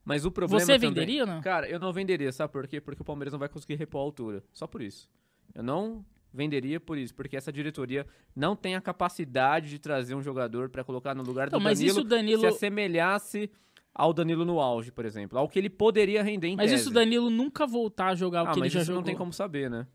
Mas 0.04 0.24
o 0.24 0.30
problema 0.30 0.60
Você 0.60 0.74
também... 0.74 0.90
venderia 0.90 1.22
ou 1.22 1.26
não? 1.26 1.40
Cara, 1.40 1.68
eu 1.68 1.80
não 1.80 1.92
venderia, 1.92 2.30
sabe 2.30 2.52
por 2.52 2.68
quê? 2.68 2.80
Porque 2.80 3.02
o 3.02 3.04
Palmeiras 3.04 3.32
não 3.32 3.38
vai 3.38 3.48
conseguir 3.48 3.74
repor 3.74 4.00
a 4.00 4.04
altura. 4.04 4.44
Só 4.52 4.66
por 4.66 4.80
isso. 4.80 5.08
Eu 5.54 5.62
não 5.62 6.04
venderia 6.32 6.78
por 6.78 6.98
isso, 6.98 7.14
porque 7.14 7.36
essa 7.36 7.52
diretoria 7.52 8.06
não 8.34 8.54
tem 8.54 8.74
a 8.74 8.80
capacidade 8.80 9.70
de 9.70 9.78
trazer 9.78 10.14
um 10.14 10.22
jogador 10.22 10.68
pra 10.68 10.84
colocar 10.84 11.14
no 11.14 11.22
lugar 11.22 11.48
Então, 11.48 11.58
do 11.58 11.62
mas 11.62 11.78
Danilo, 11.78 11.98
isso 11.98 12.08
Danilo- 12.08 12.40
se 12.42 12.46
assemelhasse 12.46 13.50
ao 13.94 14.12
Danilo 14.12 14.44
no 14.44 14.60
auge, 14.60 14.92
por 14.92 15.04
exemplo. 15.04 15.38
Ao 15.38 15.48
que 15.48 15.58
ele 15.58 15.68
poderia 15.70 16.22
render 16.22 16.48
em 16.48 16.56
Mas 16.56 16.70
tese. 16.70 16.82
isso 16.82 16.90
o 16.90 16.92
Danilo 16.92 17.30
nunca 17.30 17.66
voltar 17.66 18.08
a 18.08 18.14
jogar 18.14 18.44
o 18.44 18.48
ah, 18.48 18.52
que 18.52 18.60
ele 18.60 18.68
já 18.68 18.80
jogou. 18.80 18.96
não 18.96 19.02
tem 19.02 19.16
como 19.16 19.32
saber, 19.32 19.68
né? 19.68 19.86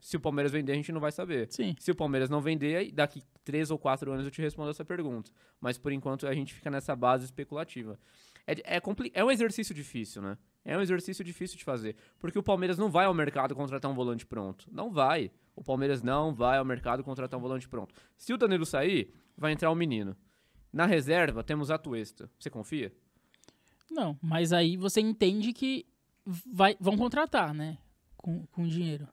Se 0.00 0.16
o 0.16 0.20
Palmeiras 0.20 0.52
vender, 0.52 0.72
a 0.72 0.74
gente 0.74 0.92
não 0.92 1.00
vai 1.00 1.10
saber. 1.10 1.48
Sim. 1.50 1.74
Se 1.78 1.90
o 1.90 1.94
Palmeiras 1.94 2.30
não 2.30 2.40
vender, 2.40 2.92
daqui 2.92 3.22
três 3.42 3.70
ou 3.70 3.78
quatro 3.78 4.12
anos 4.12 4.24
eu 4.24 4.30
te 4.30 4.40
respondo 4.40 4.70
essa 4.70 4.84
pergunta. 4.84 5.30
Mas 5.60 5.78
por 5.78 5.90
enquanto 5.92 6.26
a 6.26 6.32
gente 6.34 6.54
fica 6.54 6.70
nessa 6.70 6.94
base 6.94 7.24
especulativa. 7.24 7.98
É, 8.46 8.76
é, 8.76 8.82
é 9.14 9.24
um 9.24 9.30
exercício 9.30 9.74
difícil, 9.74 10.22
né? 10.22 10.38
É 10.64 10.76
um 10.76 10.80
exercício 10.80 11.24
difícil 11.24 11.56
de 11.58 11.64
fazer. 11.64 11.96
Porque 12.18 12.38
o 12.38 12.42
Palmeiras 12.42 12.78
não 12.78 12.90
vai 12.90 13.06
ao 13.06 13.14
mercado 13.14 13.54
contratar 13.54 13.90
um 13.90 13.94
volante 13.94 14.24
pronto. 14.26 14.66
Não 14.70 14.90
vai. 14.90 15.30
O 15.56 15.64
Palmeiras 15.64 16.02
não 16.02 16.34
vai 16.34 16.58
ao 16.58 16.64
mercado 16.64 17.02
contratar 17.02 17.38
um 17.38 17.42
volante 17.42 17.66
pronto. 17.66 17.94
Se 18.16 18.32
o 18.32 18.36
Danilo 18.36 18.66
sair, 18.66 19.12
vai 19.36 19.52
entrar 19.52 19.72
um 19.72 19.74
menino. 19.74 20.14
Na 20.72 20.84
reserva, 20.84 21.42
temos 21.42 21.70
a 21.70 21.78
Tuesta. 21.78 22.30
Você 22.38 22.50
confia? 22.50 22.92
Não, 23.90 24.18
mas 24.22 24.52
aí 24.52 24.76
você 24.76 25.00
entende 25.00 25.54
que 25.54 25.86
vai, 26.52 26.76
vão 26.78 26.96
contratar, 26.96 27.54
né? 27.54 27.78
Com, 28.16 28.46
com 28.48 28.66
dinheiro. 28.66 29.08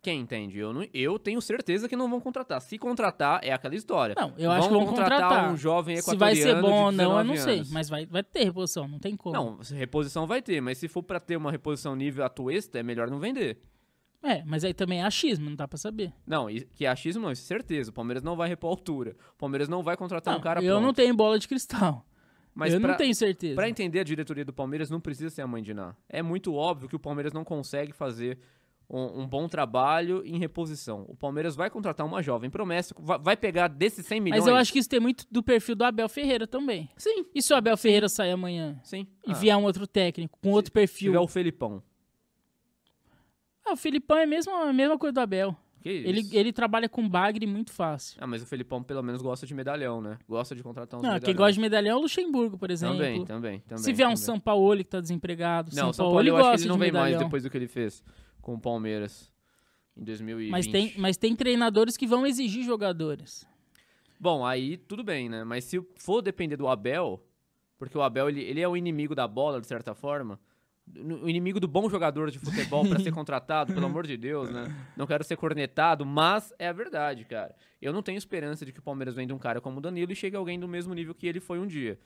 Quem 0.00 0.20
entende? 0.20 0.56
Eu, 0.56 0.72
não, 0.72 0.86
eu 0.94 1.18
tenho 1.18 1.42
certeza 1.42 1.88
que 1.88 1.96
não 1.96 2.08
vão 2.08 2.20
contratar. 2.20 2.60
Se 2.60 2.78
contratar, 2.78 3.40
é 3.42 3.52
aquela 3.52 3.74
história. 3.74 4.14
Não, 4.16 4.32
eu 4.38 4.52
acho 4.52 4.68
que 4.68 4.74
vão 4.74 4.86
contratar. 4.86 5.52
um 5.52 5.56
jovem 5.56 5.96
Se 5.96 6.02
equatoriano 6.02 6.44
vai 6.44 6.54
ser 6.54 6.62
bom 6.62 6.84
ou 6.84 6.92
não, 6.92 7.18
eu 7.18 7.24
19 7.24 7.28
não 7.28 7.36
sei. 7.36 7.56
anos. 7.56 7.70
Mas 7.72 7.88
vai, 7.88 8.06
vai 8.06 8.22
ter 8.22 8.44
reposição, 8.44 8.86
não 8.86 9.00
tem 9.00 9.16
como. 9.16 9.34
Não, 9.34 9.58
reposição 9.74 10.24
vai 10.24 10.40
ter, 10.40 10.60
mas 10.62 10.78
se 10.78 10.86
for 10.86 11.02
pra 11.02 11.18
ter 11.18 11.36
uma 11.36 11.50
reposição 11.50 11.96
nível 11.96 12.24
atuesta, 12.24 12.78
é 12.78 12.84
melhor 12.84 13.10
não 13.10 13.18
vender. 13.18 13.60
É, 14.22 14.42
mas 14.44 14.64
aí 14.64 14.74
também 14.74 15.00
é 15.00 15.04
achismo, 15.04 15.48
não 15.48 15.56
dá 15.56 15.68
pra 15.68 15.78
saber. 15.78 16.12
Não, 16.26 16.46
que 16.74 16.84
é 16.84 16.88
achismo 16.88 17.22
não, 17.22 17.30
isso 17.32 17.42
é 17.42 17.46
certeza. 17.46 17.90
O 17.90 17.92
Palmeiras 17.92 18.22
não 18.22 18.34
vai 18.36 18.48
repor 18.48 18.70
a 18.70 18.72
altura. 18.72 19.16
O 19.34 19.38
Palmeiras 19.38 19.68
não 19.68 19.82
vai 19.82 19.96
contratar 19.96 20.32
Não, 20.34 20.40
um 20.40 20.42
cara 20.42 20.62
eu 20.62 20.74
pronto. 20.74 20.84
não 20.86 20.92
tenho 20.94 21.14
bola 21.14 21.38
de 21.38 21.46
cristal. 21.46 22.04
Mas 22.54 22.72
eu 22.72 22.80
pra, 22.80 22.90
não 22.92 22.96
tenho 22.96 23.14
certeza. 23.14 23.54
pra 23.54 23.68
entender 23.68 24.00
a 24.00 24.04
diretoria 24.04 24.44
do 24.44 24.52
Palmeiras, 24.52 24.88
não 24.88 24.98
precisa 24.98 25.28
ser 25.28 25.42
a 25.42 25.46
mãe 25.46 25.62
de 25.62 25.74
Ná. 25.74 25.94
É 26.08 26.22
muito 26.22 26.54
óbvio 26.54 26.88
que 26.88 26.96
o 26.96 26.98
Palmeiras 26.98 27.32
não 27.32 27.44
consegue 27.44 27.92
fazer 27.92 28.38
um, 28.88 29.20
um 29.22 29.26
bom 29.26 29.46
trabalho 29.46 30.22
em 30.24 30.38
reposição. 30.38 31.04
O 31.06 31.14
Palmeiras 31.14 31.54
vai 31.54 31.68
contratar 31.68 32.06
uma 32.06 32.22
jovem 32.22 32.48
promessa, 32.48 32.94
vai, 32.98 33.36
pegar 33.36 33.68
desses 33.68 34.06
100 34.06 34.20
milhões... 34.20 34.40
Mas 34.40 34.48
eu 34.48 34.56
acho 34.56 34.72
que 34.72 34.78
isso 34.78 34.88
tem 34.88 35.00
muito 35.00 35.26
do 35.30 35.42
perfil 35.42 35.76
do 35.76 35.84
Abel 35.84 36.08
Ferreira 36.08 36.46
também. 36.46 36.88
Sim, 36.96 37.26
E 37.34 37.42
se 37.42 37.52
o 37.52 37.56
Abel 37.56 37.76
Ferreira 37.76 38.08
sair 38.08 38.30
amanhã 38.30 38.80
sim. 38.82 39.06
e 39.26 39.32
Ah, 39.32 39.34
vier 39.34 39.56
um 39.56 39.64
outro 39.64 39.86
técnico 39.86 40.38
com 40.40 40.50
outro 40.50 40.68
se 40.70 40.72
perfil? 40.72 41.12
tiver 41.12 41.20
o 41.22 41.28
Felipão. 41.28 41.82
Ah, 43.66 43.72
o 43.72 43.76
Filipão 43.76 44.16
é 44.18 44.24
a 44.24 44.26
mesma, 44.26 44.68
a 44.68 44.72
mesma 44.72 44.96
coisa 44.98 45.12
do 45.14 45.20
Abel. 45.20 45.56
Que 45.82 45.90
isso? 45.92 46.08
Ele, 46.08 46.36
ele 46.36 46.52
trabalha 46.52 46.88
com 46.88 47.08
bagre 47.08 47.46
muito 47.46 47.72
fácil. 47.72 48.16
Ah, 48.20 48.26
mas 48.26 48.42
o 48.42 48.46
Felipão 48.46 48.82
pelo 48.82 49.02
menos 49.02 49.22
gosta 49.22 49.46
de 49.46 49.54
medalhão, 49.54 50.00
né? 50.00 50.18
Gosta 50.28 50.54
de 50.54 50.62
contratar 50.62 50.98
uns 50.98 51.02
Não, 51.02 51.10
quem 51.10 51.14
medalhões. 51.18 51.36
gosta 51.36 51.52
de 51.52 51.60
medalhão 51.60 51.92
é 51.92 51.98
o 51.98 52.02
Luxemburgo, 52.02 52.58
por 52.58 52.70
exemplo. 52.70 52.96
Também, 52.96 53.24
também, 53.24 53.60
também. 53.60 53.84
Se 53.84 53.92
vier 53.92 54.06
um 54.06 54.10
também. 54.10 54.16
São 54.24 54.40
Paulo 54.40 54.76
que 54.78 54.84
tá 54.84 55.00
desempregado, 55.00 55.70
Não, 55.74 55.76
São 55.82 55.90
o 55.90 55.94
São 55.94 56.04
Paulo 56.06 56.26
eu 56.28 56.36
acho 56.36 56.56
que 56.56 56.62
ele 56.62 56.68
não 56.68 56.74
de 56.76 56.80
vem 56.80 56.92
mais 56.92 57.04
medalhão. 57.06 57.28
depois 57.28 57.42
do 57.42 57.50
que 57.50 57.56
ele 57.56 57.68
fez 57.68 58.02
com 58.40 58.54
o 58.54 58.60
Palmeiras 58.60 59.30
em 59.96 60.02
2020. 60.04 60.50
Mas 60.50 60.66
tem, 60.66 60.92
mas 60.96 61.16
tem 61.16 61.36
treinadores 61.36 61.96
que 61.96 62.06
vão 62.06 62.26
exigir 62.26 62.64
jogadores. 62.64 63.46
Bom, 64.18 64.44
aí 64.44 64.76
tudo 64.76 65.04
bem, 65.04 65.28
né? 65.28 65.44
Mas 65.44 65.64
se 65.64 65.80
for 65.96 66.20
depender 66.22 66.56
do 66.56 66.66
Abel, 66.66 67.22
porque 67.78 67.96
o 67.96 68.02
Abel 68.02 68.28
ele, 68.28 68.40
ele 68.42 68.60
é 68.60 68.66
o 68.68 68.76
inimigo 68.76 69.14
da 69.14 69.28
bola, 69.28 69.60
de 69.60 69.66
certa 69.66 69.94
forma, 69.94 70.40
o 70.94 71.28
inimigo 71.28 71.58
do 71.58 71.66
bom 71.66 71.88
jogador 71.88 72.30
de 72.30 72.38
futebol 72.38 72.86
pra 72.88 72.98
ser 72.98 73.10
contratado, 73.12 73.74
pelo 73.74 73.86
amor 73.86 74.06
de 74.06 74.16
Deus, 74.16 74.50
né? 74.50 74.74
Não 74.96 75.06
quero 75.06 75.24
ser 75.24 75.36
cornetado, 75.36 76.06
mas 76.06 76.52
é 76.58 76.68
a 76.68 76.72
verdade, 76.72 77.24
cara. 77.24 77.54
Eu 77.82 77.92
não 77.92 78.02
tenho 78.02 78.16
esperança 78.16 78.64
de 78.64 78.72
que 78.72 78.78
o 78.78 78.82
Palmeiras 78.82 79.14
venda 79.14 79.34
um 79.34 79.38
cara 79.38 79.60
como 79.60 79.78
o 79.78 79.80
Danilo 79.80 80.12
e 80.12 80.16
chegue 80.16 80.36
alguém 80.36 80.58
do 80.58 80.68
mesmo 80.68 80.94
nível 80.94 81.14
que 81.14 81.26
ele 81.26 81.40
foi 81.40 81.58
um 81.58 81.66
dia. 81.66 81.98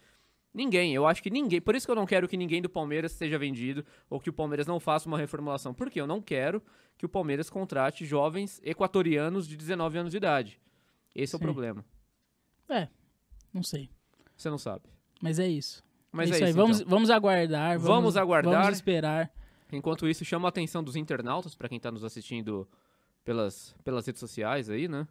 Ninguém, 0.53 0.95
eu 0.95 1.07
acho 1.07 1.23
que 1.23 1.31
ninguém. 1.31 1.61
Por 1.61 1.77
isso 1.77 1.87
que 1.87 1.93
eu 1.93 1.97
não 1.97 2.07
quero 2.07 2.27
que 2.27 2.37
ninguém 2.37 2.61
do 2.61 2.69
Palmeiras 2.69 3.13
seja 3.13 3.39
vendido 3.39 3.85
ou 4.09 4.19
que 4.19 4.31
o 4.31 4.33
Palmeiras 4.33 4.67
não 4.67 4.81
faça 4.81 5.07
uma 5.07 5.17
reformulação. 5.17 5.73
Porque 5.73 6.01
eu 6.01 6.07
não 6.07 6.21
quero 6.21 6.61
que 6.99 7.07
o 7.07 7.09
Palmeiras 7.09 7.49
contrate 7.49 8.05
jovens 8.05 8.61
equatorianos 8.65 9.47
de 9.47 9.57
19 9.57 9.99
anos 9.99 10.11
de 10.11 10.17
idade. 10.17 10.61
Esse 11.15 11.35
é 11.35 11.37
o 11.37 11.39
Sim. 11.39 11.45
problema. 11.45 11.85
É, 12.69 12.89
não 13.53 13.63
sei. 13.63 13.89
Você 14.37 14.51
não 14.51 14.59
sabe. 14.59 14.85
Mas 15.21 15.39
é 15.39 15.47
isso. 15.47 15.85
Mas 16.13 16.31
é 16.31 16.33
é 16.33 16.35
isso 16.37 16.45
aí. 16.45 16.51
isso, 16.51 16.59
Vamos, 16.59 16.81
então. 16.81 16.91
vamos 16.91 17.11
aguardar. 17.11 17.79
Vamos, 17.79 17.87
Vamos 17.89 18.17
aguardar. 18.17 18.63
Vamos 18.63 18.77
esperar. 18.79 19.31
Enquanto 19.73 20.09
isso, 20.09 20.25
chama 20.25 20.49
a 20.49 20.51
atenção 20.51 20.83
dos 20.83 20.97
internautas, 20.97 21.55
pra 21.55 21.69
quem 21.69 21.79
tá 21.79 21.91
nos 21.91 22.03
assistindo 22.05 22.69
pelas, 23.25 23.75
pelas 23.85 24.05
redes 24.07 24.19
sociais 24.21 24.69
aí, 24.69 24.89
né? 24.89 25.07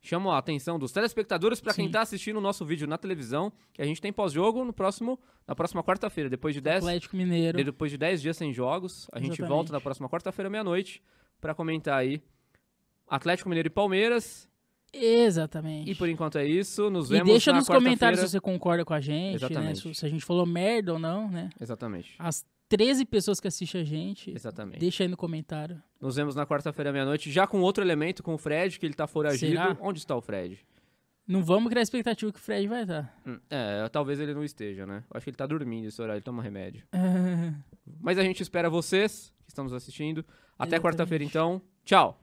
Chama 0.00 0.34
a 0.34 0.38
atenção 0.38 0.78
dos 0.78 0.92
telespectadores 0.92 1.60
pra 1.60 1.72
quem 1.72 1.86
Sim. 1.86 1.92
tá 1.92 2.02
assistindo 2.02 2.36
o 2.36 2.40
nosso 2.40 2.64
vídeo 2.64 2.86
na 2.86 2.98
televisão, 2.98 3.50
que 3.72 3.80
a 3.80 3.86
gente 3.86 4.00
tem 4.02 4.12
pós-jogo 4.12 4.62
no 4.64 4.72
próximo, 4.72 5.18
na 5.46 5.54
próxima 5.54 5.82
quarta-feira, 5.82 6.28
depois 6.28 6.54
de 6.54 6.60
10 6.60 6.78
Atlético 6.78 7.16
Mineiro. 7.16 7.64
depois 7.64 7.90
de 7.90 7.96
10 7.98 8.20
dias 8.22 8.36
sem 8.36 8.52
jogos. 8.52 9.06
A 9.12 9.18
gente 9.18 9.28
Exatamente. 9.32 9.48
volta 9.48 9.72
na 9.72 9.80
próxima 9.80 10.08
quarta-feira 10.08 10.50
meia-noite 10.50 11.02
pra 11.40 11.54
comentar 11.54 11.98
aí 11.98 12.22
Atlético 13.08 13.48
Mineiro 13.48 13.68
e 13.68 13.70
Palmeiras. 13.70 14.48
Exatamente. 14.94 15.90
E 15.90 15.94
por 15.94 16.08
enquanto 16.08 16.38
é 16.38 16.46
isso. 16.46 16.90
Nos 16.90 17.10
E 17.10 17.14
vemos 17.14 17.28
deixa 17.30 17.52
na 17.52 17.58
nos 17.58 17.66
comentários 17.68 18.20
se 18.20 18.28
você 18.28 18.40
concorda 18.40 18.84
com 18.84 18.94
a 18.94 19.00
gente, 19.00 19.30
né? 19.30 19.34
Exatamente. 19.36 19.80
Se, 19.80 19.94
se 19.94 20.06
a 20.06 20.08
gente 20.08 20.24
falou 20.24 20.46
merda 20.46 20.92
ou 20.92 20.98
não, 20.98 21.30
né? 21.30 21.50
Exatamente. 21.60 22.14
As 22.18 22.44
13 22.68 23.04
pessoas 23.04 23.40
que 23.40 23.46
assistem 23.48 23.80
a 23.80 23.84
gente, 23.84 24.30
Exatamente. 24.34 24.78
deixa 24.78 25.04
aí 25.04 25.08
no 25.08 25.16
comentário. 25.16 25.80
Nos 26.00 26.16
vemos 26.16 26.34
na 26.34 26.46
quarta-feira 26.46 26.92
meia-noite, 26.92 27.30
já 27.30 27.46
com 27.46 27.60
outro 27.60 27.84
elemento, 27.84 28.22
com 28.22 28.34
o 28.34 28.38
Fred, 28.38 28.78
que 28.78 28.86
ele 28.86 28.94
tá 28.94 29.06
foragido. 29.06 29.52
Será? 29.52 29.76
Onde 29.80 29.98
está 29.98 30.16
o 30.16 30.20
Fred? 30.20 30.58
Não 31.26 31.42
vamos 31.42 31.70
criar 31.70 31.82
expectativa 31.82 32.30
que 32.32 32.38
o 32.38 32.42
Fred 32.42 32.66
vai 32.66 32.82
estar. 32.82 33.16
Hum, 33.26 33.38
É, 33.48 33.88
talvez 33.88 34.20
ele 34.20 34.34
não 34.34 34.44
esteja, 34.44 34.84
né? 34.86 35.04
Eu 35.10 35.16
acho 35.16 35.24
que 35.24 35.30
ele 35.30 35.36
tá 35.36 35.46
dormindo 35.46 35.86
esse 35.86 36.00
horário, 36.00 36.18
ele 36.18 36.24
toma 36.24 36.42
remédio. 36.42 36.82
Mas 38.00 38.18
a 38.18 38.22
gente 38.22 38.42
espera 38.42 38.68
vocês 38.68 39.32
que 39.44 39.50
estão 39.50 39.64
nos 39.64 39.72
assistindo. 39.72 40.24
Até 40.58 40.78
quarta-feira, 40.78 41.24
então. 41.24 41.60
Tchau! 41.84 42.18